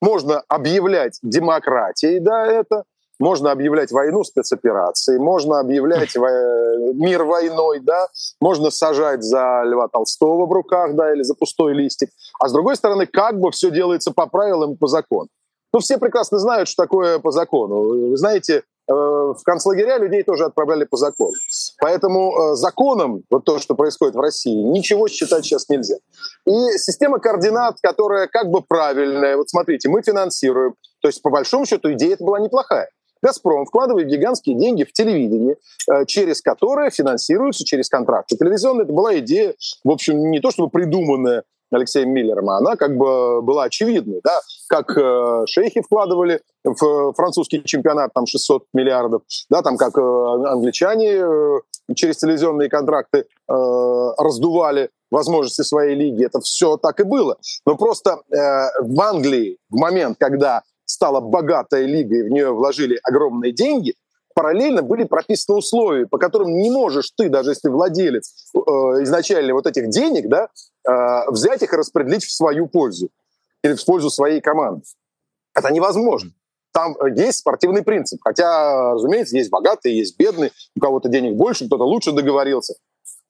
Можно 0.00 0.42
объявлять 0.48 1.18
демократией, 1.22 2.20
да, 2.20 2.46
это, 2.46 2.84
можно 3.20 3.52
объявлять 3.52 3.92
войну 3.92 4.24
спецоперацией, 4.24 5.20
можно 5.20 5.60
объявлять 5.60 6.16
мир 6.16 7.24
войной, 7.24 7.80
да, 7.80 8.08
можно 8.40 8.70
сажать 8.70 9.22
за 9.22 9.62
Льва 9.64 9.88
Толстого 9.88 10.46
в 10.46 10.52
руках, 10.52 10.94
да, 10.94 11.12
или 11.12 11.22
за 11.22 11.34
пустой 11.34 11.74
листик. 11.74 12.08
А 12.40 12.48
с 12.48 12.52
другой 12.52 12.76
стороны, 12.76 13.06
как 13.06 13.38
бы 13.38 13.50
все 13.50 13.70
делается 13.70 14.10
по 14.10 14.26
правилам 14.26 14.72
и 14.72 14.76
по 14.76 14.86
закону. 14.86 15.28
Ну, 15.72 15.80
все 15.80 15.98
прекрасно 15.98 16.38
знают, 16.38 16.68
что 16.68 16.82
такое 16.82 17.18
по 17.18 17.30
закону. 17.30 18.10
Вы 18.10 18.16
знаете, 18.16 18.58
э, 18.58 18.62
в 18.92 19.40
концлагеря 19.44 19.98
людей 19.98 20.22
тоже 20.22 20.44
отправляли 20.44 20.84
по 20.84 20.96
закону. 20.96 21.32
Поэтому 21.80 22.52
э, 22.52 22.54
законом, 22.56 23.22
вот 23.30 23.44
то, 23.44 23.58
что 23.58 23.74
происходит 23.74 24.14
в 24.14 24.20
России, 24.20 24.62
ничего 24.62 25.08
считать 25.08 25.44
сейчас 25.44 25.68
нельзя. 25.70 25.96
И 26.46 26.78
система 26.78 27.18
координат, 27.18 27.76
которая 27.82 28.26
как 28.26 28.50
бы 28.50 28.60
правильная, 28.60 29.36
вот 29.36 29.48
смотрите, 29.48 29.88
мы 29.88 30.02
финансируем. 30.02 30.74
То 31.00 31.08
есть, 31.08 31.22
по 31.22 31.30
большому 31.30 31.64
счету, 31.64 31.92
идея 31.92 32.14
это 32.14 32.24
была 32.24 32.38
неплохая. 32.38 32.90
«Газпром» 33.22 33.66
вкладывает 33.66 34.08
гигантские 34.08 34.56
деньги 34.56 34.84
в 34.84 34.92
телевидение, 34.92 35.56
э, 35.90 36.04
через 36.06 36.42
которое 36.42 36.90
финансируются 36.90 37.64
через 37.64 37.88
контракты. 37.88 38.36
Телевизионная 38.36 38.84
это 38.84 38.92
была 38.92 39.16
идея, 39.20 39.54
в 39.84 39.90
общем, 39.90 40.30
не 40.30 40.40
то 40.40 40.50
чтобы 40.50 40.68
придуманная 40.68 41.44
Алексеем 41.74 42.10
Миллером, 42.10 42.50
она 42.50 42.76
как 42.76 42.96
бы 42.96 43.42
была 43.42 43.64
очевидной, 43.64 44.20
да, 44.22 44.40
как 44.68 44.96
э, 44.96 45.44
шейхи 45.46 45.82
вкладывали 45.82 46.40
в 46.64 47.12
французский 47.14 47.62
чемпионат 47.64 48.12
там 48.14 48.26
600 48.26 48.64
миллиардов, 48.72 49.22
да, 49.50 49.62
там 49.62 49.76
как 49.76 49.96
э, 49.98 50.00
англичане 50.00 51.14
э, 51.14 51.60
через 51.94 52.18
телевизионные 52.18 52.68
контракты 52.68 53.18
э, 53.18 53.24
раздували 54.18 54.90
возможности 55.10 55.62
своей 55.62 55.94
лиги, 55.94 56.24
это 56.24 56.40
все 56.40 56.76
так 56.76 57.00
и 57.00 57.04
было. 57.04 57.36
Но 57.66 57.76
просто 57.76 58.22
э, 58.30 58.36
в 58.80 59.00
Англии 59.00 59.58
в 59.70 59.76
момент, 59.76 60.16
когда 60.18 60.62
стала 60.84 61.20
лига 61.86 62.16
и 62.16 62.22
в 62.22 62.28
нее 62.28 62.52
вложили 62.52 62.98
огромные 63.02 63.52
деньги, 63.52 63.94
параллельно 64.34 64.82
были 64.82 65.04
прописаны 65.04 65.58
условия, 65.58 66.06
по 66.06 66.18
которым 66.18 66.56
не 66.56 66.70
можешь 66.70 67.10
ты, 67.16 67.28
даже 67.28 67.50
если 67.50 67.68
владелец 67.68 68.50
э, 68.54 68.58
изначально 69.02 69.54
вот 69.54 69.66
этих 69.66 69.88
денег, 69.88 70.28
да, 70.28 70.48
э, 70.88 71.30
взять 71.30 71.62
их 71.62 71.72
и 71.72 71.76
распределить 71.76 72.24
в 72.24 72.32
свою 72.32 72.66
пользу 72.68 73.10
или 73.62 73.74
в 73.74 73.84
пользу 73.84 74.10
своей 74.10 74.40
команды. 74.40 74.82
Это 75.54 75.72
невозможно. 75.72 76.30
Там 76.72 76.96
э, 76.96 77.14
есть 77.16 77.38
спортивный 77.38 77.82
принцип. 77.82 78.20
Хотя, 78.22 78.92
разумеется, 78.92 79.36
есть 79.36 79.50
богатые, 79.50 79.98
есть 79.98 80.18
бедные, 80.18 80.50
у 80.76 80.80
кого-то 80.80 81.08
денег 81.08 81.36
больше, 81.36 81.66
кто-то 81.66 81.84
лучше 81.84 82.12
договорился. 82.12 82.74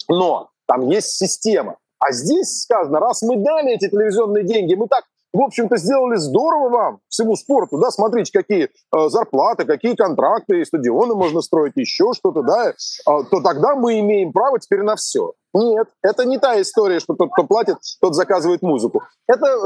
Но 0.08 0.50
там 0.66 0.88
есть 0.88 1.10
система. 1.10 1.76
А 1.98 2.12
здесь 2.12 2.62
сказано, 2.62 2.98
раз 2.98 3.22
мы 3.22 3.36
дали 3.36 3.74
эти 3.74 3.88
телевизионные 3.88 4.44
деньги, 4.44 4.74
мы 4.74 4.88
так 4.88 5.04
в 5.32 5.40
общем-то, 5.40 5.76
сделали 5.76 6.16
здорово 6.16 6.68
вам, 6.68 7.00
всему 7.08 7.36
спорту, 7.36 7.78
да, 7.78 7.90
смотрите, 7.90 8.32
какие 8.32 8.64
э, 8.64 9.08
зарплаты, 9.08 9.64
какие 9.64 9.94
контракты, 9.94 10.64
стадионы 10.64 11.14
можно 11.14 11.40
строить, 11.40 11.72
еще 11.76 12.12
что-то, 12.12 12.42
да, 12.42 12.70
э, 12.70 12.72
то 13.06 13.40
тогда 13.42 13.74
мы 13.74 13.98
имеем 14.00 14.32
право 14.32 14.58
теперь 14.60 14.82
на 14.82 14.96
все. 14.96 15.32
Нет, 15.54 15.88
это 16.02 16.24
не 16.24 16.38
та 16.38 16.60
история, 16.60 17.00
что 17.00 17.14
тот, 17.14 17.30
кто 17.32 17.44
платит, 17.44 17.76
тот 18.00 18.14
заказывает 18.14 18.62
музыку. 18.62 19.02
Это 19.26 19.46
э, 19.46 19.58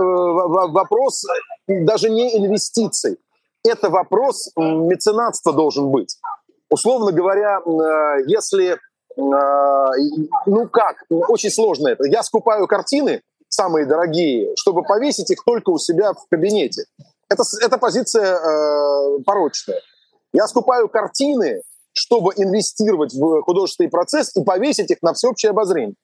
вопрос 0.69 1.25
даже 1.69 2.11
не 2.11 2.37
инвестиций, 2.37 3.19
это 3.65 3.91
вопрос 3.91 4.51
меценатства 4.57 5.53
должен 5.53 5.91
быть. 5.91 6.17
Условно 6.71 7.13
говоря, 7.13 7.59
э, 7.59 8.23
если, 8.27 8.73
э, 8.73 8.79
ну 9.17 10.69
как, 10.69 11.05
очень 11.11 11.51
сложно 11.51 11.89
это, 11.89 12.07
я 12.07 12.23
скупаю 12.23 12.67
картины, 12.67 13.23
самые 13.49 13.87
дорогие, 13.87 14.53
чтобы 14.57 14.83
повесить 14.83 15.31
их 15.31 15.43
только 15.45 15.71
у 15.71 15.79
себя 15.79 16.13
в 16.13 16.27
кабинете. 16.31 16.85
Это, 17.29 17.43
это 17.63 17.79
позиция 17.79 18.37
э, 18.37 19.23
порочная. 19.25 19.81
Я 20.33 20.47
скупаю 20.47 20.89
картины, 20.89 21.63
чтобы 21.93 22.33
инвестировать 22.37 23.15
в 23.15 23.43
художественный 23.43 23.91
процесс 23.91 24.37
и 24.37 24.45
повесить 24.45 24.91
их 24.91 24.99
на 25.03 25.15
всеобщее 25.15 25.51
обозрение. 25.51 25.97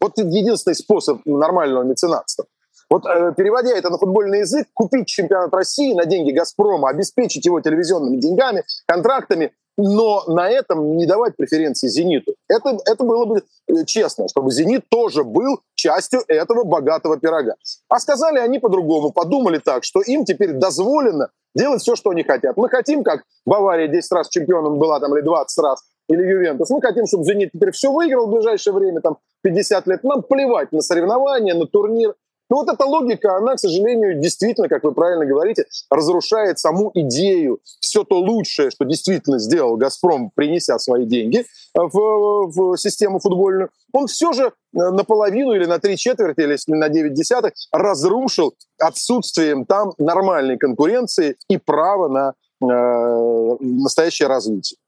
Вот 0.00 0.18
единственный 0.18 0.74
способ 0.74 1.20
нормального 1.24 1.84
меценатства. 1.84 2.46
Вот 2.88 3.04
э, 3.06 3.32
переводя 3.36 3.76
это 3.76 3.90
на 3.90 3.98
футбольный 3.98 4.40
язык, 4.40 4.68
купить 4.72 5.08
чемпионат 5.08 5.52
России 5.52 5.94
на 5.94 6.04
деньги 6.04 6.30
«Газпрома», 6.30 6.88
обеспечить 6.88 7.44
его 7.44 7.60
телевизионными 7.60 8.18
деньгами, 8.18 8.64
контрактами, 8.86 9.52
но 9.76 10.24
на 10.26 10.48
этом 10.48 10.96
не 10.96 11.06
давать 11.06 11.36
преференции 11.36 11.88
«Зениту». 11.88 12.34
Это, 12.48 12.78
это 12.86 13.04
было 13.04 13.24
бы 13.24 13.42
э, 13.68 13.84
честно, 13.84 14.28
чтобы 14.28 14.50
«Зенит» 14.50 14.88
тоже 14.88 15.24
был 15.24 15.60
частью 15.74 16.22
этого 16.28 16.64
богатого 16.64 17.18
пирога. 17.18 17.54
А 17.88 17.98
сказали 17.98 18.38
они 18.38 18.58
по-другому, 18.58 19.12
подумали 19.12 19.58
так, 19.58 19.84
что 19.84 20.00
им 20.00 20.24
теперь 20.24 20.52
дозволено 20.52 21.30
делать 21.54 21.82
все, 21.82 21.96
что 21.96 22.10
они 22.10 22.22
хотят. 22.22 22.56
Мы 22.56 22.68
хотим, 22.68 23.02
как 23.02 23.22
Бавария 23.44 23.88
10 23.88 24.12
раз 24.12 24.28
чемпионом 24.28 24.78
была, 24.78 25.00
там, 25.00 25.14
или 25.16 25.22
20 25.22 25.58
раз, 25.62 25.82
или 26.08 26.22
Ювентус. 26.22 26.70
Мы 26.70 26.80
хотим, 26.80 27.06
чтобы 27.06 27.24
«Зенит» 27.24 27.50
теперь 27.52 27.72
все 27.72 27.92
выиграл 27.92 28.26
в 28.26 28.32
ближайшее 28.32 28.74
время, 28.74 29.00
там, 29.00 29.18
50 29.42 29.86
лет. 29.86 30.04
Нам 30.04 30.22
плевать 30.22 30.72
на 30.72 30.80
соревнования, 30.80 31.54
на 31.54 31.66
турнир. 31.66 32.14
Ну 32.48 32.56
вот 32.56 32.68
эта 32.68 32.84
логика, 32.84 33.36
она, 33.36 33.54
к 33.54 33.58
сожалению, 33.58 34.20
действительно, 34.20 34.68
как 34.68 34.84
вы 34.84 34.92
правильно 34.92 35.26
говорите, 35.26 35.66
разрушает 35.90 36.58
саму 36.58 36.90
идею. 36.94 37.58
Все 37.80 38.04
то 38.04 38.18
лучшее, 38.18 38.70
что 38.70 38.84
действительно 38.84 39.38
сделал 39.38 39.76
«Газпром», 39.76 40.30
принеся 40.34 40.78
свои 40.78 41.06
деньги 41.06 41.44
в, 41.74 42.50
в 42.50 42.76
систему 42.76 43.18
футбольную, 43.18 43.70
он 43.92 44.06
все 44.06 44.32
же 44.32 44.44
э, 44.46 44.50
наполовину 44.72 45.54
или 45.54 45.64
на 45.64 45.78
три 45.78 45.96
четверти, 45.96 46.40
или 46.40 46.56
на 46.68 46.88
девять 46.88 47.14
десятых 47.14 47.52
разрушил 47.72 48.54
отсутствием 48.78 49.64
там 49.64 49.92
нормальной 49.98 50.56
конкуренции 50.56 51.36
и 51.48 51.56
права 51.56 52.08
на 52.08 52.34
э, 52.62 53.56
настоящее 53.60 54.28
развитие. 54.28 54.78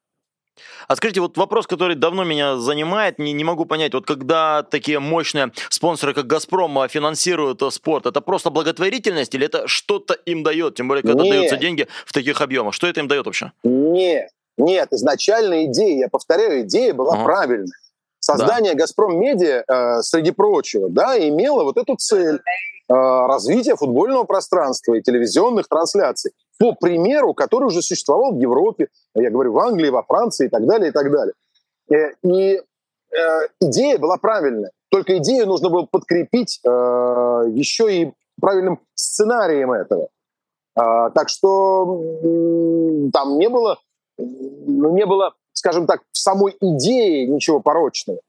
А 0.87 0.97
скажите, 0.97 1.21
вот 1.21 1.37
вопрос, 1.37 1.67
который 1.67 1.97
давно 1.97 2.25
меня 2.25 2.57
занимает, 2.57 3.19
не, 3.19 3.33
не 3.33 3.45
могу 3.45 3.65
понять, 3.65 3.95
вот 3.95 4.07
когда 4.07 4.63
такие 4.63 4.99
мощные 4.99 5.53
спонсоры, 5.69 6.15
как 6.15 6.27
«Газпром», 6.27 6.79
а, 6.79 6.89
финансируют 6.89 7.63
э, 7.63 7.71
спорт, 7.71 8.07
это 8.07 8.21
просто 8.21 8.51
благотворительность 8.51 9.35
или 9.35 9.47
это 9.47 9.67
что-то 9.67 10.15
им 10.15 10.43
дает, 10.43 10.77
тем 10.77 10.89
более, 10.89 11.03
когда 11.03 11.23
нет. 11.23 11.33
даются 11.33 11.57
деньги 11.57 11.87
в 12.07 12.13
таких 12.13 12.41
объемах? 12.41 12.75
Что 12.75 12.87
это 12.87 13.01
им 13.01 13.09
дает 13.09 13.27
вообще? 13.27 13.53
Нет, 13.65 14.31
нет, 14.57 14.89
изначально 14.93 15.67
идея, 15.67 15.99
я 15.99 16.09
повторяю, 16.09 16.63
идея 16.63 16.95
была 16.95 17.15
ага. 17.15 17.25
правильная. 17.25 17.79
Создание 18.21 18.75
да. 18.75 18.81
«Газпром 18.81 19.19
Медиа», 19.19 19.65
э, 19.67 20.03
среди 20.03 20.33
прочего, 20.33 20.89
да, 20.91 21.19
имело 21.19 21.65
вот 21.65 21.77
эту 21.77 21.97
цель 21.97 22.41
развития 22.89 23.77
футбольного 23.77 24.25
пространства 24.25 24.95
и 24.95 25.03
телевизионных 25.03 25.69
трансляций 25.69 26.33
по 26.59 26.75
примеру, 26.75 27.35
который 27.35 27.67
уже 27.67 27.83
существовал 27.83 28.35
в 28.35 28.39
Европе, 28.39 28.89
я 29.15 29.31
говорю, 29.31 29.53
в 29.53 29.59
Англии, 29.59 29.91
во 29.91 30.03
Франции 30.03 30.47
и 30.47 30.49
так 30.49 30.67
далее, 30.67 30.91
и 30.91 30.93
так 30.93 31.11
далее. 31.11 31.35
Э, 31.91 32.13
и 32.23 32.57
э, 32.57 32.63
идея 33.61 33.99
была 33.99 34.17
правильная, 34.17 34.73
только 34.91 35.19
идею 35.19 35.47
нужно 35.47 35.71
было 35.71 35.87
подкрепить 35.91 36.61
э, 36.65 36.69
еще 36.69 37.95
и 37.95 38.13
правильным 38.41 38.81
сценарием 38.95 39.73
этого. 39.73 40.09
Э, 40.77 41.11
так 41.15 41.29
что 41.29 42.03
э, 42.23 43.11
там 43.13 43.39
не 43.39 43.49
было, 43.49 43.79
ну, 44.19 44.95
не 44.95 45.07
было, 45.07 45.35
скажем 45.53 45.87
так, 45.87 46.03
в 46.13 46.19
самой 46.19 46.57
идее 46.61 47.27
ничего 47.29 47.61
порочного. 47.61 48.21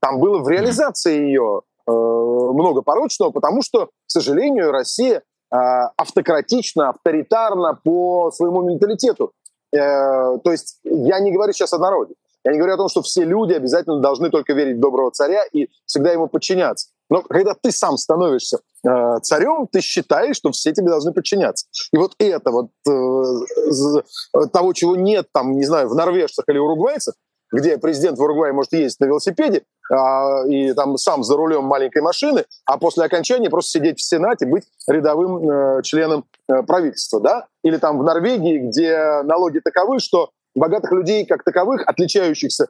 Там 0.00 0.20
было 0.20 0.38
в 0.38 0.48
реализации 0.48 1.18
ее 1.22 1.62
э, 1.62 1.67
много 1.92 2.82
порочного, 2.82 3.30
потому 3.30 3.62
что, 3.62 3.86
к 3.86 3.90
сожалению, 4.10 4.70
Россия 4.70 5.22
а, 5.50 5.92
автократично, 5.96 6.90
авторитарно 6.90 7.78
по 7.82 8.30
своему 8.30 8.62
менталитету. 8.62 9.32
Э, 9.72 10.38
то 10.38 10.52
есть 10.52 10.78
я 10.84 11.20
не 11.20 11.32
говорю 11.32 11.52
сейчас 11.52 11.72
о 11.72 11.78
народе. 11.78 12.14
Я 12.44 12.52
не 12.52 12.58
говорю 12.58 12.74
о 12.74 12.78
том, 12.78 12.88
что 12.88 13.02
все 13.02 13.24
люди 13.24 13.52
обязательно 13.52 14.00
должны 14.00 14.30
только 14.30 14.52
верить 14.52 14.76
в 14.76 14.80
доброго 14.80 15.10
царя 15.10 15.42
и 15.52 15.68
всегда 15.86 16.12
ему 16.12 16.28
подчиняться. 16.28 16.88
Но 17.10 17.22
когда 17.22 17.54
ты 17.54 17.72
сам 17.72 17.96
становишься 17.96 18.58
э, 18.86 19.18
царем, 19.22 19.66
ты 19.70 19.80
считаешь, 19.80 20.36
что 20.36 20.52
все 20.52 20.72
тебе 20.72 20.88
должны 20.88 21.12
подчиняться. 21.12 21.66
И 21.92 21.96
вот 21.96 22.12
это 22.18 22.50
вот 22.50 22.68
э, 22.86 24.46
того, 24.52 24.72
чего 24.74 24.96
нет 24.96 25.28
там, 25.32 25.52
не 25.52 25.64
знаю, 25.64 25.88
в 25.88 25.94
норвежцах 25.94 26.44
или 26.48 26.58
уругвайцах, 26.58 27.14
где 27.52 27.78
президент 27.78 28.18
в 28.18 28.22
Уругвае 28.22 28.52
может 28.52 28.72
ездить 28.72 29.00
на 29.00 29.06
велосипеде 29.06 29.62
а, 29.90 30.44
и 30.46 30.72
там 30.74 30.96
сам 30.96 31.22
за 31.24 31.36
рулем 31.36 31.64
маленькой 31.64 32.02
машины, 32.02 32.44
а 32.66 32.78
после 32.78 33.04
окончания 33.04 33.50
просто 33.50 33.78
сидеть 33.78 33.98
в 33.98 34.02
Сенате, 34.02 34.46
быть 34.46 34.64
рядовым 34.86 35.50
э, 35.50 35.82
членом 35.82 36.24
э, 36.48 36.62
правительства, 36.62 37.20
да? 37.20 37.46
Или 37.62 37.78
там 37.78 37.98
в 37.98 38.04
Норвегии, 38.04 38.58
где 38.58 39.22
налоги 39.22 39.60
таковы, 39.60 39.98
что 39.98 40.30
богатых 40.54 40.92
людей 40.92 41.24
как 41.24 41.44
таковых, 41.44 41.82
отличающихся 41.86 42.68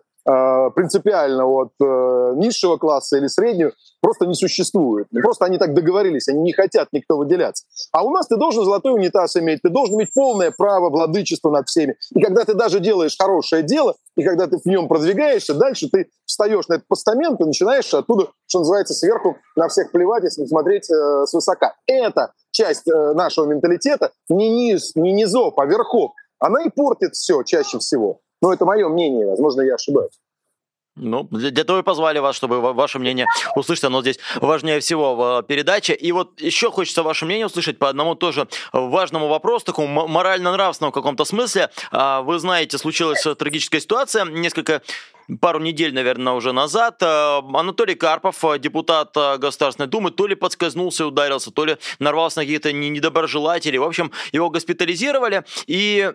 принципиально 0.74 1.46
от 1.46 1.72
э, 1.80 2.32
низшего 2.36 2.76
класса 2.76 3.16
или 3.16 3.28
среднего 3.28 3.72
просто 4.02 4.26
не 4.26 4.34
существует. 4.34 5.06
Ну, 5.10 5.22
просто 5.22 5.46
они 5.46 5.58
так 5.58 5.74
договорились, 5.74 6.28
они 6.28 6.40
не 6.40 6.52
хотят 6.52 6.88
никто 6.92 7.16
выделяться. 7.16 7.64
А 7.92 8.04
у 8.04 8.10
нас 8.10 8.26
ты 8.26 8.36
должен 8.36 8.64
золотой 8.64 8.92
унитаз 8.92 9.36
иметь, 9.36 9.60
ты 9.62 9.70
должен 9.70 9.96
иметь 9.96 10.12
полное 10.12 10.50
право 10.50 10.90
владычества 10.90 11.50
над 11.50 11.66
всеми. 11.68 11.96
И 12.14 12.20
когда 12.20 12.44
ты 12.44 12.54
даже 12.54 12.80
делаешь 12.80 13.16
хорошее 13.18 13.62
дело, 13.62 13.94
и 14.16 14.22
когда 14.22 14.46
ты 14.46 14.58
в 14.58 14.66
нем 14.66 14.88
продвигаешься, 14.88 15.54
дальше 15.54 15.88
ты 15.90 16.10
встаешь 16.26 16.68
на 16.68 16.74
этот 16.74 16.88
постамент 16.88 17.40
и 17.40 17.44
начинаешь 17.44 17.92
оттуда, 17.94 18.28
что 18.46 18.58
называется, 18.58 18.94
сверху 18.94 19.38
на 19.56 19.68
всех 19.68 19.90
плевать 19.92 20.24
и 20.24 20.28
смотреть 20.28 20.90
э, 20.90 21.24
свысока. 21.26 21.74
Это 21.86 22.32
часть 22.50 22.86
э, 22.86 23.12
нашего 23.14 23.46
менталитета, 23.46 24.12
не 24.28 24.50
низ, 24.50 24.94
не 24.94 25.12
низов, 25.12 25.54
а 25.56 25.64
верхов. 25.64 26.12
Она 26.38 26.62
и 26.62 26.68
портит 26.68 27.14
все 27.14 27.42
чаще 27.42 27.78
всего. 27.78 28.20
Но 28.40 28.52
это 28.52 28.64
мое 28.64 28.88
мнение, 28.88 29.26
возможно, 29.26 29.62
я 29.62 29.74
ошибаюсь. 29.74 30.18
Ну, 31.00 31.28
для, 31.30 31.50
для 31.50 31.64
того 31.64 31.78
и 31.80 31.82
позвали 31.82 32.18
вас, 32.18 32.36
чтобы 32.36 32.60
ваше 32.60 32.98
мнение 32.98 33.26
услышать. 33.54 33.84
Оно 33.84 34.02
здесь 34.02 34.18
важнее 34.36 34.80
всего 34.80 35.14
в 35.14 35.42
передаче. 35.44 35.94
И 35.94 36.12
вот 36.12 36.40
еще 36.40 36.70
хочется 36.70 37.02
ваше 37.02 37.24
мнение 37.24 37.46
услышать 37.46 37.78
по 37.78 37.88
одному 37.88 38.14
тоже 38.14 38.48
важному 38.72 39.28
вопросу, 39.28 39.66
такому 39.66 40.08
морально-нравственному 40.08 40.90
в 40.90 40.94
каком-то 40.94 41.24
смысле. 41.24 41.70
А, 41.92 42.22
вы 42.22 42.38
знаете, 42.38 42.78
случилась 42.78 43.24
трагическая 43.38 43.80
ситуация 43.80 44.24
несколько 44.24 44.82
пару 45.40 45.60
недель, 45.60 45.94
наверное, 45.94 46.32
уже 46.32 46.52
назад. 46.52 47.00
А, 47.02 47.44
Анатолий 47.54 47.94
Карпов, 47.94 48.42
депутат 48.58 49.14
Государственной 49.14 49.88
Думы, 49.88 50.10
то 50.10 50.26
ли 50.26 50.34
подскользнулся 50.34 51.06
ударился, 51.06 51.50
то 51.52 51.64
ли 51.64 51.76
нарвался 52.00 52.40
на 52.40 52.44
каких-то 52.44 52.72
недоброжелателей. 52.72 53.78
В 53.78 53.84
общем, 53.84 54.10
его 54.32 54.50
госпитализировали. 54.50 55.44
И 55.66 56.12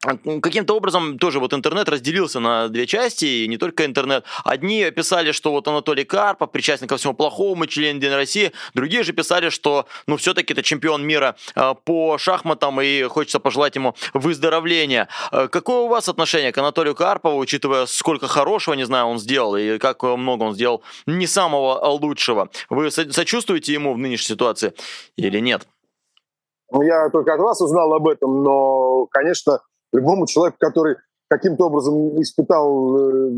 каким-то 0.00 0.76
образом 0.76 1.18
тоже 1.18 1.40
вот 1.40 1.52
интернет 1.52 1.88
разделился 1.88 2.38
на 2.40 2.68
две 2.68 2.86
части, 2.86 3.24
и 3.24 3.48
не 3.48 3.56
только 3.58 3.84
интернет. 3.84 4.24
Одни 4.44 4.90
писали, 4.90 5.32
что 5.32 5.50
вот 5.50 5.66
Анатолий 5.66 6.04
Карпов 6.04 6.52
причастен 6.52 6.86
ко 6.86 6.96
всему 6.96 7.14
плохому, 7.14 7.66
член 7.66 7.96
Единой 7.96 8.16
России. 8.16 8.52
Другие 8.74 9.02
же 9.02 9.12
писали, 9.12 9.48
что 9.48 9.86
ну 10.06 10.16
все-таки 10.16 10.52
это 10.52 10.62
чемпион 10.62 11.04
мира 11.04 11.36
а, 11.54 11.74
по 11.74 12.16
шахматам, 12.18 12.80
и 12.80 13.02
хочется 13.04 13.40
пожелать 13.40 13.74
ему 13.74 13.94
выздоровления. 14.14 15.08
А, 15.32 15.48
какое 15.48 15.78
у 15.78 15.88
вас 15.88 16.08
отношение 16.08 16.52
к 16.52 16.58
Анатолию 16.58 16.94
Карпову, 16.94 17.38
учитывая, 17.38 17.86
сколько 17.86 18.28
хорошего, 18.28 18.74
не 18.74 18.84
знаю, 18.84 19.06
он 19.06 19.18
сделал, 19.18 19.56
и 19.56 19.78
как 19.78 20.02
много 20.02 20.44
он 20.44 20.54
сделал 20.54 20.82
не 21.06 21.26
самого 21.26 21.84
лучшего? 21.88 22.50
Вы 22.70 22.90
сочувствуете 22.90 23.72
ему 23.72 23.94
в 23.94 23.98
нынешней 23.98 24.34
ситуации 24.34 24.74
или 25.16 25.40
нет? 25.40 25.66
Ну, 26.70 26.82
я 26.82 27.08
только 27.08 27.34
от 27.34 27.40
вас 27.40 27.60
узнал 27.60 27.94
об 27.94 28.06
этом, 28.08 28.42
но, 28.42 29.06
конечно, 29.06 29.60
любому 29.92 30.26
человеку, 30.26 30.56
который 30.60 30.96
каким-то 31.28 31.66
образом 31.66 32.20
испытал 32.20 32.96
э, 32.98 33.30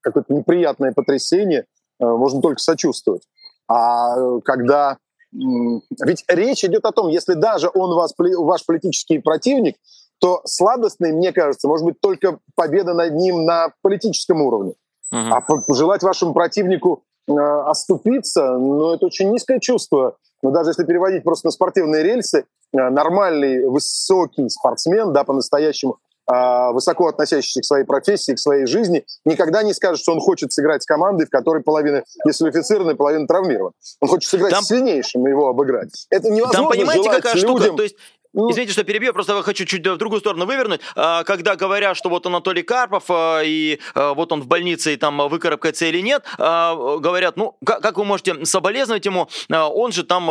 какое-то 0.00 0.32
неприятное 0.32 0.92
потрясение, 0.92 1.66
э, 2.00 2.04
можно 2.04 2.40
только 2.40 2.60
сочувствовать. 2.60 3.22
А 3.68 4.40
когда... 4.40 4.98
Ведь 5.32 6.24
речь 6.26 6.64
идет 6.64 6.84
о 6.84 6.90
том, 6.90 7.08
если 7.08 7.34
даже 7.34 7.70
он 7.72 7.94
вас, 7.94 8.14
ваш 8.18 8.66
политический 8.66 9.20
противник, 9.20 9.76
то 10.18 10.42
сладостной, 10.44 11.12
мне 11.12 11.32
кажется, 11.32 11.68
может 11.68 11.86
быть 11.86 12.00
только 12.00 12.40
победа 12.56 12.94
над 12.94 13.14
ним 13.14 13.44
на 13.44 13.72
политическом 13.80 14.42
уровне. 14.42 14.74
Uh-huh. 15.12 15.30
А 15.30 15.40
пожелать 15.40 16.02
вашему 16.02 16.34
противнику 16.34 17.04
э, 17.28 17.32
оступиться, 17.32 18.58
ну, 18.58 18.92
это 18.92 19.06
очень 19.06 19.30
низкое 19.30 19.60
чувство. 19.60 20.16
Но 20.42 20.50
даже 20.50 20.70
если 20.70 20.84
переводить 20.84 21.24
просто 21.24 21.48
на 21.48 21.50
спортивные 21.50 22.02
рельсы, 22.02 22.44
Э, 22.72 22.88
нормальный, 22.90 23.66
высокий 23.66 24.48
спортсмен, 24.48 25.12
да, 25.12 25.24
по-настоящему 25.24 25.98
э, 26.32 26.72
высоко 26.72 27.08
относящийся 27.08 27.60
к 27.62 27.64
своей 27.64 27.84
профессии, 27.84 28.32
к 28.32 28.38
своей 28.38 28.66
жизни, 28.66 29.04
никогда 29.24 29.64
не 29.64 29.74
скажет, 29.74 30.00
что 30.00 30.12
он 30.12 30.20
хочет 30.20 30.52
сыграть 30.52 30.84
с 30.84 30.86
командой, 30.86 31.26
в 31.26 31.30
которой 31.30 31.64
половина 31.64 32.04
дисквалифицирована, 32.24 32.94
половина 32.94 33.26
травмирована. 33.26 33.72
Он 34.00 34.08
хочет 34.08 34.30
сыграть 34.30 34.52
Там... 34.52 34.62
с 34.62 34.68
сильнейшим 34.68 35.26
и 35.26 35.30
его 35.30 35.48
обыграть. 35.48 36.06
Это 36.10 36.30
невозможно 36.30 36.62
Там 36.62 36.68
понимаете, 36.68 37.10
какая 37.10 37.34
людям... 37.34 37.56
штука? 37.56 37.76
То 37.76 37.82
есть 37.82 37.96
ну, 38.32 38.50
Извините, 38.50 38.72
что 38.72 38.84
перебью, 38.84 39.12
просто 39.12 39.42
хочу 39.42 39.64
чуть 39.64 39.84
в 39.84 39.96
другую 39.96 40.20
сторону 40.20 40.46
вывернуть. 40.46 40.80
А, 40.94 41.24
когда 41.24 41.56
говорят, 41.56 41.96
что 41.96 42.08
вот 42.08 42.26
Анатолий 42.26 42.62
Карпов, 42.62 43.04
а, 43.08 43.42
и 43.42 43.80
а, 43.94 44.14
вот 44.14 44.30
он 44.30 44.40
в 44.40 44.46
больнице, 44.46 44.94
и 44.94 44.96
там 44.96 45.28
выкарабкается 45.28 45.86
или 45.86 46.00
нет, 46.00 46.24
говорят, 46.38 47.36
ну, 47.36 47.56
как 47.64 47.98
вы 47.98 48.04
можете 48.04 48.44
соболезновать 48.44 49.04
ему, 49.04 49.28
он 49.50 49.92
же 49.92 50.04
там 50.04 50.26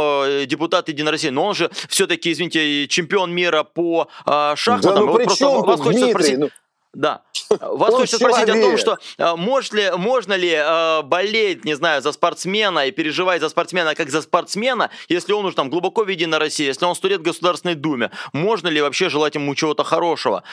депутат 0.45 0.87
Единой 0.87 1.11
России, 1.11 1.29
но 1.29 1.45
он 1.45 1.55
же 1.55 1.69
все-таки, 1.89 2.31
извините, 2.31 2.87
чемпион 2.87 3.33
мира 3.33 3.63
по 3.63 4.07
шахматам. 4.55 4.95
Да, 4.95 4.99
ну, 5.01 5.07
вот 5.07 5.23
просто 5.23 5.49
вас 5.49 5.79
хочется 5.81 6.05
Дмитрий, 6.05 6.11
спросить... 6.11 6.37
Ну... 6.39 6.49
Да. 6.93 7.21
Вас 7.49 7.93
хочется 7.93 8.17
спросить 8.17 8.49
о 8.49 8.53
том, 8.53 8.77
что 8.77 8.97
э, 9.17 9.35
может 9.35 9.73
ли, 9.73 9.91
можно 9.95 10.33
ли 10.33 10.51
э, 10.51 11.01
болеть, 11.03 11.63
не 11.63 11.75
знаю, 11.75 12.01
за 12.01 12.11
спортсмена 12.11 12.87
и 12.87 12.91
переживать 12.91 13.41
за 13.41 13.49
спортсмена 13.49 13.93
как 13.95 14.09
за 14.09 14.21
спортсмена, 14.21 14.89
если 15.07 15.33
он 15.33 15.45
уже 15.45 15.55
там 15.55 15.69
глубоко 15.69 16.03
в 16.03 16.07
Единой 16.07 16.39
России, 16.39 16.65
если 16.65 16.85
он 16.85 16.95
студент 16.95 17.21
в 17.21 17.25
Государственной 17.25 17.75
Думе. 17.75 18.11
Можно 18.33 18.69
ли 18.69 18.81
вообще 18.81 19.09
желать 19.09 19.35
ему 19.35 19.53
чего-то 19.55 19.83
хорошего? 19.83 20.43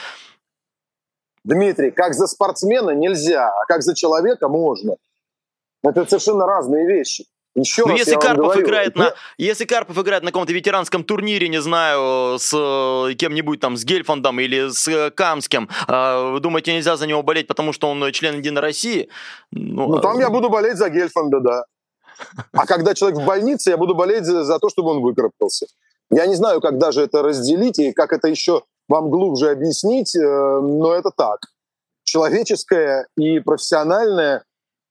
Дмитрий, 1.43 1.91
как 1.91 2.13
за 2.13 2.27
спортсмена 2.27 2.91
нельзя, 2.91 3.49
а 3.49 3.65
как 3.65 3.81
за 3.81 3.95
человека 3.95 4.47
можно. 4.47 4.97
Это 5.83 6.05
совершенно 6.05 6.45
разные 6.45 6.85
вещи. 6.85 7.25
Еще 7.57 7.87
ну, 7.87 7.95
если 7.95 8.13
Карпов 8.13 8.45
говорю, 8.45 8.61
играет 8.61 8.95
на, 8.95 9.15
если 9.39 9.65
Карпов 9.65 9.97
играет 9.97 10.21
на 10.21 10.29
каком-то 10.29 10.53
ветеранском 10.53 11.03
турнире, 11.03 11.49
не 11.49 11.59
знаю, 11.59 12.37
с 12.37 12.53
э, 12.53 13.15
кем-нибудь 13.15 13.59
там, 13.59 13.77
с 13.77 13.83
Гельфандом 13.83 14.39
или 14.39 14.69
с 14.69 14.87
э, 14.87 15.09
Камским, 15.09 15.67
э, 15.87 16.31
вы 16.33 16.39
думаете, 16.39 16.73
нельзя 16.73 16.97
за 16.97 17.07
него 17.07 17.23
болеть, 17.23 17.47
потому 17.47 17.73
что 17.73 17.89
он 17.89 18.11
член 18.11 18.37
Единой 18.37 18.61
России? 18.61 19.09
Ну, 19.51 19.87
ну 19.87 19.99
там 19.99 20.19
я 20.19 20.29
буду 20.29 20.49
болеть 20.49 20.77
за 20.77 20.91
Гельфанда, 20.91 21.39
да. 21.39 21.63
А 22.51 22.67
когда 22.67 22.93
человек 22.93 23.19
в 23.19 23.25
больнице, 23.25 23.71
я 23.71 23.77
буду 23.77 23.95
болеть 23.95 24.25
за, 24.25 24.43
за 24.43 24.59
то, 24.59 24.69
чтобы 24.69 24.91
он 24.91 25.01
выкарабкался. 25.01 25.65
Я 26.11 26.27
не 26.27 26.35
знаю, 26.35 26.61
как 26.61 26.77
даже 26.77 27.01
это 27.01 27.23
разделить 27.23 27.79
и 27.79 27.91
как 27.91 28.13
это 28.13 28.27
еще 28.27 28.61
вам 28.87 29.09
глубже 29.09 29.49
объяснить, 29.49 30.13
но 30.15 30.93
это 30.93 31.09
так. 31.09 31.39
Человеческое 32.03 33.07
и 33.17 33.39
профессиональное 33.39 34.43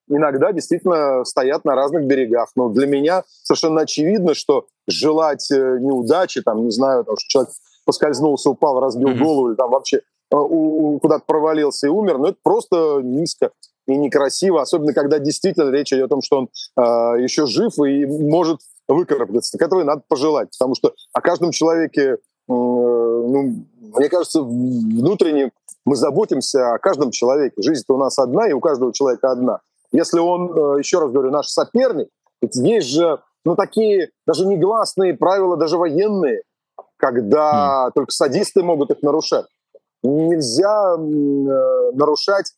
иногда 0.08 0.52
действительно 0.52 1.24
стоят 1.24 1.64
на 1.64 1.74
разных 1.74 2.06
берегах. 2.06 2.50
Но 2.56 2.68
для 2.68 2.86
меня 2.86 3.24
совершенно 3.42 3.82
очевидно, 3.82 4.34
что 4.34 4.66
желать 4.86 5.50
э, 5.50 5.78
неудачи, 5.80 6.42
там, 6.42 6.64
не 6.64 6.70
знаю, 6.70 7.04
там, 7.04 7.16
что 7.18 7.28
человек 7.28 7.50
поскользнулся, 7.84 8.50
упал, 8.50 8.80
разбил 8.80 9.08
mm-hmm. 9.08 9.18
голову 9.18 9.48
или 9.50 9.56
там 9.56 9.70
вообще 9.70 9.98
э, 9.98 10.00
куда-то 10.30 11.24
провалился 11.26 11.86
и 11.86 11.90
умер, 11.90 12.18
ну 12.18 12.26
это 12.26 12.38
просто 12.42 13.00
низко 13.02 13.50
и 13.86 13.96
некрасиво, 13.96 14.60
особенно 14.60 14.92
когда 14.92 15.18
действительно 15.18 15.70
речь 15.70 15.92
идет 15.92 16.06
о 16.06 16.08
том, 16.08 16.22
что 16.22 16.38
он 16.38 16.48
э, 16.76 17.22
еще 17.22 17.46
жив 17.46 17.78
и 17.78 18.04
может 18.04 18.60
выкарабкаться. 18.88 19.56
И 19.56 19.84
надо 19.84 20.02
пожелать, 20.08 20.48
потому 20.58 20.74
что 20.74 20.94
о 21.12 21.20
каждом 21.20 21.52
человеке, 21.52 22.02
э, 22.02 22.16
ну, 22.48 23.54
мне 23.80 24.08
кажется, 24.08 24.42
внутренне 24.42 25.52
мы 25.84 25.94
заботимся 25.94 26.74
о 26.74 26.78
каждом 26.78 27.12
человеке. 27.12 27.62
Жизнь-то 27.62 27.94
у 27.94 27.98
нас 27.98 28.18
одна, 28.18 28.48
и 28.48 28.52
у 28.52 28.60
каждого 28.60 28.92
человека 28.92 29.30
одна. 29.30 29.60
Если 29.96 30.18
он, 30.18 30.52
э, 30.52 30.78
еще 30.78 31.00
раз 31.00 31.10
говорю, 31.10 31.30
наш 31.30 31.46
соперник, 31.46 32.08
есть 32.42 32.88
же 32.88 33.18
ну, 33.46 33.56
такие 33.56 34.10
даже 34.26 34.44
негласные 34.44 35.14
правила, 35.14 35.56
даже 35.56 35.78
военные, 35.78 36.42
когда 36.96 37.86
mm. 37.88 37.92
только 37.94 38.10
садисты 38.10 38.62
могут 38.62 38.90
их 38.90 39.02
нарушать. 39.02 39.46
Нельзя 40.02 40.96
э, 40.98 41.92
нарушать 41.94 42.52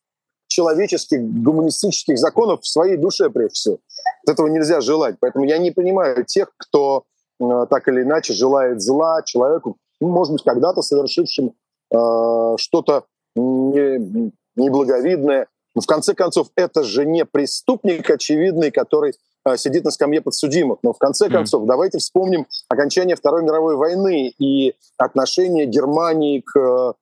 человеческих, 0.48 1.20
гуманистических 1.20 2.18
законов 2.18 2.62
в 2.62 2.66
своей 2.66 2.96
душе, 2.96 3.30
прежде 3.30 3.52
всего. 3.52 3.78
Этого 4.26 4.48
нельзя 4.48 4.80
желать. 4.80 5.16
Поэтому 5.20 5.44
я 5.44 5.58
не 5.58 5.70
понимаю 5.70 6.24
тех, 6.24 6.50
кто 6.56 7.04
э, 7.40 7.66
так 7.70 7.86
или 7.88 8.02
иначе 8.02 8.32
желает 8.32 8.82
зла 8.82 9.22
человеку, 9.22 9.76
ну, 10.00 10.08
может 10.08 10.32
быть, 10.32 10.42
когда-то 10.42 10.82
совершившим 10.82 11.52
э, 11.92 12.56
что-то 12.56 13.04
не, 13.36 14.32
неблаговидное, 14.56 15.48
но 15.78 15.82
в 15.82 15.86
конце 15.86 16.12
концов, 16.12 16.48
это 16.56 16.82
же 16.82 17.06
не 17.06 17.24
преступник 17.24 18.10
очевидный, 18.10 18.72
который 18.72 19.14
э, 19.44 19.56
сидит 19.56 19.84
на 19.84 19.92
скамье 19.92 20.20
подсудимых. 20.20 20.80
Но 20.82 20.92
в 20.92 20.98
конце 20.98 21.30
концов, 21.30 21.62
mm. 21.62 21.66
давайте 21.66 21.98
вспомним 21.98 22.48
окончание 22.68 23.14
Второй 23.14 23.44
мировой 23.44 23.76
войны 23.76 24.34
и 24.40 24.74
отношение 24.96 25.66
Германии 25.66 26.40
к 26.40 26.58
э, 26.58 26.92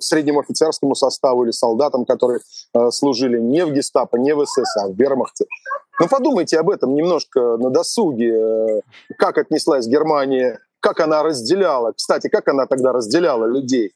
среднему 0.00 0.38
офицерскому 0.38 0.94
составу 0.94 1.42
или 1.42 1.50
солдатам, 1.50 2.04
которые 2.04 2.38
э, 2.72 2.90
служили 2.92 3.40
не 3.40 3.66
в 3.66 3.72
гестапо, 3.72 4.16
не 4.16 4.32
в 4.32 4.46
СС, 4.46 4.76
а 4.76 4.86
в 4.86 4.94
вермахте. 4.94 5.46
Ну, 5.98 6.06
подумайте 6.06 6.60
об 6.60 6.70
этом 6.70 6.94
немножко 6.94 7.56
на 7.56 7.70
досуге. 7.70 8.32
Э, 8.32 8.80
как 9.16 9.38
отнеслась 9.38 9.88
Германия, 9.88 10.60
как 10.78 11.00
она 11.00 11.24
разделяла, 11.24 11.94
кстати, 11.96 12.28
как 12.28 12.46
она 12.46 12.66
тогда 12.66 12.92
разделяла 12.92 13.46
людей 13.46 13.92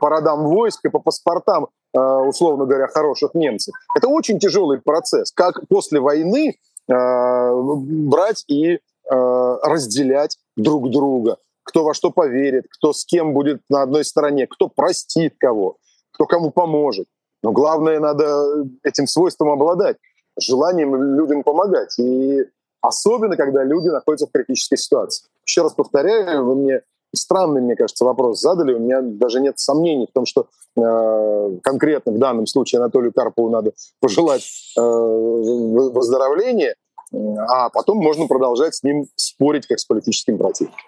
по 0.00 0.08
родам 0.08 0.44
войск 0.44 0.84
и 0.84 0.88
по 0.88 0.98
паспортам 0.98 1.68
Э, 1.94 2.00
условно 2.00 2.66
говоря, 2.66 2.86
хороших 2.88 3.34
немцев. 3.34 3.74
Это 3.96 4.08
очень 4.08 4.38
тяжелый 4.38 4.78
процесс. 4.78 5.32
Как 5.32 5.66
после 5.68 6.00
войны 6.00 6.58
э, 6.88 6.92
брать 6.94 8.44
и 8.46 8.74
э, 8.74 8.78
разделять 9.10 10.38
друг 10.56 10.90
друга. 10.90 11.38
Кто 11.64 11.84
во 11.84 11.94
что 11.94 12.10
поверит, 12.10 12.66
кто 12.70 12.92
с 12.92 13.04
кем 13.04 13.32
будет 13.32 13.62
на 13.70 13.82
одной 13.82 14.04
стороне, 14.04 14.46
кто 14.46 14.68
простит 14.68 15.34
кого, 15.38 15.76
кто 16.12 16.26
кому 16.26 16.50
поможет. 16.50 17.06
Но 17.42 17.52
главное, 17.52 18.00
надо 18.00 18.66
этим 18.82 19.06
свойством 19.06 19.50
обладать, 19.50 19.96
желанием 20.38 20.94
людям 21.16 21.42
помогать. 21.42 21.98
И 21.98 22.44
особенно, 22.80 23.36
когда 23.36 23.64
люди 23.64 23.88
находятся 23.88 24.26
в 24.26 24.32
критической 24.32 24.76
ситуации. 24.76 25.26
Еще 25.46 25.62
раз 25.62 25.72
повторяю, 25.72 26.44
вы 26.44 26.54
мне 26.54 26.82
странный, 27.14 27.60
мне 27.60 27.76
кажется, 27.76 28.04
вопрос 28.04 28.40
задали. 28.40 28.74
У 28.74 28.78
меня 28.78 29.00
даже 29.02 29.40
нет 29.40 29.58
сомнений 29.58 30.06
в 30.06 30.12
том, 30.12 30.26
что 30.26 30.48
э, 30.76 31.58
конкретно 31.62 32.12
в 32.12 32.18
данном 32.18 32.46
случае 32.46 32.80
Анатолию 32.80 33.12
Карпову 33.12 33.50
надо 33.50 33.72
пожелать 34.00 34.72
э, 34.76 34.80
выздоровления, 34.80 36.74
а 37.12 37.70
потом 37.70 37.98
можно 37.98 38.26
продолжать 38.26 38.74
с 38.74 38.82
ним 38.82 39.06
спорить 39.16 39.66
как 39.66 39.78
с 39.78 39.84
политическим 39.84 40.38
противником. 40.38 40.78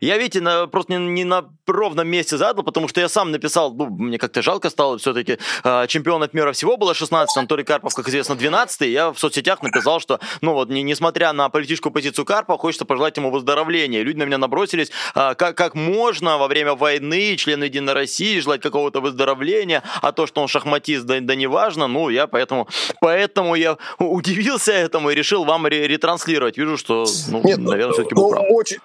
Я, 0.00 0.18
видите, 0.18 0.40
на, 0.40 0.66
просто 0.66 0.94
не, 0.94 0.98
не 0.98 1.24
на 1.24 1.44
ровном 1.66 2.08
месте 2.08 2.36
задал, 2.36 2.64
потому 2.64 2.88
что 2.88 3.00
я 3.00 3.08
сам 3.08 3.30
написал, 3.30 3.72
ну, 3.72 3.86
мне 3.86 4.18
как-то 4.18 4.42
жалко 4.42 4.70
стало 4.70 4.98
все-таки, 4.98 5.38
э, 5.64 5.86
чемпионов 5.86 6.32
мира 6.34 6.52
всего 6.52 6.76
было 6.76 6.94
16, 6.94 7.36
Анатолий 7.36 7.64
Карпов, 7.64 7.94
как 7.94 8.08
известно, 8.08 8.34
12 8.34 8.82
я 8.82 9.12
в 9.12 9.18
соцсетях 9.18 9.62
написал, 9.62 10.00
что, 10.00 10.20
ну 10.40 10.52
вот, 10.52 10.68
не, 10.68 10.82
несмотря 10.82 11.32
на 11.32 11.48
политическую 11.48 11.92
позицию 11.92 12.24
Карпова, 12.24 12.58
хочется 12.58 12.84
пожелать 12.84 13.16
ему 13.16 13.30
выздоровления. 13.30 14.02
Люди 14.02 14.18
на 14.18 14.24
меня 14.24 14.38
набросились, 14.38 14.90
э, 15.14 15.34
как, 15.34 15.56
как 15.56 15.74
можно 15.74 16.38
во 16.38 16.48
время 16.48 16.74
войны 16.74 17.36
члены 17.36 17.64
Единой 17.64 17.92
России 17.92 18.40
желать 18.40 18.60
какого-то 18.60 19.00
выздоровления, 19.00 19.82
а 20.02 20.12
то, 20.12 20.26
что 20.26 20.42
он 20.42 20.48
шахматист, 20.48 21.04
да, 21.04 21.20
да 21.20 21.34
не 21.34 21.46
важно, 21.46 21.86
ну, 21.86 22.08
я 22.08 22.26
поэтому, 22.26 22.68
поэтому 23.00 23.54
я 23.54 23.78
удивился 23.98 24.72
этому 24.72 25.10
и 25.10 25.14
решил 25.14 25.44
вам 25.44 25.66
ретранслировать. 25.66 26.58
Вижу, 26.58 26.76
что, 26.76 27.06
ну, 27.28 27.42
Нет, 27.44 27.58
наверное, 27.58 27.92
все-таки 27.92 28.14
был 28.14 28.30
ну, 28.30 28.30
прав. 28.30 28.44
Очень, 28.50 28.78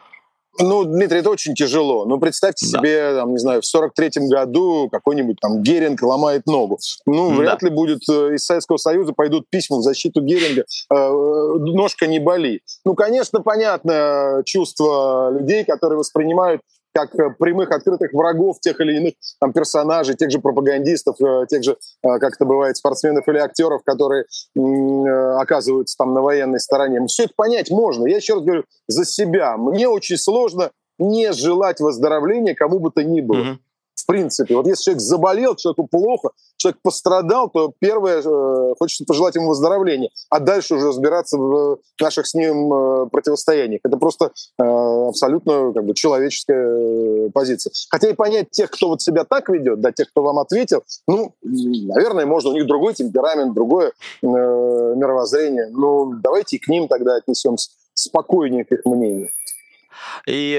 ну, 0.59 0.85
Дмитрий, 0.85 1.19
это 1.19 1.29
очень 1.29 1.53
тяжело. 1.53 2.05
Ну, 2.05 2.19
представьте 2.19 2.65
да. 2.71 2.79
себе, 2.79 3.13
там, 3.15 3.31
не 3.31 3.39
знаю, 3.39 3.61
в 3.61 3.75
43-м 3.75 4.29
году 4.29 4.89
какой-нибудь 4.91 5.37
там 5.41 5.61
Геринг 5.61 6.01
ломает 6.01 6.45
ногу. 6.45 6.79
Ну, 7.05 7.29
да. 7.29 7.35
вряд 7.35 7.61
ли 7.61 7.69
будет 7.69 8.01
э, 8.09 8.35
из 8.35 8.45
Советского 8.45 8.77
Союза 8.77 9.13
пойдут 9.13 9.49
письма 9.49 9.77
в 9.77 9.81
защиту 9.81 10.21
Геринга. 10.21 10.61
Э, 10.61 10.95
э, 10.95 11.57
ножка 11.59 12.07
не 12.07 12.19
боли. 12.19 12.61
Ну, 12.85 12.95
конечно, 12.95 13.41
понятно 13.41 14.43
чувство 14.45 15.31
людей, 15.31 15.65
которые 15.65 15.99
воспринимают 15.99 16.61
как 16.95 17.13
э, 17.19 17.29
прямых 17.37 17.71
открытых 17.71 18.13
врагов 18.13 18.59
тех 18.61 18.79
или 18.79 18.97
иных 18.97 19.13
там, 19.41 19.51
персонажей, 19.51 20.15
тех 20.15 20.31
же 20.31 20.39
пропагандистов, 20.39 21.17
э, 21.21 21.45
тех 21.47 21.61
же, 21.61 21.73
э, 21.73 22.19
как 22.19 22.35
это 22.35 22.45
бывает, 22.45 22.77
спортсменов 22.77 23.27
или 23.27 23.37
актеров, 23.37 23.81
которые 23.83 24.25
оказываются 24.55 25.97
там 25.97 26.13
на 26.13 26.21
военной 26.21 26.59
стороне. 26.59 27.05
Все 27.07 27.25
это 27.25 27.33
понять 27.35 27.69
можно. 27.69 28.07
Я 28.07 28.17
еще 28.17 28.35
раз 28.35 28.43
говорю 28.43 28.63
за 28.87 29.05
себя. 29.05 29.57
Мне 29.57 29.89
очень 29.89 30.17
сложно 30.17 30.71
не 30.97 31.33
желать 31.33 31.81
выздоровления 31.81 32.55
кому 32.55 32.79
бы 32.79 32.91
то 32.91 33.03
ни 33.03 33.19
было. 33.21 33.37
Mm-hmm 33.37 33.57
в 34.05 34.07
принципе. 34.07 34.55
Вот 34.55 34.67
если 34.67 34.83
человек 34.83 35.01
заболел, 35.01 35.55
человеку 35.55 35.87
плохо, 35.87 36.29
человек 36.57 36.79
пострадал, 36.83 37.49
то 37.49 37.73
первое, 37.79 38.21
э, 38.21 38.73
хочется 38.77 39.03
пожелать 39.03 39.35
ему 39.35 39.49
выздоровления, 39.49 40.09
а 40.29 40.39
дальше 40.39 40.75
уже 40.75 40.89
разбираться 40.89 41.37
в 41.37 41.79
наших 41.99 42.27
с 42.27 42.35
ним 42.35 42.71
э, 42.71 43.07
противостояниях. 43.07 43.81
Это 43.83 43.97
просто 43.97 44.31
э, 44.59 44.63
абсолютно 44.63 45.73
как 45.73 45.85
бы, 45.85 45.95
человеческая 45.95 47.31
позиция. 47.31 47.71
Хотя 47.89 48.09
и 48.09 48.13
понять 48.13 48.51
тех, 48.51 48.69
кто 48.69 48.89
вот 48.89 49.01
себя 49.01 49.23
так 49.23 49.49
ведет, 49.49 49.81
да, 49.81 49.91
тех, 49.91 50.09
кто 50.11 50.21
вам 50.21 50.37
ответил, 50.37 50.83
ну, 51.07 51.33
наверное, 51.41 52.27
можно, 52.27 52.51
у 52.51 52.53
них 52.53 52.67
другой 52.67 52.93
темперамент, 52.93 53.55
другое 53.55 53.87
э, 53.87 54.27
мировоззрение. 54.27 55.69
Ну, 55.71 56.13
давайте 56.21 56.59
к 56.59 56.67
ним 56.67 56.87
тогда 56.87 57.15
отнесемся 57.15 57.71
спокойнее 57.95 58.65
к 58.65 58.71
их 58.71 58.85
мнению. 58.85 59.29
И, 60.25 60.55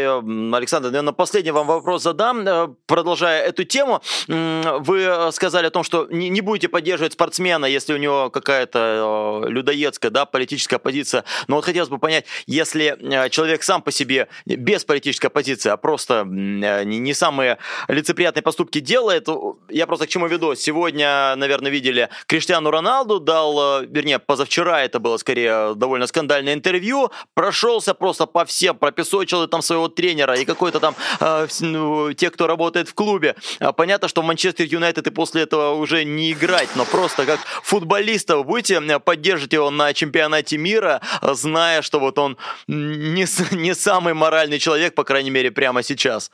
Александр, 0.53 0.89
наверное, 0.89 1.13
последний 1.13 1.51
вам 1.51 1.67
вопрос 1.67 2.03
задам, 2.03 2.47
э, 2.47 2.69
продолжая 2.87 3.43
эту 3.43 3.65
тему. 3.65 4.01
Вы 4.29 5.31
сказали 5.33 5.67
о 5.67 5.71
том, 5.71 5.85
что 5.85 6.07
не 6.11 6.41
будете 6.41 6.69
поддерживать 6.69 7.13
спортсмена, 7.13 7.67
если 7.67 7.95
у 7.95 7.97
него 7.97 8.31
какая-то 8.31 9.43
э, 9.45 9.49
людоедская 9.51 10.11
да, 10.11 10.25
политическая 10.25 10.79
позиция. 10.79 11.25
Но 11.49 11.57
вот 11.57 11.65
хотелось 11.65 11.89
бы 11.89 11.99
понять, 11.99 12.25
если 12.47 12.97
э, 12.99 13.29
человек 13.31 13.63
сам 13.63 13.83
по 13.83 13.93
себе 13.93 14.29
без 14.47 14.85
политической 14.85 15.29
позиции, 15.29 15.71
а 15.71 15.77
просто 15.77 16.25
не 16.25 17.15
самые 17.15 17.59
лицеприятные 17.89 18.43
поступки 18.43 18.81
делает, 18.81 19.29
я 19.69 19.87
просто 19.87 20.07
к 20.07 20.09
чему 20.09 20.27
веду. 20.27 20.55
Сегодня, 20.55 21.35
наверное, 21.37 21.71
видели, 21.71 22.09
Криштиану 22.27 22.71
Роналду 22.71 23.21
дал, 23.21 23.83
вернее, 23.83 24.19
позавчера 24.19 24.83
это 24.83 25.01
было 25.01 25.17
скорее 25.17 25.75
довольно 25.75 26.07
скандальное 26.07 26.55
интервью, 26.55 27.11
прошелся 27.35 27.95
просто 27.95 28.27
по 28.27 28.45
всем, 28.45 28.77
пропесочил 28.77 29.26
начал 29.27 29.49
там 29.49 29.63
своего 29.63 29.89
тренера 29.89 30.35
и 30.35 30.45
какой-то 30.45 30.79
там 30.79 30.95
э, 31.21 31.47
ну, 31.61 32.13
те, 32.13 32.31
кто 32.31 32.47
работает 32.47 32.89
в 32.89 32.95
клубе. 32.95 33.35
А, 33.59 33.73
понятно, 33.73 34.07
что 34.07 34.23
в 34.23 34.25
Манчестер 34.25 34.67
Юнайтед 34.67 35.07
и 35.07 35.11
после 35.11 35.43
этого 35.43 35.73
уже 35.75 36.05
не 36.05 36.33
играть, 36.33 36.69
но 36.77 36.85
просто 36.85 37.27
как 37.27 37.41
футболиста 37.63 38.37
вы 38.37 38.45
будете 38.45 38.81
поддерживать 39.01 39.53
его 39.53 39.71
на 39.71 39.93
чемпионате 39.93 40.59
мира, 40.59 41.01
зная, 41.23 41.83
что 41.83 41.99
вот 41.99 42.19
он 42.19 42.37
не, 42.69 43.27
не 43.55 43.75
самый 43.75 44.15
моральный 44.15 44.59
человек, 44.59 44.95
по 44.95 45.03
крайней 45.03 45.31
мере, 45.31 45.51
прямо 45.51 45.83
сейчас. 45.83 46.31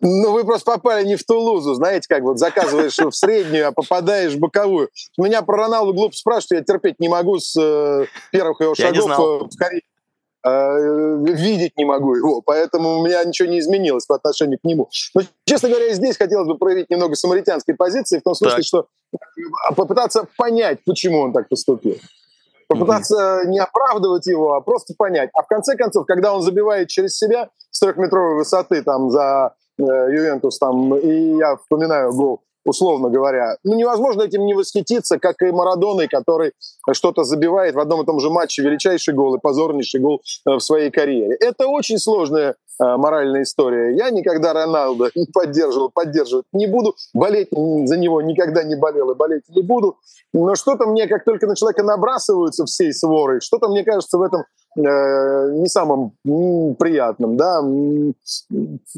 Ну, 0.00 0.32
вы 0.32 0.44
просто 0.44 0.72
попали 0.72 1.06
не 1.06 1.14
в 1.14 1.22
Тулузу, 1.22 1.74
знаете, 1.74 2.08
как 2.08 2.22
вот 2.22 2.36
заказываешь 2.36 2.98
в 2.98 3.12
среднюю, 3.12 3.68
а 3.68 3.72
попадаешь 3.72 4.32
в 4.32 4.40
боковую. 4.40 4.88
Меня 5.16 5.42
про 5.42 5.58
Роналду 5.58 5.94
глупо 5.94 6.16
спрашивают, 6.16 6.66
я 6.68 6.74
терпеть 6.74 6.98
не 6.98 7.08
могу 7.08 7.38
с 7.38 7.56
э, 7.56 8.06
первых 8.32 8.60
его 8.60 8.74
шагов 8.74 9.48
в 9.48 9.56
карьере 9.56 9.82
Э, 9.82 9.91
видеть 10.44 11.76
не 11.76 11.84
могу 11.84 12.14
его, 12.14 12.42
поэтому 12.42 12.98
у 12.98 13.04
меня 13.04 13.22
ничего 13.24 13.48
не 13.48 13.60
изменилось 13.60 14.06
по 14.06 14.16
отношению 14.16 14.58
к 14.58 14.64
нему. 14.64 14.88
Но, 15.14 15.22
честно 15.44 15.68
говоря, 15.68 15.92
здесь 15.92 16.16
хотелось 16.16 16.48
бы 16.48 16.58
проявить 16.58 16.90
немного 16.90 17.14
самаритянской 17.14 17.74
позиции, 17.74 18.18
в 18.18 18.22
том 18.22 18.34
смысле, 18.34 18.56
так. 18.56 18.64
что 18.64 18.86
э, 19.12 19.74
попытаться 19.76 20.26
понять, 20.36 20.80
почему 20.84 21.20
он 21.20 21.32
так 21.32 21.48
поступил. 21.48 21.96
Попытаться 22.68 23.42
mm-hmm. 23.44 23.48
не 23.48 23.58
оправдывать 23.58 24.26
его, 24.26 24.54
а 24.54 24.60
просто 24.60 24.94
понять. 24.96 25.30
А 25.34 25.42
в 25.42 25.46
конце 25.46 25.76
концов, 25.76 26.06
когда 26.06 26.34
он 26.34 26.42
забивает 26.42 26.88
через 26.88 27.16
себя 27.16 27.50
с 27.70 27.78
трехметровой 27.80 28.36
высоты 28.36 28.82
там 28.82 29.10
за 29.10 29.54
э, 29.78 29.82
Ювентус, 29.82 30.58
там, 30.58 30.96
и 30.96 31.36
я 31.36 31.56
вспоминаю 31.56 32.12
гол 32.12 32.42
условно 32.64 33.08
говоря. 33.10 33.56
Ну, 33.64 33.74
невозможно 33.74 34.22
этим 34.22 34.46
не 34.46 34.54
восхититься, 34.54 35.18
как 35.18 35.42
и 35.42 35.50
Марадоной, 35.50 36.08
который 36.08 36.52
что-то 36.92 37.24
забивает 37.24 37.74
в 37.74 37.78
одном 37.78 38.02
и 38.02 38.06
том 38.06 38.20
же 38.20 38.30
матче 38.30 38.62
величайший 38.62 39.14
гол 39.14 39.34
и 39.34 39.40
позорнейший 39.40 40.00
гол 40.00 40.22
э, 40.46 40.54
в 40.54 40.60
своей 40.60 40.90
карьере. 40.90 41.36
Это 41.40 41.66
очень 41.66 41.98
сложная 41.98 42.50
э, 42.50 42.96
моральная 42.96 43.42
история. 43.42 43.96
Я 43.96 44.10
никогда 44.10 44.52
Роналдо 44.52 45.10
не 45.14 45.26
поддерживал, 45.26 45.90
поддерживать 45.90 46.46
не 46.52 46.66
буду, 46.66 46.94
болеть 47.14 47.48
за 47.50 47.96
него 47.96 48.22
никогда 48.22 48.62
не 48.62 48.76
болел 48.76 49.10
и 49.10 49.14
болеть 49.14 49.44
не 49.48 49.62
буду. 49.62 49.96
Но 50.32 50.54
что-то 50.54 50.86
мне, 50.86 51.06
как 51.06 51.24
только 51.24 51.46
на 51.46 51.56
человека 51.56 51.82
набрасываются 51.82 52.64
всей 52.64 52.92
сворой, 52.92 53.40
что-то 53.40 53.68
мне 53.68 53.84
кажется 53.84 54.18
в 54.18 54.22
этом 54.22 54.44
э, 54.76 55.50
не 55.52 55.66
самым 55.66 56.12
приятным. 56.76 57.36
Да? 57.36 57.62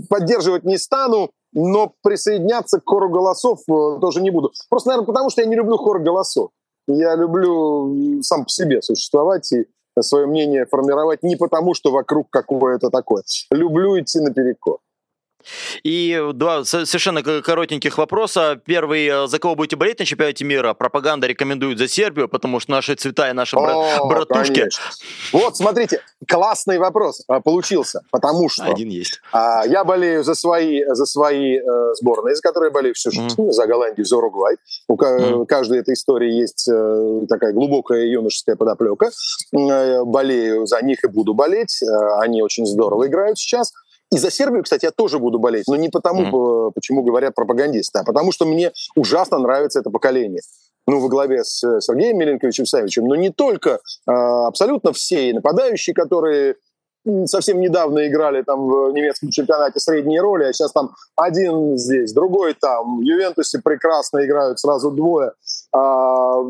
Поддерживать 0.09 0.65
не 0.65 0.79
стану, 0.79 1.31
но 1.55 1.95
присоединяться 2.03 2.81
к 2.81 2.89
хору 2.89 3.09
голосов 3.09 3.61
э, 3.69 3.99
тоже 4.01 4.21
не 4.21 4.31
буду. 4.31 4.53
Просто, 4.69 4.91
наверное, 4.91 5.07
потому 5.07 5.31
что 5.31 5.41
я 5.41 5.47
не 5.47 5.57
люблю 5.57 5.77
хор 5.77 6.01
голосов. 6.01 6.51
Я 6.87 7.15
люблю 7.15 8.23
сам 8.23 8.45
по 8.45 8.51
себе 8.51 8.83
существовать 8.83 9.51
и 9.53 9.67
свое 10.03 10.27
мнение 10.27 10.67
формировать 10.67 11.23
не 11.23 11.37
потому, 11.37 11.73
что 11.73 11.91
вокруг 11.91 12.29
какое-то 12.31 12.91
такое. 12.91 13.23
Люблю 13.51 13.99
идти 13.99 14.21
наперекор. 14.21 14.79
И 15.83 16.21
два 16.35 16.65
совершенно 16.65 17.23
коротеньких 17.23 17.99
вопроса. 17.99 18.61
Первый, 18.65 19.07
э, 19.07 19.27
за 19.27 19.39
кого 19.39 19.55
будете 19.55 19.77
болеть 19.77 19.99
на 19.99 20.05
чемпионате 20.05 20.45
мира? 20.45 20.75
Пропаганда 20.75 21.27
рекомендует 21.27 21.79
за 21.79 21.89
Сербию, 21.89 22.29
потому 22.29 22.61
что 22.61 22.73
наши 22.73 22.95
цвета 22.95 23.31
и 23.31 23.33
наши 23.33 23.57
О, 23.57 24.07
братушки. 24.07 24.61
Конечно. 24.61 24.85
Вот, 25.33 25.57
смотрите, 25.57 26.01
классный 26.27 26.79
вопрос 26.79 27.23
а, 27.29 27.41
получился, 27.41 28.03
потому 28.11 28.49
что... 28.49 28.65
Один 28.65 28.89
есть. 28.89 29.21
А, 29.33 29.67
я 29.67 29.85
болею 29.85 30.25
за 30.25 30.35
свои, 30.35 30.85
за 30.87 31.07
свои 31.07 31.59
э, 31.59 31.95
сборные, 31.95 32.35
за 32.35 32.43
которые 32.43 32.71
болею 32.71 32.95
всю 32.95 33.11
жизнь, 33.11 33.35
mm. 33.37 33.51
за 33.51 33.67
Голландию, 33.67 34.05
за 34.05 34.17
Уругвай. 34.17 34.57
У 34.89 34.97
mm. 34.97 35.47
каждой 35.47 35.81
этой 35.81 35.95
истории 35.95 36.33
есть 36.33 36.69
э, 36.69 37.27
такая 37.29 37.53
глубокая 37.53 38.07
юношеская 38.07 38.57
подоплека. 38.57 39.11
Э, 39.53 40.05
болею 40.05 40.67
за 40.67 40.81
них 40.83 41.05
и 41.05 41.09
буду 41.09 41.35
болеть. 41.35 41.83
Э, 41.83 42.21
они 42.21 42.43
очень 42.43 42.67
здорово 42.67 43.07
играют 43.07 43.39
сейчас. 43.39 43.73
И 44.15 44.19
за 44.19 44.31
Сербию, 44.31 44.63
кстати, 44.63 44.85
я 44.85 44.93
тоже 44.93 45.19
буду 45.19 45.39
болеть, 45.39 45.67
но 45.67 45.75
не 45.75 45.89
потому, 45.89 46.69
mm. 46.69 46.73
почему 46.75 47.03
говорят 47.03 47.35
пропагандисты, 47.35 47.99
а 47.99 48.05
потому 48.05 48.31
что 48.31 48.47
мне 48.47 48.73
ужасно 48.95 49.39
нравится 49.39 49.81
это 49.81 49.91
поколение. 49.91 50.41
Ну, 50.87 51.01
во 51.01 51.09
главе 51.09 51.43
с 51.43 51.65
э, 51.65 51.81
Сергеем 51.81 52.19
Миленковичем 52.19 52.67
Савичем, 52.67 53.07
но 53.07 53.17
не 53.17 53.31
только, 53.31 53.81
а, 54.07 54.47
абсолютно 54.47 54.93
все 54.93 55.31
и 55.31 55.33
нападающие, 55.33 55.95
которые 55.95 56.57
совсем 57.27 57.61
недавно 57.61 58.07
играли 58.07 58.43
там 58.43 58.67
в 58.67 58.93
немецком 58.93 59.31
чемпионате 59.31 59.81
средние 59.81 60.21
роли, 60.21 60.45
а 60.45 60.53
сейчас 60.53 60.73
там 60.73 60.91
один 61.17 61.77
здесь, 61.77 62.13
другой 62.13 62.55
там. 62.55 62.99
В 62.99 63.03
Ювентусе 63.03 63.61
прекрасно 63.63 64.25
играют 64.25 64.61
сразу 64.61 64.91
двое. 64.91 65.33
А, 65.73 66.41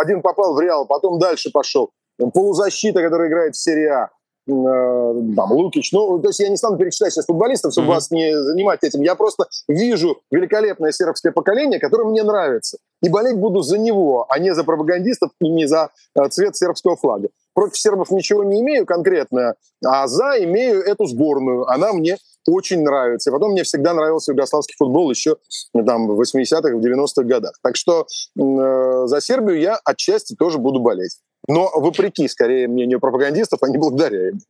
один 0.00 0.22
попал 0.22 0.54
в 0.54 0.60
Реал, 0.60 0.86
потом 0.86 1.18
дальше 1.18 1.50
пошел. 1.52 1.90
Полузащита, 2.34 3.02
которая 3.02 3.28
играет 3.28 3.54
в 3.54 3.62
серии 3.62 3.86
А. 3.86 4.10
там, 4.48 5.52
Лукич. 5.52 5.92
Ну, 5.92 6.18
то 6.20 6.28
есть 6.28 6.40
я 6.40 6.48
не 6.48 6.56
стану 6.56 6.76
перечислять 6.76 7.12
сейчас 7.12 7.26
футболистов, 7.26 7.72
чтобы 7.72 7.88
mm-hmm. 7.88 7.94
вас 7.94 8.10
не 8.10 8.42
занимать 8.42 8.82
этим. 8.82 9.02
Я 9.02 9.14
просто 9.14 9.46
вижу 9.68 10.20
великолепное 10.30 10.92
сербское 10.92 11.32
поколение, 11.32 11.78
которое 11.78 12.04
мне 12.04 12.22
нравится. 12.22 12.78
и 13.02 13.08
болеть 13.08 13.36
буду 13.36 13.60
за 13.62 13.78
него, 13.78 14.26
а 14.28 14.38
не 14.38 14.54
за 14.54 14.64
пропагандистов 14.64 15.30
и 15.40 15.48
не 15.48 15.66
за 15.66 15.90
э, 16.14 16.28
цвет 16.28 16.56
сербского 16.56 16.96
флага. 16.96 17.28
Против 17.54 17.78
сербов 17.78 18.10
ничего 18.10 18.44
не 18.44 18.60
имею 18.60 18.86
конкретно, 18.86 19.54
а 19.84 20.06
за 20.06 20.36
имею 20.38 20.82
эту 20.82 21.06
сборную. 21.06 21.68
Она 21.68 21.92
мне 21.92 22.16
очень 22.46 22.82
нравится. 22.82 23.30
И 23.30 23.32
потом 23.32 23.52
мне 23.52 23.62
всегда 23.62 23.94
нравился 23.94 24.32
югославский 24.32 24.74
футбол 24.78 25.10
еще 25.10 25.36
там, 25.74 26.08
в 26.08 26.20
80-х, 26.20 26.76
в 26.76 26.80
90-х 26.80 27.24
годах. 27.24 27.52
Так 27.62 27.76
что 27.76 28.06
э, 28.38 29.06
за 29.06 29.20
Сербию 29.20 29.60
я 29.60 29.78
отчасти 29.84 30.34
тоже 30.34 30.58
буду 30.58 30.80
болеть. 30.80 31.18
Но 31.48 31.70
вопреки, 31.74 32.28
скорее, 32.28 32.68
мнению 32.68 33.00
пропагандистов, 33.00 33.62
а 33.62 33.68
не 33.68 33.78
благодаря 33.78 34.28
им. 34.28 34.40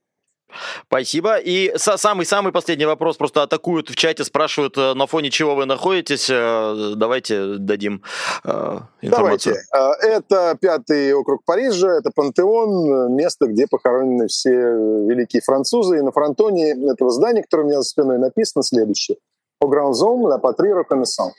Спасибо. 0.87 1.37
И 1.37 1.73
самый-самый 1.77 2.53
последний 2.53 2.87
вопрос. 2.87 3.17
Просто 3.17 3.43
атакуют 3.43 3.91
в 3.91 3.97
чате, 3.97 4.25
спрашивают, 4.25 4.77
э, 4.79 4.95
на 4.95 5.07
фоне 5.07 5.31
чего 5.31 5.55
вы 5.55 5.67
находитесь. 5.67 6.29
Э, 6.31 6.95
давайте 6.97 7.57
дадим 7.59 8.03
э, 8.45 8.79
информацию. 9.03 9.57
Давайте. 9.73 10.17
Это 10.17 10.57
пятый 10.61 11.13
округ 11.13 11.43
Парижа, 11.45 11.99
это 11.99 12.11
Пантеон, 12.15 13.15
место, 13.15 13.47
где 13.47 13.67
похоронены 13.67 14.29
все 14.29 14.51
великие 14.51 15.43
французы. 15.43 15.99
И 15.99 16.03
на 16.03 16.13
фронтоне 16.13 16.73
этого 16.91 17.11
здания, 17.11 17.43
которое 17.43 17.65
у 17.65 17.67
меня 17.67 17.79
за 17.83 17.89
спиной 17.89 18.19
написано, 18.19 18.63
следующее. 18.63 19.19
«Au 19.63 19.69
grand 19.69 19.93
homme, 19.93 20.29
la 20.29 20.39
patrie 20.39 20.73
reconnaissant». 20.73 21.33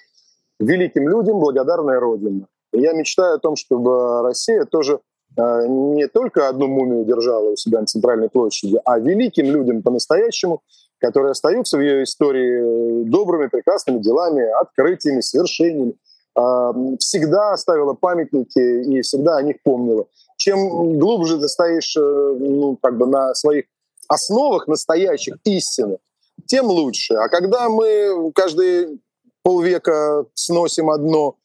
Великим 0.60 1.08
людям 1.08 1.40
благодарная 1.40 2.00
Родина. 2.00 2.48
я 2.74 2.92
мечтаю 2.92 3.36
о 3.36 3.40
том, 3.40 3.56
чтобы 3.56 4.22
Россия 4.22 4.66
тоже 4.66 5.00
не 5.38 6.08
только 6.08 6.50
одну 6.50 6.68
мумию 6.68 7.06
держала 7.06 7.52
у 7.52 7.56
себя 7.56 7.80
на 7.80 7.86
центральной 7.86 8.30
площади, 8.30 8.80
а 8.84 9.00
великим 9.00 9.46
людям 9.46 9.82
по-настоящему, 9.82 10.62
которые 11.00 11.32
остаются 11.32 11.78
в 11.78 11.82
ее 11.82 12.04
истории 12.04 13.04
добрыми, 13.06 13.48
прекрасными 13.48 14.00
делами, 14.00 14.44
открытиями, 14.62 15.22
свершениями, 15.22 15.96
э, 16.36 16.98
всегда 17.00 17.56
ставила 17.58 17.94
памятники 17.94 18.60
и 18.60 19.02
всегда 19.02 19.38
о 19.38 19.42
них 19.42 19.58
помнила. 19.64 20.08
Чем 20.38 20.98
глубже 21.00 21.40
ты 21.40 21.48
стоишь 21.48 21.96
э, 21.96 22.02
ну, 22.02 22.78
как 22.82 22.98
бы 22.98 23.06
на 23.08 23.34
своих 23.34 23.66
основах 24.08 24.68
настоящих, 24.68 25.38
истины, 25.46 26.00
тем 26.48 26.66
лучше. 26.66 27.14
А 27.16 27.30
когда 27.30 27.70
мы 27.70 28.32
каждые 28.34 28.98
полвека 29.44 30.26
сносим 30.34 30.90
одно, 30.90 31.36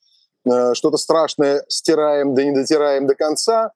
что-то 0.47 0.97
страшное 0.97 1.65
стираем, 1.69 2.35
да 2.35 2.45
не 2.45 2.53
дотираем 2.53 3.07
до 3.07 3.15
конца, 3.15 3.73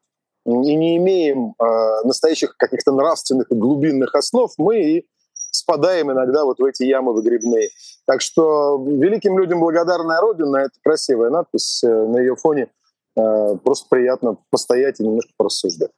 и 0.49 0.77
не 0.77 0.97
имеем 0.97 1.55
э, 1.59 2.05
настоящих 2.05 2.57
каких-то 2.57 2.93
нравственных 2.93 3.51
и 3.51 3.55
глубинных 3.55 4.15
основ, 4.15 4.51
мы 4.57 4.81
и 4.81 5.07
спадаем 5.51 6.11
иногда 6.11 6.45
вот 6.45 6.59
в 6.59 6.65
эти 6.65 6.85
ямы 6.85 7.13
выгребные. 7.13 7.69
Так 8.07 8.21
что 8.21 8.83
великим 8.87 9.39
людям 9.39 9.61
благодарная 9.61 10.21
Родина— 10.21 10.57
это 10.59 10.75
красивая 10.83 11.31
надпись. 11.31 11.83
Э, 11.85 11.89
на 11.89 12.19
ее 12.19 12.37
фоне 12.37 12.69
э, 13.17 13.57
просто 13.63 13.87
приятно 13.91 14.39
постоять 14.51 15.01
и 15.01 15.05
немножко 15.05 15.33
порассуждать. 15.37 15.91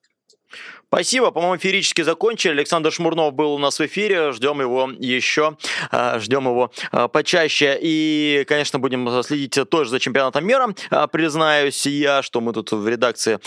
Спасибо. 0.89 1.31
По-моему, 1.31 1.57
эфирически 1.57 2.03
закончили. 2.03 2.53
Александр 2.53 2.91
Шмурнов 2.91 3.33
был 3.33 3.55
у 3.55 3.59
нас 3.59 3.79
в 3.79 3.87
эфире. 3.87 4.33
Ждем 4.33 4.61
его 4.61 4.91
еще. 4.99 5.57
А, 5.93 6.19
ждем 6.19 6.49
его 6.49 6.73
а, 6.91 7.07
почаще. 7.07 7.79
И, 7.81 8.45
конечно, 8.49 8.81
будем 8.81 9.23
следить 9.23 9.57
тоже 9.71 9.91
за 9.91 10.01
чемпионатом 10.01 10.45
мира. 10.45 10.75
А, 10.91 11.07
признаюсь 11.07 11.87
я, 11.87 12.23
что 12.23 12.41
мы 12.41 12.53
тут 12.53 12.73
в 12.73 12.89
редакции 12.89 13.39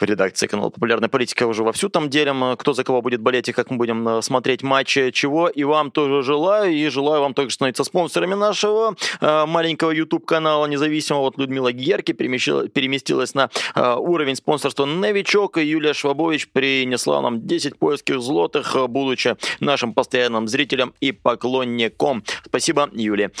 в 0.00 0.04
редакции 0.04 0.46
канала 0.46 0.70
«Популярная 0.70 1.08
политика» 1.08 1.46
уже 1.46 1.64
вовсю 1.64 1.88
там 1.88 2.08
делим, 2.08 2.56
кто 2.56 2.72
за 2.72 2.84
кого 2.84 3.02
будет 3.02 3.20
болеть 3.20 3.48
и 3.48 3.52
как 3.52 3.70
мы 3.70 3.76
будем 3.78 4.08
э, 4.08 4.22
смотреть 4.22 4.62
матчи, 4.62 5.10
чего 5.10 5.48
и 5.48 5.64
вам 5.64 5.90
тоже 5.90 6.22
желаю, 6.22 6.72
и 6.72 6.88
желаю 6.88 7.22
вам 7.22 7.34
также 7.34 7.54
становиться 7.54 7.82
спонсорами 7.82 8.34
нашего 8.34 8.94
э, 9.20 9.46
маленького 9.46 9.90
YouTube-канала 9.90 10.66
независимого. 10.66 11.22
Вот 11.22 11.38
Людмила 11.38 11.72
Герки 11.72 12.12
переместилась 12.12 13.34
на 13.34 13.50
э, 13.74 13.94
уровень 13.96 14.36
спонсорства 14.36 14.84
«Новичок», 14.84 15.58
и 15.58 15.64
Юлия 15.64 15.94
Швабович 15.94 16.48
принесла 16.48 17.20
нам 17.20 17.46
10 17.46 17.76
поисков 17.76 18.22
злотых, 18.22 18.76
будучи 18.88 19.36
нашим 19.58 19.94
постоянным 19.94 20.46
зрителем 20.46 20.94
и 21.00 21.10
поклонником. 21.10 22.22
Спасибо, 22.44 22.88
Юлия. 22.92 23.32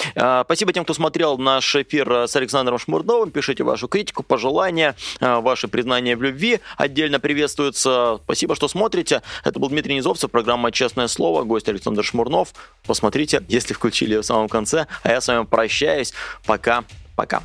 Спасибо 0.44 0.72
тем, 0.72 0.84
кто 0.84 0.94
смотрел 0.94 1.38
наш 1.38 1.76
эфир 1.76 2.26
с 2.26 2.34
Александром 2.34 2.78
Шмурновым. 2.78 3.30
Пишите 3.30 3.62
вашу 3.62 3.88
критику, 3.88 4.22
пожелания, 4.22 4.96
ваши 5.20 5.68
признания 5.68 6.16
в 6.16 6.22
любви 6.22 6.47
отдельно 6.76 7.20
приветствуется. 7.20 8.20
Спасибо, 8.24 8.54
что 8.54 8.68
смотрите. 8.68 9.22
Это 9.44 9.58
был 9.58 9.68
Дмитрий 9.68 9.94
Низовцев, 9.94 10.30
программа 10.30 10.72
«Честное 10.72 11.08
слово», 11.08 11.44
гость 11.44 11.68
Александр 11.68 12.04
Шмурнов. 12.04 12.54
Посмотрите, 12.86 13.42
если 13.48 13.74
включили 13.74 14.16
в 14.16 14.22
самом 14.22 14.48
конце. 14.48 14.86
А 15.02 15.10
я 15.10 15.20
с 15.20 15.28
вами 15.28 15.44
прощаюсь. 15.44 16.12
Пока-пока. 16.46 17.42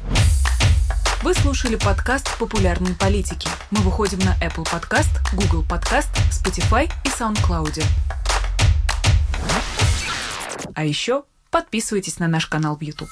Вы 1.24 1.34
слушали 1.34 1.76
подкаст 1.78 2.38
«Популярные 2.38 2.96
политики». 2.96 3.48
Мы 3.72 3.80
выходим 3.82 4.20
на 4.20 4.36
Apple 4.46 4.66
Podcast, 4.66 5.10
Google 5.34 5.64
Podcast, 5.64 6.10
Spotify 6.32 6.92
и 7.06 7.08
SoundCloud. 7.08 7.82
А 10.76 10.84
еще 10.84 11.24
подписывайтесь 11.50 12.20
на 12.20 12.28
наш 12.28 12.48
канал 12.48 12.76
в 12.76 12.82
YouTube. 12.82 13.10